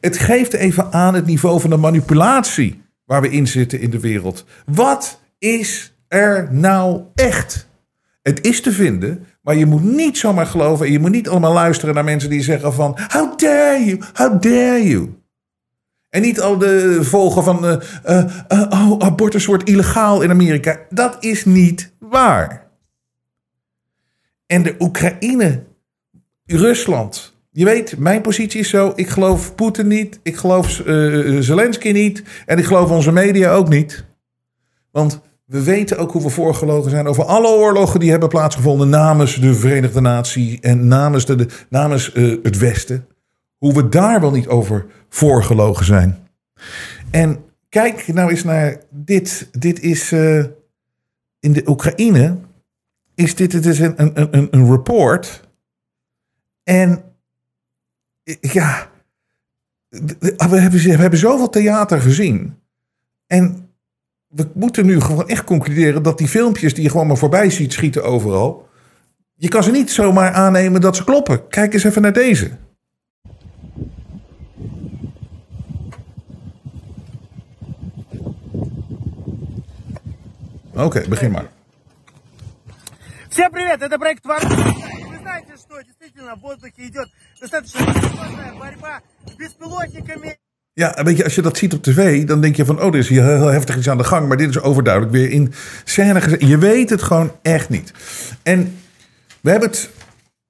Het 0.00 0.18
geeft 0.18 0.52
even 0.52 0.92
aan 0.92 1.14
het 1.14 1.26
niveau 1.26 1.60
van 1.60 1.70
de 1.70 1.76
manipulatie... 1.76 2.82
waar 3.04 3.20
we 3.20 3.30
in 3.30 3.46
zitten 3.46 3.80
in 3.80 3.90
de 3.90 4.00
wereld. 4.00 4.44
Wat 4.66 5.20
is 5.38 5.94
er 6.08 6.48
nou 6.50 7.02
echt? 7.14 7.68
Het 8.22 8.46
is 8.46 8.60
te 8.60 8.72
vinden 8.72 9.26
maar 9.44 9.56
je 9.56 9.66
moet 9.66 9.82
niet 9.82 10.18
zomaar 10.18 10.46
geloven 10.46 10.86
en 10.86 10.92
je 10.92 10.98
moet 10.98 11.10
niet 11.10 11.28
allemaal 11.28 11.52
luisteren 11.52 11.94
naar 11.94 12.04
mensen 12.04 12.30
die 12.30 12.42
zeggen 12.42 12.74
van... 12.74 12.98
How 13.08 13.38
dare 13.38 13.84
you, 13.84 14.00
how 14.12 14.42
dare 14.42 14.88
you. 14.88 15.14
En 16.14 16.22
niet 16.22 16.40
al 16.40 16.58
de 16.58 16.98
volgen 17.02 17.44
van... 17.44 17.64
Uh, 17.64 17.76
uh, 18.06 18.66
oh, 18.68 18.98
abortus 18.98 19.46
wordt 19.46 19.68
illegaal 19.68 20.22
in 20.22 20.30
Amerika. 20.30 20.78
Dat 20.90 21.16
is 21.20 21.44
niet 21.44 21.92
waar. 21.98 22.70
En 24.46 24.62
de 24.62 24.74
Oekraïne, 24.78 25.62
Rusland... 26.44 27.32
Je 27.50 27.64
weet, 27.64 27.98
mijn 27.98 28.20
positie 28.20 28.60
is 28.60 28.68
zo. 28.68 28.92
Ik 28.94 29.08
geloof 29.08 29.54
Poetin 29.54 29.86
niet. 29.86 30.20
Ik 30.22 30.36
geloof 30.36 30.82
Zelensky 31.40 31.90
niet. 31.90 32.22
En 32.46 32.58
ik 32.58 32.64
geloof 32.64 32.90
onze 32.90 33.12
media 33.12 33.52
ook 33.52 33.68
niet. 33.68 34.04
Want 34.90 35.20
we 35.44 35.62
weten 35.62 35.98
ook 35.98 36.12
hoe 36.12 36.22
we 36.22 36.28
voorgelogen 36.28 36.90
zijn 36.90 37.06
over 37.06 37.24
alle 37.24 37.48
oorlogen 37.48 38.00
die 38.00 38.10
hebben 38.10 38.28
plaatsgevonden 38.28 38.88
namens 38.88 39.40
de 39.40 39.54
Verenigde 39.54 40.00
Natie 40.00 40.58
en 40.60 40.88
namens, 40.88 41.26
de, 41.26 41.46
namens 41.68 42.10
het 42.42 42.58
Westen. 42.58 43.06
Hoe 43.58 43.74
we 43.74 43.88
daar 43.88 44.20
wel 44.20 44.30
niet 44.30 44.48
over 44.48 44.86
voorgelogen 45.14 45.84
zijn. 45.84 46.28
En 47.10 47.44
kijk 47.68 48.06
nou 48.06 48.30
eens 48.30 48.44
naar 48.44 48.80
dit. 48.90 49.48
Dit 49.52 49.80
is 49.80 50.12
uh, 50.12 50.44
in 51.40 51.52
de 51.52 51.68
Oekraïne. 51.68 52.38
Is 53.14 53.34
dit 53.34 53.52
het 53.52 53.66
is 53.66 53.78
een, 53.78 53.94
een, 53.96 54.36
een, 54.36 54.48
een 54.50 54.70
report. 54.70 55.48
En 56.62 57.04
ja, 58.40 58.90
we 59.88 60.34
hebben, 60.36 60.80
we 60.80 60.96
hebben 60.96 61.18
zoveel 61.18 61.48
theater 61.48 62.00
gezien. 62.00 62.58
En 63.26 63.68
we 64.26 64.50
moeten 64.54 64.86
nu 64.86 65.00
gewoon 65.00 65.28
echt 65.28 65.44
concluderen 65.44 66.02
dat 66.02 66.18
die 66.18 66.28
filmpjes 66.28 66.74
die 66.74 66.82
je 66.82 66.90
gewoon 66.90 67.06
maar 67.06 67.16
voorbij 67.16 67.50
ziet 67.50 67.72
schieten 67.72 68.04
overal. 68.04 68.68
Je 69.34 69.48
kan 69.48 69.62
ze 69.62 69.70
niet 69.70 69.90
zomaar 69.90 70.32
aannemen 70.32 70.80
dat 70.80 70.96
ze 70.96 71.04
kloppen. 71.04 71.48
Kijk 71.48 71.72
eens 71.72 71.84
even 71.84 72.02
naar 72.02 72.12
deze. 72.12 72.50
Oké, 80.73 80.83
okay, 80.83 81.07
begin 81.07 81.31
maar. 81.31 81.45
Всем 83.29 83.51
привет, 83.51 83.81
это 83.81 83.97
проект 83.97 84.25
Варна. 84.25 84.49
Вы 84.49 85.17
знаете, 85.21 85.53
что 85.57 85.81
действительно 85.81 86.35
в 86.35 86.41
воздухе 86.41 86.87
идет 86.87 87.07
достаточно 87.39 87.79
серьезная 87.79 88.53
борьба 88.59 89.01
с 89.25 89.33
беспилотниками. 89.33 90.37
Ja, 90.73 91.03
weet 91.03 91.17
je, 91.17 91.23
als 91.23 91.35
je 91.35 91.41
dat 91.41 91.57
ziet 91.57 91.73
op 91.73 91.83
tv, 91.83 92.25
dan 92.25 92.41
denk 92.41 92.55
je 92.55 92.65
van, 92.65 92.81
oh, 92.81 92.87
er 92.87 92.95
is 92.95 93.07
hier 93.07 93.23
heel 93.23 93.47
heftig 93.47 93.77
iets 93.77 93.89
aan 93.89 93.97
de 93.97 94.03
gang. 94.03 94.27
Maar 94.27 94.37
dit 94.37 94.49
is 94.49 94.59
overduidelijk 94.59 95.13
weer 95.13 95.31
in 95.31 95.53
scène 95.83 96.21
gezet. 96.21 96.41
Je 96.41 96.57
weet 96.57 96.89
het 96.89 97.01
gewoon 97.01 97.31
echt 97.41 97.69
niet. 97.69 97.93
En 98.43 98.79
we 99.41 99.49
hebben 99.49 99.69
het 99.69 99.89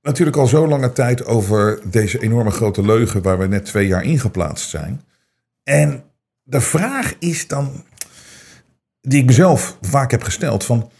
natuurlijk 0.01 0.37
al 0.37 0.47
zo 0.47 0.67
lange 0.67 0.91
tijd 0.91 1.25
over 1.25 1.79
deze 1.83 2.21
enorme 2.21 2.51
grote 2.51 2.85
leugen 2.85 3.21
waar 3.21 3.37
we 3.37 3.47
net 3.47 3.65
twee 3.65 3.87
jaar 3.87 4.03
ingeplaatst 4.03 4.69
zijn. 4.69 5.01
En 5.63 6.03
de 6.43 6.61
vraag 6.61 7.15
is 7.19 7.47
dan, 7.47 7.83
die 9.06 9.20
ik 9.20 9.26
mezelf 9.26 9.78
vaak 9.80 10.10
heb 10.10 10.22
gesteld, 10.22 10.64
van 10.64 10.90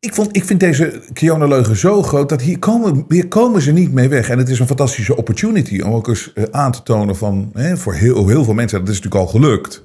ik, 0.00 0.14
vond, 0.14 0.36
ik 0.36 0.44
vind 0.44 0.60
deze 0.60 1.02
Kiona-leugen 1.12 1.76
zo 1.76 2.02
groot 2.02 2.28
dat 2.28 2.42
hier 2.42 2.58
komen, 2.58 3.04
hier 3.08 3.28
komen 3.28 3.62
ze 3.62 3.72
niet 3.72 3.92
mee 3.92 4.08
weg. 4.08 4.28
En 4.28 4.38
het 4.38 4.48
is 4.48 4.58
een 4.58 4.66
fantastische 4.66 5.16
opportunity 5.16 5.80
om 5.80 5.92
ook 5.92 6.08
eens 6.08 6.32
eh, 6.32 6.44
aan 6.50 6.72
te 6.72 6.82
tonen 6.82 7.16
van, 7.16 7.50
hè, 7.54 7.76
voor 7.76 7.94
heel, 7.94 8.28
heel 8.28 8.44
veel 8.44 8.54
mensen, 8.54 8.78
dat 8.78 8.88
is 8.88 9.00
natuurlijk 9.00 9.24
al 9.24 9.40
gelukt. 9.40 9.82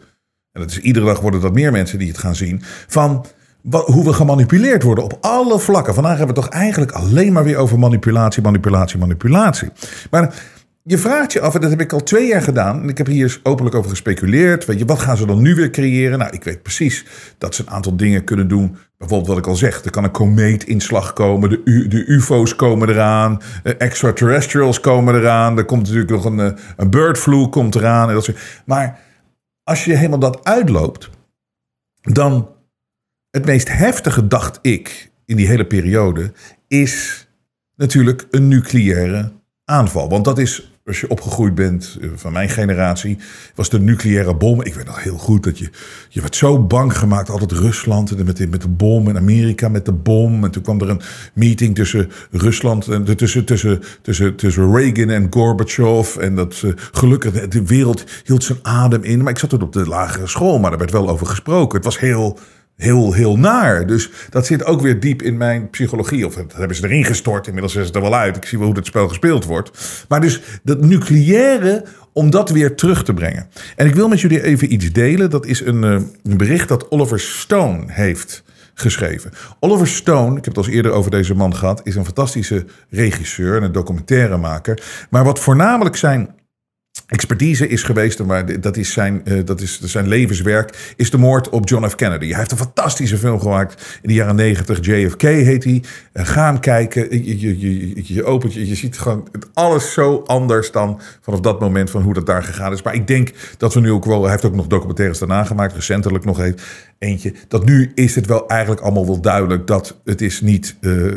En 0.52 0.62
dat 0.62 0.70
is, 0.70 0.80
iedere 0.80 1.06
dag 1.06 1.20
worden 1.20 1.42
dat 1.42 1.54
meer 1.54 1.72
mensen 1.72 2.00
die 2.00 2.08
het 2.08 2.18
gaan 2.18 2.36
zien. 2.36 2.62
Van 2.88 3.26
hoe 3.72 4.04
we 4.04 4.14
gemanipuleerd 4.14 4.84
worden 4.84 5.04
op 5.04 5.18
alle 5.22 5.60
vlakken. 5.60 5.94
Vandaag 5.94 6.18
hebben 6.18 6.36
we 6.36 6.42
het 6.42 6.52
toch 6.52 6.62
eigenlijk 6.62 6.92
alleen 6.92 7.34
maar 7.34 7.44
weer 7.44 7.58
over 7.58 7.80
manipulatie, 7.80 8.44
manipulatie, 8.44 9.00
manipulatie. 9.00 9.70
Maar 10.12 10.44
je 10.88 10.98
vraagt 10.98 11.34
je 11.34 11.42
af, 11.42 11.56
en 11.56 11.62
dat 11.62 11.70
heb 11.70 11.82
ik 11.82 11.94
al 11.94 12.04
twee 12.04 12.28
jaar 12.28 12.42
gedaan. 12.42 12.82
En 12.82 12.90
ik 12.90 12.98
heb 12.98 13.08
hier 13.08 13.40
openlijk 13.44 13.76
over 13.76 13.90
gespeculeerd. 13.90 14.66
Weet 14.66 14.80
je, 14.80 14.86
wat 14.86 15.00
gaan 15.00 15.18
ze 15.18 15.26
dan 15.26 15.42
nu 15.42 15.56
weer 15.56 15.70
creëren? 15.70 16.20
Nou, 16.20 16.32
ik 16.32 16.44
weet 16.44 16.62
precies 16.62 17.06
dat 17.38 17.56
ze 17.56 17.62
een 17.62 17.70
aantal 17.70 17.98
dingen 17.98 18.24
kunnen 18.24 18.48
doen. 18.48 18.78
Bijvoorbeeld 18.98 19.30
wat 19.30 19.38
ik 19.38 19.48
al 19.48 19.56
zeg, 19.56 19.84
er 19.84 19.92
kan 19.92 20.04
een 20.04 20.12
komeetinslag 20.12 21.14
komen. 21.14 21.50
De, 21.50 21.88
de 21.88 22.06
UFO's 22.06 22.56
komen 22.56 22.90
eraan. 22.90 23.42
Uh, 23.64 23.74
extraterrestrials 23.78 24.80
komen 24.80 25.16
eraan. 25.16 25.58
Er 25.58 25.66
komt 25.66 25.82
natuurlijk 25.82 26.10
nog 26.10 26.26
een, 26.26 26.38
uh, 26.38 26.52
een 26.78 26.90
bird 26.90 27.18
flu 27.18 27.48
komt 27.48 27.76
eraan. 27.76 28.08
En 28.08 28.14
dat 28.14 28.24
soort. 28.24 28.62
Maar 28.66 29.00
als 29.64 29.86
je 29.86 29.96
helemaal 29.96 30.20
dat 30.20 30.44
uitloopt, 30.44 31.10
dan 32.02 32.50
het 33.30 33.46
meest 33.46 33.78
heftige, 33.78 34.28
dacht 34.28 34.60
ik, 34.62 35.12
in 35.26 35.36
die 35.36 35.48
hele 35.48 35.66
periode, 35.66 36.32
is 36.68 37.28
natuurlijk 37.76 38.28
een 38.32 38.48
nucleaire 38.48 39.32
aanval. 39.64 40.10
Want 40.10 40.26
dat 40.26 40.38
is 40.38 40.75
als 40.86 41.00
je 41.00 41.10
opgegroeid 41.10 41.56
bent, 41.56 41.98
eh, 42.02 42.10
van 42.16 42.34
mijn 42.34 42.50
generatie, 42.50 43.18
was 43.56 43.70
de 43.70 43.80
nucleaire 43.80 44.36
bom. 44.36 44.62
Ik 44.62 44.74
weet 44.74 44.86
nog 44.86 45.04
heel 45.04 45.18
goed 45.18 45.44
dat 45.44 45.58
je, 45.58 45.70
je 46.10 46.22
werd 46.22 46.36
zo 46.36 46.64
bang 46.64 46.98
gemaakt, 46.98 47.30
altijd 47.30 47.52
Rusland 47.52 48.26
met 48.26 48.50
met 48.50 48.62
de 48.62 48.68
bom 48.68 49.08
en 49.10 49.18
Amerika 49.18 49.70
met 49.70 49.86
de 49.86 49.92
bom. 49.92 50.44
En 50.44 50.52
toen 50.52 50.64
kwam 50.64 50.82
er 50.82 50.90
een 50.90 51.02
meeting 51.34 51.76
tussen 51.76 52.12
Rusland 52.32 52.88
en 52.88 53.18
tussen, 53.18 53.46
tussen, 53.46 53.84
tussen, 54.02 54.36
tussen 54.36 54.76
Reagan 54.76 55.10
en 55.10 55.28
Gorbachev. 55.30 56.16
En 56.16 56.36
dat 56.36 56.62
uh, 56.66 56.72
gelukkig, 56.76 57.48
de 57.48 57.66
wereld 57.66 58.04
hield 58.24 58.44
zijn 58.44 58.60
adem 58.62 59.04
in. 59.04 59.24
Maar 59.24 59.32
ik 59.32 59.40
zat 59.40 59.50
toen 59.50 59.62
op 59.62 59.74
de 59.74 59.88
lagere 59.88 60.28
school, 60.28 60.60
maar 60.60 60.70
daar 60.70 60.80
werd 60.80 60.92
wel 60.92 61.10
over 61.10 61.28
gesproken. 61.28 61.76
Het 61.76 61.86
was 61.86 62.00
heel 62.00 62.40
heel, 62.76 63.14
heel 63.14 63.38
naar. 63.38 63.88
Dus 63.88 64.10
dat 64.30 64.46
zit 64.46 64.66
ook 64.66 64.82
weer 64.82 65.00
diep 65.00 65.22
in 65.22 65.38
mijn 65.38 65.70
psychologie. 65.70 66.26
Of 66.26 66.36
dat 66.36 66.54
hebben 66.54 66.76
ze 66.76 66.84
erin 66.84 67.06
gestort. 67.06 67.48
Inmiddels 67.48 67.76
is 67.76 67.86
het 67.86 67.96
er 67.96 68.02
wel 68.02 68.16
uit. 68.16 68.36
Ik 68.36 68.46
zie 68.46 68.58
wel 68.58 68.68
hoe 68.68 68.76
het 68.76 68.86
spel 68.86 69.08
gespeeld 69.08 69.46
wordt. 69.46 70.06
Maar 70.08 70.22
dus 70.22 70.42
dat 70.64 70.82
nucleaire, 70.82 71.86
om 72.14 72.30
dat 72.30 72.50
weer 72.50 72.76
terug 72.76 73.04
te 73.04 73.14
brengen. 73.14 73.48
En 73.76 73.88
ik 73.88 73.96
wil 73.96 74.08
met 74.08 74.22
jullie 74.22 74.44
even 74.44 74.74
iets 74.74 74.92
delen. 74.92 75.30
Dat 75.30 75.46
is 75.46 75.62
een, 75.62 75.84
eh, 75.84 75.92
een 76.24 76.38
bericht 76.38 76.68
dat 76.68 76.92
Oliver 76.92 77.20
Stone 77.20 77.84
heeft 77.88 78.44
geschreven. 78.74 79.32
Oliver 79.60 79.88
Stone, 79.88 80.38
ik 80.38 80.46
heb 80.46 80.56
het 80.56 80.66
al 80.66 80.72
eerder 80.72 80.92
over 80.92 81.12
deze 81.12 81.36
man 81.36 81.56
gehad, 81.56 81.82
is 81.84 81.96
een 81.96 82.06
fantastische 82.06 82.66
regisseur 82.90 83.58
en 83.58 83.64
een 83.64 83.72
documentairemaker. 83.72 84.84
Maar 85.10 85.24
wat 85.24 85.40
voornamelijk 85.40 85.96
zijn 85.96 86.35
expertise 87.08 87.68
is 87.68 87.84
geweest, 87.84 88.24
maar 88.24 88.62
dat 88.62 88.78
is, 88.78 88.94
zijn, 88.94 89.22
uh, 89.24 89.46
dat 89.46 89.62
is 89.62 89.82
zijn 89.82 90.08
levenswerk, 90.08 90.94
is 90.96 91.10
de 91.10 91.18
moord 91.18 91.50
op 91.50 91.70
John 91.70 91.88
F. 91.88 91.96
Kennedy. 91.96 92.28
Hij 92.28 92.38
heeft 92.38 92.52
een 92.52 92.58
fantastische 92.58 93.18
film 93.18 93.40
gemaakt 93.40 94.00
in 94.02 94.08
de 94.08 94.14
jaren 94.14 94.36
negentig. 94.36 94.86
JFK 94.86 95.22
heet 95.22 95.64
hij. 95.64 95.84
Uh, 96.14 96.26
gaan 96.26 96.60
kijken. 96.60 97.26
Je, 97.26 97.40
je, 97.40 97.60
je, 97.60 98.14
je 98.14 98.24
opent, 98.24 98.54
je, 98.54 98.68
je 98.68 98.76
ziet 98.76 99.00
gewoon 99.00 99.28
alles 99.54 99.94
zo 99.94 100.24
anders 100.26 100.72
dan 100.72 101.02
vanaf 101.22 101.40
dat 101.40 101.60
moment 101.60 101.90
van 101.90 102.02
hoe 102.02 102.14
dat 102.14 102.26
daar 102.26 102.44
gegaan 102.44 102.74
is. 102.74 102.82
Maar 102.82 102.94
ik 102.94 103.08
denk 103.08 103.32
dat 103.58 103.74
we 103.74 103.80
nu 103.80 103.92
ook 103.92 104.06
wel, 104.06 104.22
hij 104.22 104.32
heeft 104.32 104.46
ook 104.46 104.56
nog 104.56 104.68
documentaires 104.68 105.20
daarna 105.20 105.44
gemaakt, 105.44 105.74
recentelijk 105.74 106.26
nog 106.26 106.40
eentje. 107.00 107.34
Dat 107.48 107.66
nu 107.66 107.92
is 107.96 108.16
het 108.16 108.26
wel 108.26 108.48
eigenlijk 108.48 108.82
allemaal 108.82 109.06
wel 109.06 109.22
duidelijk 109.22 109.68
dat 109.68 109.98
het 110.04 110.22
is 110.22 110.42
niet 110.42 110.76
uh, 110.82 111.14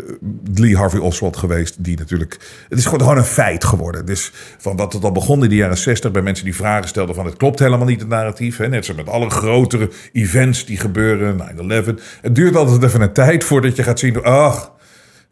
Lee 0.55 0.77
Harvey 0.77 1.01
Oswald 1.01 1.37
geweest, 1.37 1.85
die 1.85 1.99
natuurlijk, 1.99 2.65
het 2.69 2.79
is 2.79 2.87
gewoon 2.87 3.17
een 3.17 3.25
feit 3.25 3.65
geworden. 3.65 4.07
Dus 4.07 4.33
van 4.59 4.77
wat 4.77 4.93
het 4.93 5.05
al 5.05 5.13
begon 5.13 5.43
in 5.43 5.49
de 5.49 5.55
jaren 5.55 5.68
60 5.77 6.11
bij 6.11 6.23
mensen 6.23 6.45
die 6.45 6.55
vragen 6.55 6.89
stelden 6.89 7.15
van 7.15 7.27
het 7.27 7.37
klopt 7.37 7.59
helemaal 7.59 7.87
niet 7.87 8.01
het 8.01 8.09
narratief. 8.09 8.57
Hè? 8.57 8.69
Net 8.69 8.85
zoals 8.85 9.01
met 9.01 9.13
alle 9.13 9.31
grotere 9.31 9.91
events 10.13 10.67
die 10.67 10.77
gebeuren, 10.77 11.41
9-11. 11.91 11.95
Het 12.21 12.35
duurt 12.35 12.57
altijd 12.57 12.83
even 12.83 13.01
een 13.01 13.13
tijd 13.13 13.45
voordat 13.45 13.77
je 13.77 13.83
gaat 13.83 13.99
zien, 13.99 14.23
ach, 14.23 14.73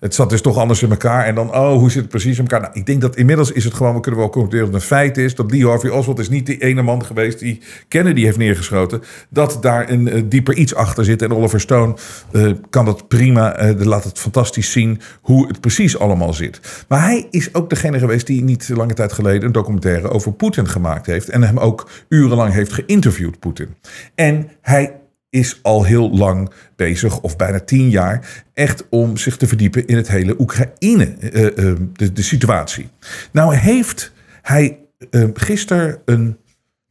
het 0.00 0.14
zat 0.14 0.30
dus 0.30 0.40
toch 0.40 0.56
anders 0.56 0.82
in 0.82 0.90
elkaar. 0.90 1.24
En 1.24 1.35
dan, 1.35 1.54
oh, 1.54 1.78
hoe 1.78 1.90
zit 1.90 2.00
het 2.00 2.11
precies 2.11 2.38
in 2.38 2.42
elkaar? 2.42 2.61
Nou, 2.61 2.72
ik 2.74 2.87
denk 2.87 3.00
dat 3.00 3.16
inmiddels 3.16 3.52
is 3.52 3.64
het 3.64 3.74
gewoon, 3.74 3.94
we 3.94 4.00
kunnen 4.00 4.20
wel 4.20 4.30
concluderen 4.30 4.72
dat 4.72 4.74
het 4.74 4.82
een 4.82 4.96
feit 4.96 5.16
is. 5.16 5.35
Dat 5.35 5.50
Lee 5.50 5.66
Harvey 5.66 5.90
Oswald 5.90 6.18
is 6.18 6.28
niet 6.28 6.46
die 6.46 6.62
ene 6.62 6.82
man 6.82 7.04
geweest 7.04 7.38
die 7.38 7.61
Kennedy 7.88 8.22
heeft 8.22 8.37
neergeschoten. 8.37 9.02
Dat 9.28 9.59
daar 9.61 9.90
een 9.90 10.16
uh, 10.16 10.22
dieper 10.26 10.54
iets 10.54 10.74
achter 10.74 11.04
zit. 11.04 11.22
En 11.22 11.32
Oliver 11.32 11.61
Stone 11.61 11.94
uh, 12.32 12.52
kan 12.70 12.85
dat 12.85 13.09
prima, 13.09 13.62
uh, 13.62 13.85
laat 13.85 14.04
het 14.04 14.18
fantastisch 14.18 14.72
zien 14.72 15.00
hoe 15.20 15.46
het 15.46 15.61
precies 15.61 15.98
allemaal 15.98 16.32
zit. 16.32 16.85
Maar 16.88 17.02
hij 17.02 17.26
is 17.30 17.54
ook 17.54 17.70
degene 17.70 17.98
geweest 17.98 18.26
die 18.26 18.42
niet 18.42 18.70
lange 18.74 18.94
tijd 18.94 19.12
geleden 19.12 19.42
een 19.42 19.52
documentaire 19.52 20.11
over 20.11 20.32
Poetin 20.32 20.68
gemaakt 20.68 21.06
heeft. 21.06 21.28
En 21.28 21.42
hem 21.42 21.59
ook 21.59 21.90
urenlang 22.09 22.52
heeft 22.52 22.72
geïnterviewd, 22.72 23.38
Poetin. 23.38 23.76
En 24.14 24.50
hij 24.61 24.92
is 25.37 25.59
al 25.62 25.85
heel 25.85 26.11
lang 26.11 26.51
bezig, 26.77 27.20
of 27.20 27.37
bijna 27.37 27.61
tien 27.61 27.90
jaar, 27.90 28.44
echt 28.55 28.87
om 28.88 29.16
zich 29.16 29.37
te 29.37 29.46
verdiepen 29.46 29.87
in 29.87 29.96
het 29.96 30.09
hele 30.09 30.40
Oekraïne, 30.40 31.14
uh, 31.20 31.42
uh, 31.42 31.77
de, 31.92 32.12
de, 32.12 32.22
situatie. 32.22 32.88
Nou 33.33 33.55
heeft 33.55 34.12
hij 34.42 34.79
uh, 35.11 35.25
gisteren 35.35 35.99
een 36.05 36.37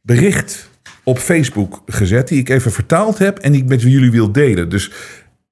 bericht 0.02 0.70
op 1.04 1.18
Facebook 1.18 1.82
gezet, 1.86 2.28
die 2.28 2.38
ik 2.38 2.48
even 2.48 2.72
vertaald 2.72 3.18
heb 3.18 3.38
en 3.38 3.52
die 3.52 3.62
ik 3.62 3.68
met 3.68 3.82
jullie 3.82 4.10
wil 4.10 4.32
delen. 4.32 4.68
Dus 4.68 4.92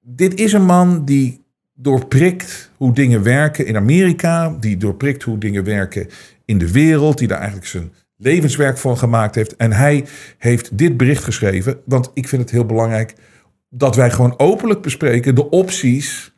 dit 0.01 0.35
is 0.41 0.53
een 0.53 0.65
man 0.65 1.05
die 1.05 1.45
doorprikt 1.75 2.71
hoe 2.77 2.95
dingen 2.95 3.23
werken 3.23 3.67
in 3.67 3.77
Amerika, 3.77 4.57
die 4.61 4.77
doorprikt 4.77 5.23
hoe 5.23 5.39
dingen 5.39 5.65
werken 5.65 6.09
in 6.45 6.59
de 6.59 6.73
wereld, 6.73 7.19
die 7.19 7.29
daar 7.29 7.39
eigenlijk 7.39 7.69
zijn 7.69 7.93
levenswerk 8.17 8.79
van 8.79 8.99
gemaakt 8.99 9.35
heeft. 9.35 9.57
En 9.57 9.73
hij 9.73 10.07
heeft 10.39 10.79
dit 10.79 10.97
bericht 10.97 11.25
geschreven, 11.25 11.81
want 11.85 12.11
ik 12.15 12.29
vind 12.29 12.43
het 12.43 12.51
heel 12.51 12.67
belangrijk 12.67 13.15
dat 13.69 13.97
wij 13.97 14.11
gewoon 14.11 14.39
openlijk 14.39 14.83
bespreken 14.83 15.35
de 15.35 15.51
opties 15.51 16.35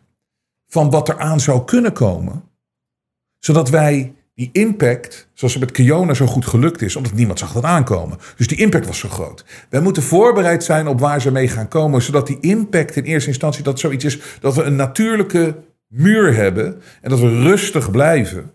van 0.68 0.90
wat 0.90 1.08
er 1.08 1.18
aan 1.18 1.40
zou 1.40 1.64
kunnen 1.64 1.92
komen. 1.92 2.42
Zodat 3.38 3.70
wij 3.70 4.14
die 4.34 4.50
impact, 4.52 5.28
zoals 5.34 5.54
het 5.54 5.62
met 5.62 5.72
Kiona 5.72 6.14
zo 6.14 6.26
goed 6.26 6.46
gelukt 6.46 6.82
is, 6.82 6.96
omdat 6.96 7.12
niemand 7.12 7.38
zag 7.38 7.52
dat 7.52 7.64
aankomen. 7.64 8.18
Dus 8.36 8.46
die 8.46 8.58
impact 8.58 8.86
was 8.86 8.98
zo 8.98 9.08
groot. 9.08 9.44
Wij 9.70 9.80
moeten 9.80 10.02
voorbereid 10.02 10.64
zijn 10.64 10.88
op 10.88 11.00
waar 11.00 11.20
ze 11.20 11.30
mee 11.30 11.48
gaan 11.48 11.68
komen, 11.68 12.02
zodat 12.02 12.26
die 12.26 12.40
impact 12.40 12.96
in 12.96 13.04
eerste 13.04 13.28
instantie 13.28 13.62
dat 13.62 13.78
zoiets 13.78 14.04
is 14.04 14.18
dat 14.40 14.54
we 14.54 14.62
een 14.62 14.76
natuurlijke 14.76 15.56
muur 15.86 16.34
hebben 16.34 16.82
en 17.00 17.10
dat 17.10 17.20
we 17.20 17.42
rustig 17.42 17.90
blijven. 17.90 18.52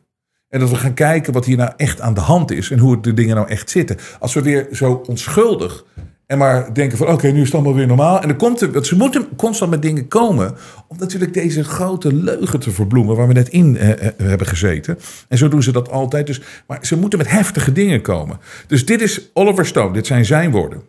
En 0.51 0.59
dat 0.59 0.69
we 0.69 0.75
gaan 0.75 0.93
kijken 0.93 1.33
wat 1.33 1.45
hier 1.45 1.57
nou 1.57 1.71
echt 1.77 2.01
aan 2.01 2.13
de 2.13 2.19
hand 2.19 2.51
is 2.51 2.71
en 2.71 2.79
hoe 2.79 3.01
de 3.01 3.13
dingen 3.13 3.35
nou 3.35 3.47
echt 3.47 3.69
zitten. 3.69 3.97
Als 4.19 4.33
we 4.33 4.41
weer 4.41 4.67
zo 4.71 5.03
onschuldig 5.07 5.85
en 6.25 6.37
maar 6.37 6.73
denken 6.73 6.97
van 6.97 7.07
oké, 7.07 7.27
nu 7.27 7.39
is 7.39 7.45
het 7.45 7.53
allemaal 7.53 7.75
weer 7.75 7.87
normaal. 7.87 8.21
En 8.21 8.27
dan 8.27 8.37
komt 8.37 8.61
er, 8.61 8.85
ze 8.85 8.95
moeten 8.95 9.27
constant 9.35 9.71
met 9.71 9.81
dingen 9.81 10.07
komen 10.07 10.55
om 10.87 10.97
natuurlijk 10.97 11.33
deze 11.33 11.63
grote 11.63 12.13
leugen 12.13 12.59
te 12.59 12.71
verbloemen 12.71 13.15
waar 13.15 13.27
we 13.27 13.33
net 13.33 13.49
in 13.49 13.77
eh, 13.77 13.89
eh, 13.89 14.13
hebben 14.17 14.47
gezeten. 14.47 14.97
En 15.27 15.37
zo 15.37 15.47
doen 15.47 15.63
ze 15.63 15.71
dat 15.71 15.89
altijd. 15.89 16.27
Dus, 16.27 16.41
maar 16.67 16.85
ze 16.85 16.97
moeten 16.97 17.19
met 17.19 17.29
heftige 17.29 17.71
dingen 17.71 18.01
komen. 18.01 18.39
Dus 18.67 18.85
dit 18.85 19.01
is 19.01 19.29
Oliver 19.33 19.65
Stone, 19.65 19.93
dit 19.93 20.07
zijn 20.07 20.25
zijn 20.25 20.51
woorden. 20.51 20.81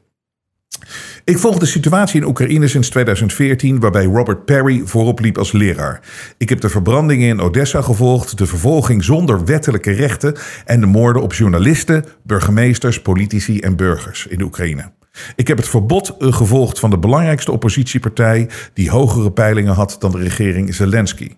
Ik 1.25 1.39
volg 1.39 1.59
de 1.59 1.67
situatie 1.67 2.21
in 2.21 2.27
Oekraïne 2.27 2.69
sinds 2.69 2.89
2014, 2.89 3.81
waarbij 3.81 4.05
Robert 4.05 4.45
Perry 4.45 4.83
voorop 4.85 5.21
liep 5.21 5.39
als 5.39 5.53
leraar. 5.53 6.01
Ik 6.37 6.49
heb 6.49 6.61
de 6.61 6.69
verbrandingen 6.69 7.29
in 7.29 7.41
Odessa 7.41 7.83
gevolgd, 7.83 8.39
de 8.39 8.47
vervolging 8.47 9.05
zonder 9.05 9.45
wettelijke 9.45 9.91
rechten 9.91 10.35
en 10.65 10.81
de 10.81 10.87
moorden 10.87 11.23
op 11.23 11.33
journalisten, 11.33 12.05
burgemeesters, 12.23 13.03
politici 13.03 13.59
en 13.59 13.77
burgers 13.77 14.27
in 14.27 14.43
Oekraïne. 14.43 14.93
Ik 15.37 15.49
heb 15.49 15.57
het 15.57 15.69
verbod 15.69 16.15
gevolgd 16.19 16.79
van 16.79 16.91
de 16.91 16.99
belangrijkste 16.99 17.53
oppositiepartij 17.53 18.49
die 18.75 18.91
hogere 18.91 19.33
peilingen 19.33 19.75
had 19.75 19.97
dan 19.99 20.11
de 20.11 20.19
regering 20.19 20.75
Zelensky. 20.75 21.37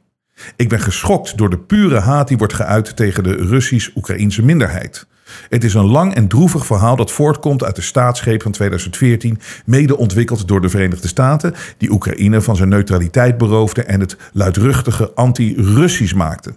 Ik 0.57 0.69
ben 0.69 0.81
geschokt 0.81 1.37
door 1.37 1.51
de 1.51 1.59
pure 1.59 1.99
haat 1.99 2.29
die 2.29 2.39
wordt 2.39 2.55
geuit 2.55 2.97
tegen 2.97 3.23
de 3.23 3.35
Russisch-Oekraïnse 3.35 4.43
minderheid. 4.43 5.07
Het 5.49 5.65
is 5.65 5.75
een 5.75 5.87
lang 5.87 6.15
en 6.15 6.29
droevig 6.29 6.67
verhaal 6.67 6.97
dat 6.97 7.13
voortkomt 7.13 7.65
uit 7.65 7.77
de 7.77 7.83
staatsgreep 7.83 8.43
van 8.43 8.53
2014, 8.53 9.39
mede 9.65 9.97
ontwikkeld 9.97 10.49
door 10.49 10.61
de 10.61 10.69
Verenigde 10.69 11.09
Staten, 11.09 11.55
die 11.79 11.91
Oekraïne 11.91 12.41
van 12.41 12.57
zijn 12.57 12.69
neutraliteit 12.69 13.39
beroofde 13.39 13.83
en 13.83 14.01
het 14.01 14.17
luidruchtige 14.33 15.13
anti-Russisch 15.15 16.15
maakte. 16.15 16.55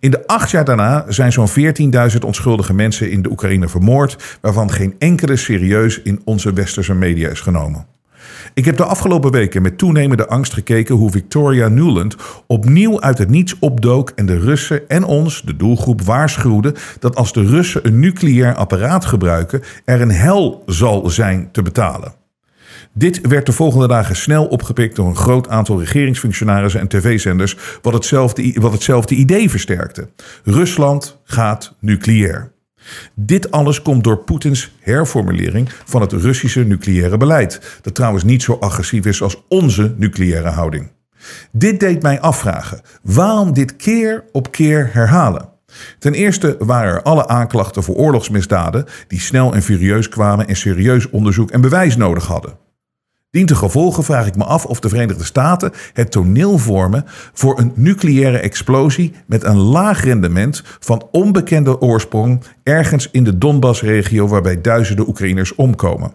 In 0.00 0.10
de 0.10 0.26
acht 0.26 0.50
jaar 0.50 0.64
daarna 0.64 1.04
zijn 1.08 1.32
zo'n 1.32 1.48
14.000 2.12 2.18
onschuldige 2.24 2.74
mensen 2.74 3.10
in 3.10 3.22
de 3.22 3.30
Oekraïne 3.30 3.68
vermoord, 3.68 4.38
waarvan 4.40 4.70
geen 4.70 4.94
enkele 4.98 5.36
serieus 5.36 6.02
in 6.02 6.20
onze 6.24 6.52
westerse 6.52 6.94
media 6.94 7.28
is 7.28 7.40
genomen. 7.40 7.86
Ik 8.54 8.64
heb 8.64 8.76
de 8.76 8.84
afgelopen 8.84 9.30
weken 9.30 9.62
met 9.62 9.78
toenemende 9.78 10.26
angst 10.26 10.52
gekeken 10.52 10.94
hoe 10.94 11.10
Victoria 11.10 11.68
Nuland 11.68 12.16
opnieuw 12.46 13.00
uit 13.00 13.18
het 13.18 13.28
niets 13.28 13.58
opdook 13.58 14.12
en 14.14 14.26
de 14.26 14.38
Russen 14.38 14.88
en 14.88 15.04
ons, 15.04 15.42
de 15.42 15.56
doelgroep, 15.56 16.02
waarschuwde 16.02 16.74
dat 17.00 17.16
als 17.16 17.32
de 17.32 17.44
Russen 17.44 17.86
een 17.86 17.98
nucleair 17.98 18.54
apparaat 18.54 19.04
gebruiken, 19.04 19.62
er 19.84 20.00
een 20.00 20.10
hel 20.10 20.62
zal 20.66 21.10
zijn 21.10 21.48
te 21.52 21.62
betalen. 21.62 22.12
Dit 22.92 23.26
werd 23.28 23.46
de 23.46 23.52
volgende 23.52 23.88
dagen 23.88 24.16
snel 24.16 24.46
opgepikt 24.46 24.96
door 24.96 25.06
een 25.06 25.16
groot 25.16 25.48
aantal 25.48 25.80
regeringsfunctionarissen 25.80 26.80
en 26.80 26.88
tv-zenders, 26.88 27.56
wat 27.82 27.92
hetzelfde, 27.92 28.52
wat 28.60 28.72
hetzelfde 28.72 29.14
idee 29.14 29.50
versterkte. 29.50 30.08
Rusland 30.44 31.20
gaat 31.24 31.74
nucleair. 31.80 32.52
Dit 33.14 33.50
alles 33.50 33.82
komt 33.82 34.04
door 34.04 34.18
Poetins 34.18 34.72
herformulering 34.80 35.70
van 35.84 36.00
het 36.00 36.12
Russische 36.12 36.64
nucleaire 36.64 37.16
beleid, 37.16 37.78
dat 37.82 37.94
trouwens 37.94 38.24
niet 38.24 38.42
zo 38.42 38.56
agressief 38.60 39.04
is 39.04 39.22
als 39.22 39.42
onze 39.48 39.94
nucleaire 39.96 40.48
houding. 40.48 40.90
Dit 41.52 41.80
deed 41.80 42.02
mij 42.02 42.20
afvragen 42.20 42.80
waarom 43.02 43.52
dit 43.52 43.76
keer 43.76 44.24
op 44.32 44.52
keer 44.52 44.90
herhalen. 44.92 45.48
Ten 45.98 46.14
eerste 46.14 46.56
waren 46.58 46.92
er 46.92 47.02
alle 47.02 47.28
aanklachten 47.28 47.82
voor 47.82 47.94
oorlogsmisdaden 47.94 48.84
die 49.08 49.20
snel 49.20 49.54
en 49.54 49.62
furieus 49.62 50.08
kwamen 50.08 50.46
en 50.46 50.56
serieus 50.56 51.10
onderzoek 51.10 51.50
en 51.50 51.60
bewijs 51.60 51.96
nodig 51.96 52.26
hadden. 52.26 52.67
Dient 53.30 53.48
de 53.48 53.54
gevolgen 53.54 54.04
vraag 54.04 54.26
ik 54.26 54.36
me 54.36 54.44
af 54.44 54.64
of 54.64 54.80
de 54.80 54.88
Verenigde 54.88 55.24
Staten 55.24 55.72
het 55.92 56.10
toneel 56.10 56.58
vormen 56.58 57.04
voor 57.32 57.58
een 57.58 57.72
nucleaire 57.74 58.38
explosie 58.38 59.14
met 59.26 59.44
een 59.44 59.56
laag 59.56 60.04
rendement 60.04 60.62
van 60.80 61.08
onbekende 61.10 61.80
oorsprong 61.80 62.42
ergens 62.62 63.08
in 63.10 63.24
de 63.24 63.38
Donbass-regio 63.38 64.28
waarbij 64.28 64.60
duizenden 64.60 65.08
Oekraïners 65.08 65.54
omkomen. 65.54 66.12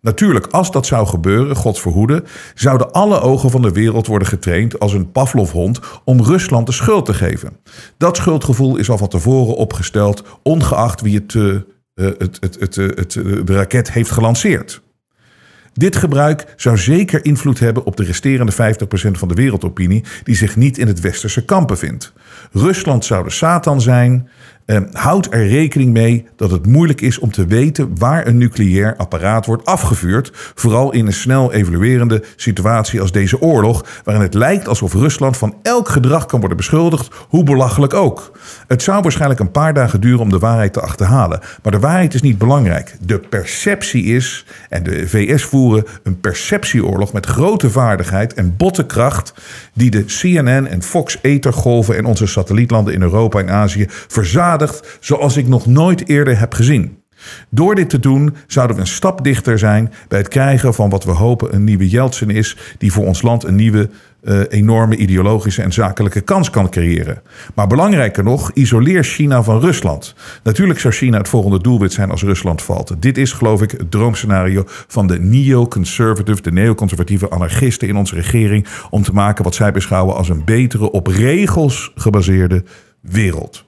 Natuurlijk, 0.00 0.46
als 0.46 0.70
dat 0.70 0.86
zou 0.86 1.06
gebeuren, 1.06 1.56
God 1.56 1.80
verhoede, 1.80 2.24
zouden 2.54 2.92
alle 2.92 3.20
ogen 3.20 3.50
van 3.50 3.62
de 3.62 3.72
wereld 3.72 4.06
worden 4.06 4.28
getraind 4.28 4.78
als 4.78 4.92
een 4.92 5.12
Pavlovhond 5.12 5.80
om 6.04 6.22
Rusland 6.22 6.66
de 6.66 6.72
schuld 6.72 7.06
te 7.06 7.14
geven. 7.14 7.56
Dat 7.96 8.16
schuldgevoel 8.16 8.76
is 8.76 8.90
al 8.90 8.98
van 8.98 9.08
tevoren 9.08 9.56
opgesteld, 9.56 10.22
ongeacht 10.42 11.00
wie 11.00 11.14
het, 11.14 11.34
uh, 11.34 11.56
het, 11.94 12.38
het, 12.40 12.56
het, 12.60 12.74
het, 12.74 13.12
de 13.44 13.54
raket 13.54 13.92
heeft 13.92 14.10
gelanceerd. 14.10 14.84
Dit 15.78 15.96
gebruik 15.96 16.54
zou 16.56 16.78
zeker 16.78 17.24
invloed 17.24 17.58
hebben 17.58 17.84
op 17.84 17.96
de 17.96 18.04
resterende 18.04 18.52
50% 18.52 18.56
van 19.10 19.28
de 19.28 19.34
wereldopinie 19.34 20.04
die 20.22 20.36
zich 20.36 20.56
niet 20.56 20.78
in 20.78 20.86
het 20.86 21.00
westerse 21.00 21.44
kamp 21.44 21.68
bevindt. 21.68 22.12
Rusland 22.52 23.04
zou 23.04 23.24
de 23.24 23.30
Satan 23.30 23.80
zijn. 23.80 24.28
Eh, 24.66 24.80
houd 24.92 25.34
er 25.34 25.48
rekening 25.48 25.92
mee 25.92 26.26
dat 26.36 26.50
het 26.50 26.66
moeilijk 26.66 27.00
is 27.00 27.18
om 27.18 27.30
te 27.30 27.46
weten 27.46 27.98
waar 27.98 28.26
een 28.26 28.38
nucleair 28.38 28.96
apparaat 28.96 29.46
wordt 29.46 29.64
afgevuurd. 29.64 30.30
Vooral 30.54 30.92
in 30.92 31.06
een 31.06 31.12
snel 31.12 31.52
evoluerende 31.52 32.24
situatie 32.36 33.00
als 33.00 33.12
deze 33.12 33.40
oorlog, 33.40 33.84
waarin 34.04 34.24
het 34.24 34.34
lijkt 34.34 34.68
alsof 34.68 34.92
Rusland 34.92 35.36
van 35.36 35.54
elk 35.62 35.88
gedrag 35.88 36.26
kan 36.26 36.38
worden 36.38 36.56
beschuldigd, 36.56 37.08
hoe 37.28 37.44
belachelijk 37.44 37.94
ook. 37.94 38.38
Het 38.66 38.82
zou 38.82 39.02
waarschijnlijk 39.02 39.40
een 39.40 39.50
paar 39.50 39.74
dagen 39.74 40.00
duren 40.00 40.20
om 40.20 40.30
de 40.30 40.38
waarheid 40.38 40.72
te 40.72 40.80
achterhalen. 40.80 41.40
Maar 41.62 41.72
de 41.72 41.78
waarheid 41.78 42.14
is 42.14 42.22
niet 42.22 42.38
belangrijk. 42.38 42.96
De 43.00 43.18
perceptie 43.18 44.04
is, 44.04 44.46
en 44.68 44.82
de 44.82 45.08
VS 45.08 45.44
voeren 45.44 45.84
een 46.02 46.20
perceptieoorlog 46.20 47.12
met 47.12 47.26
grote 47.26 47.70
vaardigheid 47.70 48.34
en 48.34 48.56
botte 48.56 48.86
kracht, 48.86 49.34
die 49.72 49.90
de 49.90 50.04
CNN 50.04 50.66
en 50.66 50.82
Fox 50.82 51.18
ethergolven 51.22 51.96
en 51.96 52.04
onze 52.04 52.26
satellietlanden 52.26 52.94
in 52.94 53.02
Europa 53.02 53.38
en 53.38 53.50
Azië 53.50 53.86
zoals 55.00 55.36
ik 55.36 55.48
nog 55.48 55.66
nooit 55.66 56.08
eerder 56.08 56.38
heb 56.38 56.54
gezien. 56.54 57.04
Door 57.50 57.74
dit 57.74 57.90
te 57.90 57.98
doen 57.98 58.36
zouden 58.46 58.76
we 58.76 58.82
een 58.82 58.88
stap 58.88 59.24
dichter 59.24 59.58
zijn 59.58 59.92
bij 60.08 60.18
het 60.18 60.28
krijgen 60.28 60.74
van 60.74 60.90
wat 60.90 61.04
we 61.04 61.10
hopen 61.10 61.54
een 61.54 61.64
nieuwe 61.64 61.88
Yeltsin 61.88 62.30
is, 62.30 62.56
die 62.78 62.92
voor 62.92 63.06
ons 63.06 63.22
land 63.22 63.44
een 63.44 63.54
nieuwe 63.54 63.90
uh, 64.22 64.40
enorme 64.48 64.96
ideologische 64.96 65.62
en 65.62 65.72
zakelijke 65.72 66.20
kans 66.20 66.50
kan 66.50 66.70
creëren. 66.70 67.22
Maar 67.54 67.66
belangrijker 67.66 68.24
nog, 68.24 68.50
isoleer 68.52 69.04
China 69.04 69.42
van 69.42 69.60
Rusland. 69.60 70.14
Natuurlijk 70.42 70.80
zou 70.80 70.94
China 70.94 71.18
het 71.18 71.28
volgende 71.28 71.60
doelwit 71.60 71.92
zijn 71.92 72.10
als 72.10 72.22
Rusland 72.22 72.62
valt. 72.62 72.94
Dit 72.98 73.18
is, 73.18 73.32
geloof 73.32 73.62
ik, 73.62 73.70
het 73.70 73.90
droomscenario 73.90 74.62
van 74.66 75.06
de 75.06 75.20
neo-conservative, 75.20 76.42
de 76.42 76.52
neoconservatieve 76.52 77.30
anarchisten 77.30 77.88
in 77.88 77.96
onze 77.96 78.14
regering, 78.14 78.66
om 78.90 79.02
te 79.02 79.12
maken 79.12 79.44
wat 79.44 79.54
zij 79.54 79.72
beschouwen 79.72 80.16
als 80.16 80.28
een 80.28 80.44
betere, 80.44 80.90
op 80.90 81.06
regels 81.06 81.92
gebaseerde 81.94 82.64
wereld. 83.00 83.65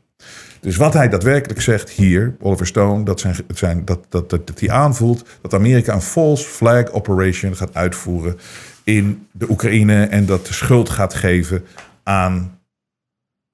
Dus 0.61 0.77
wat 0.77 0.93
hij 0.93 1.09
daadwerkelijk 1.09 1.61
zegt 1.61 1.91
hier, 1.91 2.37
Oliver 2.41 2.67
Stone, 2.67 3.05
dat, 3.05 3.21
zijn, 3.21 3.37
zijn, 3.55 3.85
dat, 3.85 4.07
dat, 4.09 4.31
dat, 4.31 4.47
dat 4.47 4.61
hij 4.61 4.71
aanvoelt 4.71 5.29
dat 5.43 5.55
Amerika 5.55 5.95
een 5.95 6.01
false 6.01 6.49
flag 6.49 6.91
operation 6.91 7.57
gaat 7.57 7.75
uitvoeren 7.75 8.39
in 8.85 9.27
de 9.33 9.51
Oekraïne 9.51 10.05
en 10.05 10.27
dat 10.27 10.47
de 10.47 10.53
schuld 10.53 10.89
gaat 10.89 11.15
geven 11.15 11.65
aan 12.03 12.61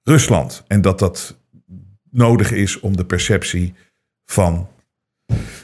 Rusland. 0.03 0.65
En 0.67 0.81
dat 0.81 0.99
dat 0.99 1.37
nodig 2.11 2.53
is 2.53 2.81
om 2.81 2.97
de 2.97 3.05
perceptie 3.05 3.75
van 4.25 4.69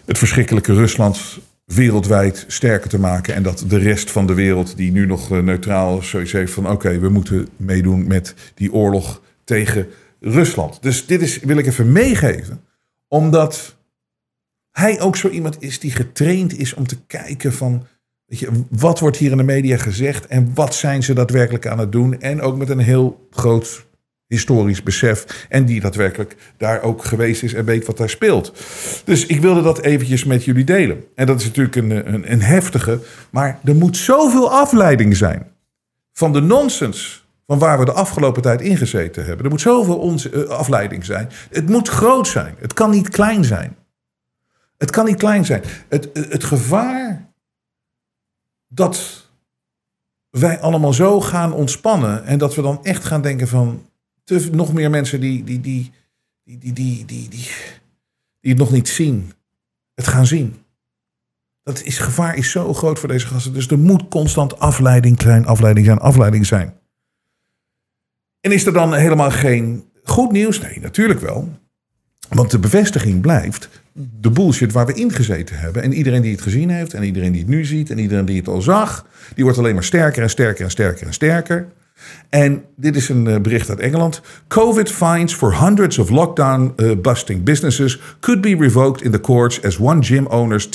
het 0.05 0.19
verschrikkelijke 0.19 0.75
Rusland 0.75 1.39
wereldwijd 1.65 2.45
sterker 2.49 2.89
te 2.89 2.99
maken. 2.99 3.35
En 3.35 3.43
dat 3.43 3.65
de 3.69 3.79
rest 3.79 4.11
van 4.11 4.27
de 4.27 4.35
wereld, 4.35 4.77
die 4.77 4.93
nu 4.93 5.07
nog 5.07 5.31
eh, 5.31 5.39
neutraal 5.39 6.03
zoiets 6.03 6.33
heeft 6.33 6.53
van: 6.53 6.71
oké, 6.71 6.99
we 6.99 7.09
moeten 7.09 7.49
meedoen 7.57 8.07
met 8.07 8.35
die 8.55 8.73
oorlog 8.73 9.21
tegen 9.45 9.87
Rusland. 10.21 10.83
Dus 10.83 11.07
dit 11.07 11.23
is, 11.23 11.39
wil 11.39 11.57
ik 11.57 11.67
even 11.67 11.93
meegeven, 11.93 12.65
omdat 13.09 13.77
hij 14.71 15.01
ook 15.01 15.17
zo 15.17 15.29
iemand 15.29 15.63
is 15.63 15.79
die 15.79 15.91
getraind 15.91 16.59
is 16.59 16.75
om 16.75 16.87
te 16.87 17.01
kijken 17.07 17.53
van. 17.53 17.87
Weet 18.27 18.39
je, 18.39 18.65
wat 18.69 18.99
wordt 18.99 19.17
hier 19.17 19.31
in 19.31 19.37
de 19.37 19.43
media 19.43 19.77
gezegd 19.77 20.27
en 20.27 20.51
wat 20.55 20.75
zijn 20.75 21.03
ze 21.03 21.13
daadwerkelijk 21.13 21.67
aan 21.67 21.79
het 21.79 21.93
doen? 21.93 22.21
En 22.21 22.41
ook 22.41 22.57
met 22.57 22.69
een 22.69 22.79
heel 22.79 23.27
groot 23.31 23.87
historisch 24.27 24.83
besef. 24.83 25.47
En 25.49 25.65
die 25.65 25.81
daadwerkelijk 25.81 26.37
daar 26.57 26.83
ook 26.83 27.05
geweest 27.05 27.43
is 27.43 27.55
en 27.55 27.65
weet 27.65 27.87
wat 27.87 27.97
daar 27.97 28.11
speelt. 28.11 28.53
Dus 29.05 29.27
ik 29.27 29.41
wilde 29.41 29.63
dat 29.63 29.81
eventjes 29.81 30.25
met 30.25 30.45
jullie 30.45 30.65
delen. 30.65 31.05
En 31.15 31.27
dat 31.27 31.41
is 31.41 31.47
natuurlijk 31.47 31.77
een, 31.77 32.15
een, 32.15 32.33
een 32.33 32.43
heftige, 32.43 33.01
maar 33.31 33.59
er 33.65 33.75
moet 33.75 33.97
zoveel 33.97 34.51
afleiding 34.51 35.17
zijn 35.17 35.47
van 36.13 36.33
de 36.33 36.41
nonsens 36.41 37.20
van 37.51 37.59
waar 37.59 37.79
we 37.79 37.85
de 37.85 37.93
afgelopen 37.93 38.43
tijd 38.43 38.61
ingezeten 38.61 39.25
hebben. 39.25 39.45
Er 39.45 39.51
moet 39.51 39.61
zoveel 39.61 39.99
onze, 39.99 40.33
uh, 40.33 40.49
afleiding 40.49 41.05
zijn. 41.05 41.29
Het 41.51 41.69
moet 41.69 41.89
groot 41.89 42.29
zijn. 42.29 42.55
Het 42.59 42.73
kan 42.73 42.91
niet 42.91 43.09
klein 43.09 43.45
zijn. 43.45 43.77
Het 44.79 44.91
kan 44.91 45.05
niet 45.05 45.17
klein 45.17 45.45
zijn. 45.45 45.63
Het, 45.89 46.09
het 46.13 46.45
gevaar 46.45 47.31
dat 48.69 49.27
wij 50.31 50.61
allemaal 50.61 50.93
zo 50.93 51.21
gaan 51.21 51.53
ontspannen 51.53 52.25
en 52.25 52.39
dat 52.39 52.55
we 52.55 52.63
dan 52.63 52.85
echt 52.85 53.05
gaan 53.05 53.23
denken 53.23 53.49
van 53.49 53.89
te, 54.25 54.49
nog 54.53 54.73
meer 54.73 54.91
mensen 54.91 55.21
die, 55.21 55.45
die, 55.45 55.61
die, 55.61 55.93
die, 56.45 56.59
die, 56.59 56.73
die, 56.73 57.05
die, 57.05 57.29
die, 57.29 57.49
die 58.41 58.51
het 58.51 58.59
nog 58.59 58.71
niet 58.71 58.89
zien, 58.89 59.33
het 59.95 60.07
gaan 60.07 60.27
zien. 60.27 60.57
Dat 61.63 61.83
is, 61.83 61.99
gevaar 61.99 62.37
is 62.37 62.51
zo 62.51 62.75
groot 62.75 62.99
voor 62.99 63.09
deze 63.09 63.27
gasten. 63.27 63.53
Dus 63.53 63.69
er 63.69 63.79
moet 63.79 64.09
constant 64.09 64.59
afleiding, 64.59 65.17
klein 65.17 65.47
afleiding 65.47 65.87
zijn, 65.87 65.99
afleiding 65.99 66.47
zijn. 66.47 66.80
En 68.41 68.53
is 68.53 68.67
er 68.67 68.73
dan 68.73 68.95
helemaal 68.95 69.31
geen 69.31 69.85
goed 70.03 70.33
nieuws? 70.33 70.61
Nee, 70.61 70.81
natuurlijk 70.81 71.21
wel. 71.21 71.49
Want 72.29 72.51
de 72.51 72.59
bevestiging 72.59 73.21
blijft 73.21 73.69
de 73.93 74.31
bullshit 74.31 74.73
waar 74.73 74.87
we 74.87 74.93
ingezeten 74.93 75.59
hebben. 75.59 75.83
En 75.83 75.93
iedereen 75.93 76.23
die 76.23 76.33
het 76.33 76.43
gezien 76.43 76.71
heeft, 76.71 76.95
en 76.95 77.03
iedereen 77.03 77.33
die 77.33 77.41
het 77.41 77.51
nu 77.51 77.65
ziet, 77.65 77.91
en 77.91 77.99
iedereen 77.99 78.25
die 78.25 78.37
het 78.37 78.49
al 78.49 78.63
zag, 78.63 79.07
die 79.35 79.45
wordt 79.45 79.59
alleen 79.59 79.75
maar 79.75 79.85
sterker 79.85 80.23
en 80.23 80.31
sterker 80.31 80.65
en 80.65 80.71
sterker 80.71 81.07
en 81.07 81.13
sterker. 81.13 81.67
En 82.29 82.65
dit 82.77 82.97
is 82.97 83.09
een 83.09 83.27
eh, 83.27 83.41
bericht 83.41 83.69
uit 83.69 83.81
Engeland. 83.81 84.21
COVID 84.49 84.91
fines 84.91 85.35
for 85.35 85.65
hundreds 85.65 85.99
of 85.99 86.11
lockdown 86.11 86.73
uh, 86.77 86.97
busting 86.97 87.43
businesses 87.43 88.01
could 88.21 88.41
be 88.41 88.57
revoked 88.59 89.03
in 89.03 89.11
the 89.11 89.21
courts 89.21 89.63
as 89.63 89.79
one 89.79 90.03
gym 90.03 90.27
owner's 90.27 90.69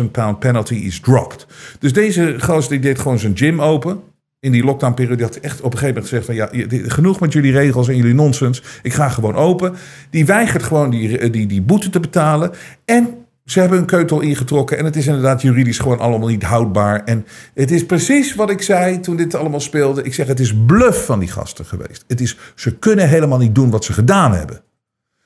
10.000 0.00 0.10
pound 0.10 0.38
penalty 0.38 0.74
is 0.74 1.00
dropped. 1.00 1.46
Dus 1.78 1.92
deze 1.92 2.34
gast 2.36 2.68
die 2.68 2.78
deed 2.78 2.98
gewoon 2.98 3.18
zijn 3.18 3.36
gym 3.36 3.60
open 3.60 4.00
in 4.42 4.52
die 4.52 4.64
lockdownperiode, 4.64 5.22
had 5.22 5.36
echt 5.36 5.60
op 5.60 5.72
een 5.72 5.78
gegeven 5.78 6.02
moment 6.02 6.08
gezegd 6.08 6.26
van 6.26 6.34
ja, 6.34 6.48
genoeg 6.90 7.20
met 7.20 7.32
jullie 7.32 7.52
regels 7.52 7.88
en 7.88 7.96
jullie 7.96 8.14
nonsens. 8.14 8.62
Ik 8.82 8.92
ga 8.92 9.08
gewoon 9.08 9.34
open. 9.34 9.74
Die 10.10 10.26
weigert 10.26 10.62
gewoon 10.62 10.90
die, 10.90 11.18
eh, 11.18 11.32
die, 11.32 11.46
die 11.46 11.62
boete 11.62 11.90
te 11.90 12.00
betalen. 12.00 12.50
En 12.84 13.14
ze 13.44 13.60
hebben 13.60 13.78
een 13.78 13.84
keutel 13.84 14.20
ingetrokken 14.20 14.78
en 14.78 14.84
het 14.84 14.96
is 14.96 15.06
inderdaad 15.06 15.42
juridisch 15.42 15.78
gewoon 15.78 15.98
allemaal 15.98 16.28
niet 16.28 16.42
houdbaar. 16.42 17.04
En 17.04 17.26
het 17.54 17.70
is 17.70 17.86
precies 17.86 18.34
wat 18.34 18.50
ik 18.50 18.62
zei 18.62 19.00
toen 19.00 19.16
dit 19.16 19.34
allemaal 19.34 19.60
speelde. 19.60 20.02
Ik 20.02 20.14
zeg, 20.14 20.26
het 20.26 20.40
is 20.40 20.54
bluff 20.66 21.04
van 21.04 21.18
die 21.18 21.28
gasten 21.28 21.64
geweest. 21.64 22.04
Het 22.06 22.20
is, 22.20 22.36
ze 22.54 22.78
kunnen 22.78 23.08
helemaal 23.08 23.38
niet 23.38 23.54
doen 23.54 23.70
wat 23.70 23.84
ze 23.84 23.92
gedaan 23.92 24.32
hebben. 24.34 24.62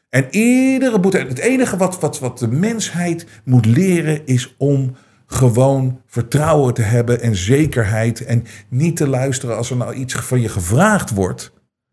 En 0.09 0.27
iedere 0.31 1.01
boete, 1.01 1.19
het 1.19 1.39
enige 1.39 1.77
wat, 1.77 2.01
wat, 2.01 2.19
wat 2.19 2.39
de 2.39 2.49
mensheid 2.49 3.27
moet 3.45 3.67
leren 3.67 4.27
is 4.27 4.55
om 4.59 4.97
gewoon 5.27 6.01
vertrouwen 6.07 6.75
te 6.75 6.83
hebben 6.83 7.21
en 7.21 7.37
zekerheid. 7.37 8.25
En 8.25 8.45
niet 8.69 8.97
te 8.97 9.09
luisteren 9.09 9.57
als 9.57 9.71
er 9.71 9.77
nou 9.77 9.95
iets 9.95 10.15
van 10.15 10.41
je 10.41 10.49
gevraagd 10.49 11.11
wordt 11.11 11.53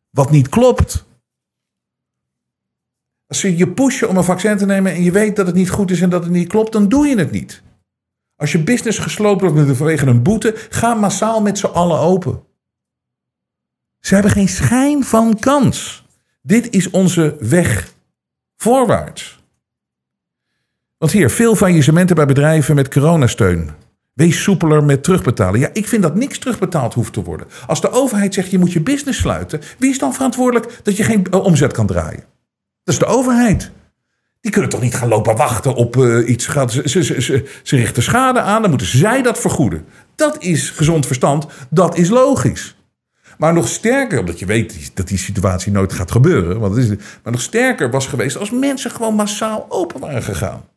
wat 0.10 0.32
niet 0.32 0.50
klopt. 0.50 1.06
Als 3.28 3.40
ze 3.40 3.58
je 3.58 3.72
pushen 3.72 4.10
om 4.10 4.18
een 4.18 4.24
vaccin 4.24 4.58
te 4.58 4.66
nemen 4.66 4.92
en 4.92 5.04
je 5.04 5.12
weet 5.12 5.36
dat 5.36 5.46
het 5.46 5.56
niet 5.56 5.70
goed 5.70 5.92
is 5.92 6.02
en 6.02 6.10
dat 6.10 6.24
het 6.24 6.32
niet 6.32 6.48
klopt, 6.48 6.72
dan 6.72 6.90
doe 6.90 7.08
je 7.08 7.18
het 7.18 7.32
niet. 7.32 7.64
Als 8.36 8.52
je 8.52 8.64
business 8.64 9.00
gesloopt 9.00 9.42
wordt 9.42 9.78
vanwege 9.78 10.06
een 10.06 10.24
boete, 10.24 10.54
ga 10.70 10.94
massaal 10.94 11.42
met 11.42 11.58
z'n 11.58 11.66
allen 11.66 12.00
open. 12.00 12.44
Ze 14.00 14.14
hebben 14.14 14.32
geen 14.32 14.50
schijn 14.50 15.04
van 15.04 15.40
kans. 15.40 16.06
Dit 16.42 16.70
is 16.70 16.90
onze 16.90 17.36
weg 17.40 17.94
voorwaarts. 18.56 19.43
Want 21.04 21.16
hier, 21.16 21.30
veel 21.30 21.56
faillissementen 21.56 22.16
bij 22.16 22.26
bedrijven 22.26 22.76
met 22.76 22.90
coronasteun. 22.90 23.70
Wees 24.14 24.44
soepeler 24.44 24.84
met 24.84 25.04
terugbetalen. 25.04 25.60
Ja, 25.60 25.70
ik 25.74 25.88
vind 25.88 26.02
dat 26.04 26.16
niks 26.16 26.38
terugbetaald 26.38 26.94
hoeft 26.94 27.14
te 27.14 27.24
worden. 27.24 27.48
Als 27.68 27.82
de 27.82 27.92
overheid 27.92 28.34
zegt 28.34 28.52
je 28.52 28.60
moet 28.60 28.74
je 28.74 28.82
business 28.82 29.20
sluiten, 29.20 29.62
wie 29.78 29.90
is 29.90 30.00
dan 30.00 30.14
verantwoordelijk 30.14 30.80
dat 30.84 30.98
je 30.98 31.04
geen 31.04 31.28
eh, 31.32 31.44
omzet 31.44 31.74
kan 31.74 31.88
draaien? 31.88 32.24
Dat 32.84 32.94
is 32.94 33.00
de 33.00 33.06
overheid. 33.06 33.72
Die 34.42 34.52
kunnen 34.52 34.70
toch 34.70 34.82
niet 34.82 34.96
gaan 34.96 35.08
lopen 35.08 35.36
wachten 35.36 35.76
op 35.76 35.96
uh, 35.96 36.30
iets. 36.30 36.50
Ze, 36.68 37.04
ze, 37.04 37.44
ze, 37.64 37.76
richten 37.76 38.04
schade 38.04 38.42
aan, 38.42 38.62
dan 38.62 38.70
moeten 38.70 38.88
zij 38.88 39.22
dat 39.22 39.40
vergoeden. 39.40 39.86
Dat 40.16 40.44
is 40.44 40.70
gezond 40.70 41.06
verstand, 41.06 41.46
dat 41.70 41.98
is 41.98 42.10
logisch. 42.10 42.76
Maar 43.38 43.54
nog 43.54 43.68
sterker, 43.68 44.20
omdat 44.20 44.40
je 44.40 44.46
weet 44.46 44.92
dat 44.94 45.08
die 45.08 45.18
situatie 45.18 45.72
nooit 45.72 45.94
gaat 45.94 46.12
gebeuren. 46.12 46.60
Want 46.60 46.78
is, 46.78 46.88
maar 47.24 47.32
nog 47.32 47.42
sterker 47.42 47.92
was 47.92 48.08
geweest 48.08 48.38
als 48.38 48.52
mensen 48.52 48.92
gewoon 48.92 49.16
massaal 49.16 49.66
open 49.70 50.00
waren 50.00 50.24
gegaan. 50.24 50.72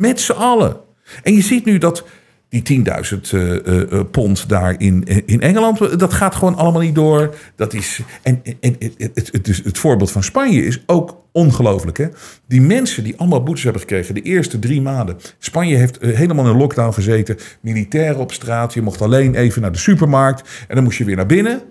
Met 0.00 0.20
z'n 0.20 0.32
allen. 0.32 0.76
En 1.22 1.34
je 1.34 1.42
ziet 1.42 1.64
nu 1.64 1.78
dat 1.78 2.04
die 2.48 2.84
10.000 3.14 3.20
uh, 3.32 4.00
pond 4.10 4.48
daar 4.48 4.80
in, 4.80 5.04
in 5.26 5.40
Engeland, 5.40 5.98
dat 5.98 6.12
gaat 6.12 6.34
gewoon 6.34 6.56
allemaal 6.56 6.80
niet 6.80 6.94
door. 6.94 7.34
Dat 7.56 7.74
is, 7.74 8.00
en 8.22 8.42
en 8.60 8.76
het, 8.78 9.14
het, 9.14 9.32
het, 9.32 9.64
het 9.64 9.78
voorbeeld 9.78 10.10
van 10.10 10.22
Spanje 10.22 10.64
is 10.64 10.82
ook 10.86 11.24
ongelooflijk. 11.32 11.98
Hè? 11.98 12.06
Die 12.46 12.60
mensen 12.60 13.04
die 13.04 13.16
allemaal 13.16 13.42
boetes 13.42 13.62
hebben 13.62 13.80
gekregen 13.80 14.14
de 14.14 14.22
eerste 14.22 14.58
drie 14.58 14.80
maanden. 14.80 15.16
Spanje 15.38 15.76
heeft 15.76 15.98
helemaal 16.00 16.46
in 16.46 16.56
lockdown 16.56 16.92
gezeten. 16.92 17.36
Militairen 17.60 18.20
op 18.20 18.32
straat. 18.32 18.74
Je 18.74 18.82
mocht 18.82 19.02
alleen 19.02 19.34
even 19.34 19.62
naar 19.62 19.72
de 19.72 19.78
supermarkt. 19.78 20.64
En 20.68 20.74
dan 20.74 20.84
moest 20.84 20.98
je 20.98 21.04
weer 21.04 21.16
naar 21.16 21.26
binnen. 21.26 21.62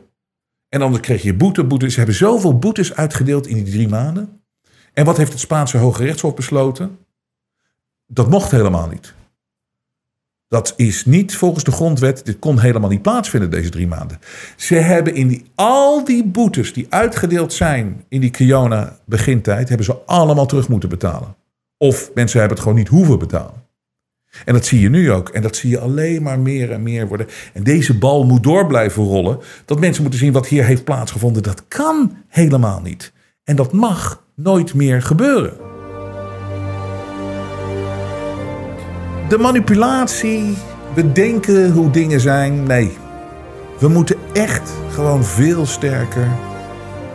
En 0.69 0.79
dan 0.79 0.99
kreeg 0.99 1.21
je 1.21 1.33
boete. 1.33 1.63
boete. 1.63 1.89
Ze 1.89 1.97
hebben 1.97 2.15
zoveel 2.15 2.57
boetes 2.57 2.95
uitgedeeld 2.95 3.47
in 3.47 3.63
die 3.63 3.73
drie 3.73 3.87
maanden. 3.87 4.41
En 4.93 5.05
wat 5.05 5.17
heeft 5.17 5.31
het 5.31 5.41
Spaanse 5.41 5.77
Hoge 5.77 6.03
Rechtshof 6.03 6.33
besloten? 6.33 6.97
Dat 8.11 8.29
mocht 8.29 8.51
helemaal 8.51 8.87
niet. 8.87 9.13
Dat 10.47 10.73
is 10.75 11.05
niet 11.05 11.35
volgens 11.35 11.63
de 11.63 11.71
grondwet. 11.71 12.25
Dit 12.25 12.39
kon 12.39 12.59
helemaal 12.59 12.89
niet 12.89 13.01
plaatsvinden 13.01 13.49
deze 13.51 13.69
drie 13.69 13.87
maanden. 13.87 14.19
Ze 14.55 14.75
hebben 14.75 15.15
in 15.15 15.27
die, 15.27 15.51
al 15.55 16.03
die 16.03 16.25
boetes 16.25 16.73
die 16.73 16.85
uitgedeeld 16.89 17.53
zijn 17.53 18.03
in 18.07 18.21
die 18.21 18.29
Kiona 18.29 18.97
begintijd, 19.05 19.67
hebben 19.67 19.85
ze 19.85 19.97
allemaal 20.05 20.45
terug 20.45 20.69
moeten 20.69 20.89
betalen. 20.89 21.35
Of 21.77 22.11
mensen 22.13 22.39
hebben 22.39 22.57
het 22.57 22.65
gewoon 22.67 22.81
niet 22.81 22.87
hoeven 22.87 23.19
betalen. 23.19 23.67
En 24.45 24.53
dat 24.53 24.65
zie 24.65 24.79
je 24.79 24.89
nu 24.89 25.11
ook. 25.11 25.29
En 25.29 25.41
dat 25.41 25.55
zie 25.55 25.69
je 25.69 25.79
alleen 25.79 26.23
maar 26.23 26.39
meer 26.39 26.71
en 26.71 26.83
meer 26.83 27.07
worden. 27.07 27.27
En 27.53 27.63
deze 27.63 27.97
bal 27.97 28.25
moet 28.25 28.43
door 28.43 28.67
blijven 28.67 29.03
rollen. 29.03 29.39
Dat 29.65 29.79
mensen 29.79 30.01
moeten 30.01 30.19
zien 30.19 30.33
wat 30.33 30.47
hier 30.47 30.65
heeft 30.65 30.83
plaatsgevonden. 30.83 31.43
Dat 31.43 31.67
kan 31.67 32.17
helemaal 32.27 32.81
niet. 32.81 33.13
En 33.43 33.55
dat 33.55 33.71
mag 33.71 34.23
nooit 34.35 34.73
meer 34.73 35.01
gebeuren. 35.01 35.78
De 39.29 39.37
manipulatie, 39.37 40.57
we 40.93 41.11
denken 41.11 41.71
hoe 41.71 41.89
dingen 41.89 42.19
zijn. 42.19 42.63
Nee, 42.63 42.97
we 43.79 43.87
moeten 43.87 44.15
echt 44.33 44.71
gewoon 44.89 45.23
veel 45.23 45.65
sterker 45.65 46.27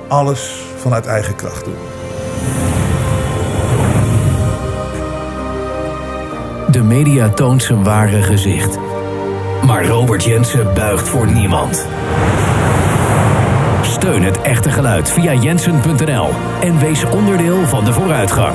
alles 0.09 0.63
vanuit 0.77 1.07
eigen 1.07 1.37
kracht 1.37 1.65
doen. 1.65 1.75
De 6.71 6.83
media 6.83 7.29
toont 7.29 7.63
zijn 7.63 7.85
ware 7.85 8.23
gezicht. 8.23 8.79
Maar 9.67 9.87
Robert 9.87 10.25
Jensen 10.25 10.75
buigt 10.75 11.09
voor 11.09 11.27
niemand. 11.33 11.87
Steun 13.83 14.23
het 14.23 14.41
echte 14.41 14.71
geluid 14.71 15.11
via 15.11 15.33
jensen.nl 15.33 16.29
en 16.61 16.79
wees 16.79 17.05
onderdeel 17.05 17.67
van 17.67 17.85
de 17.85 17.93
vooruitgang. 17.93 18.55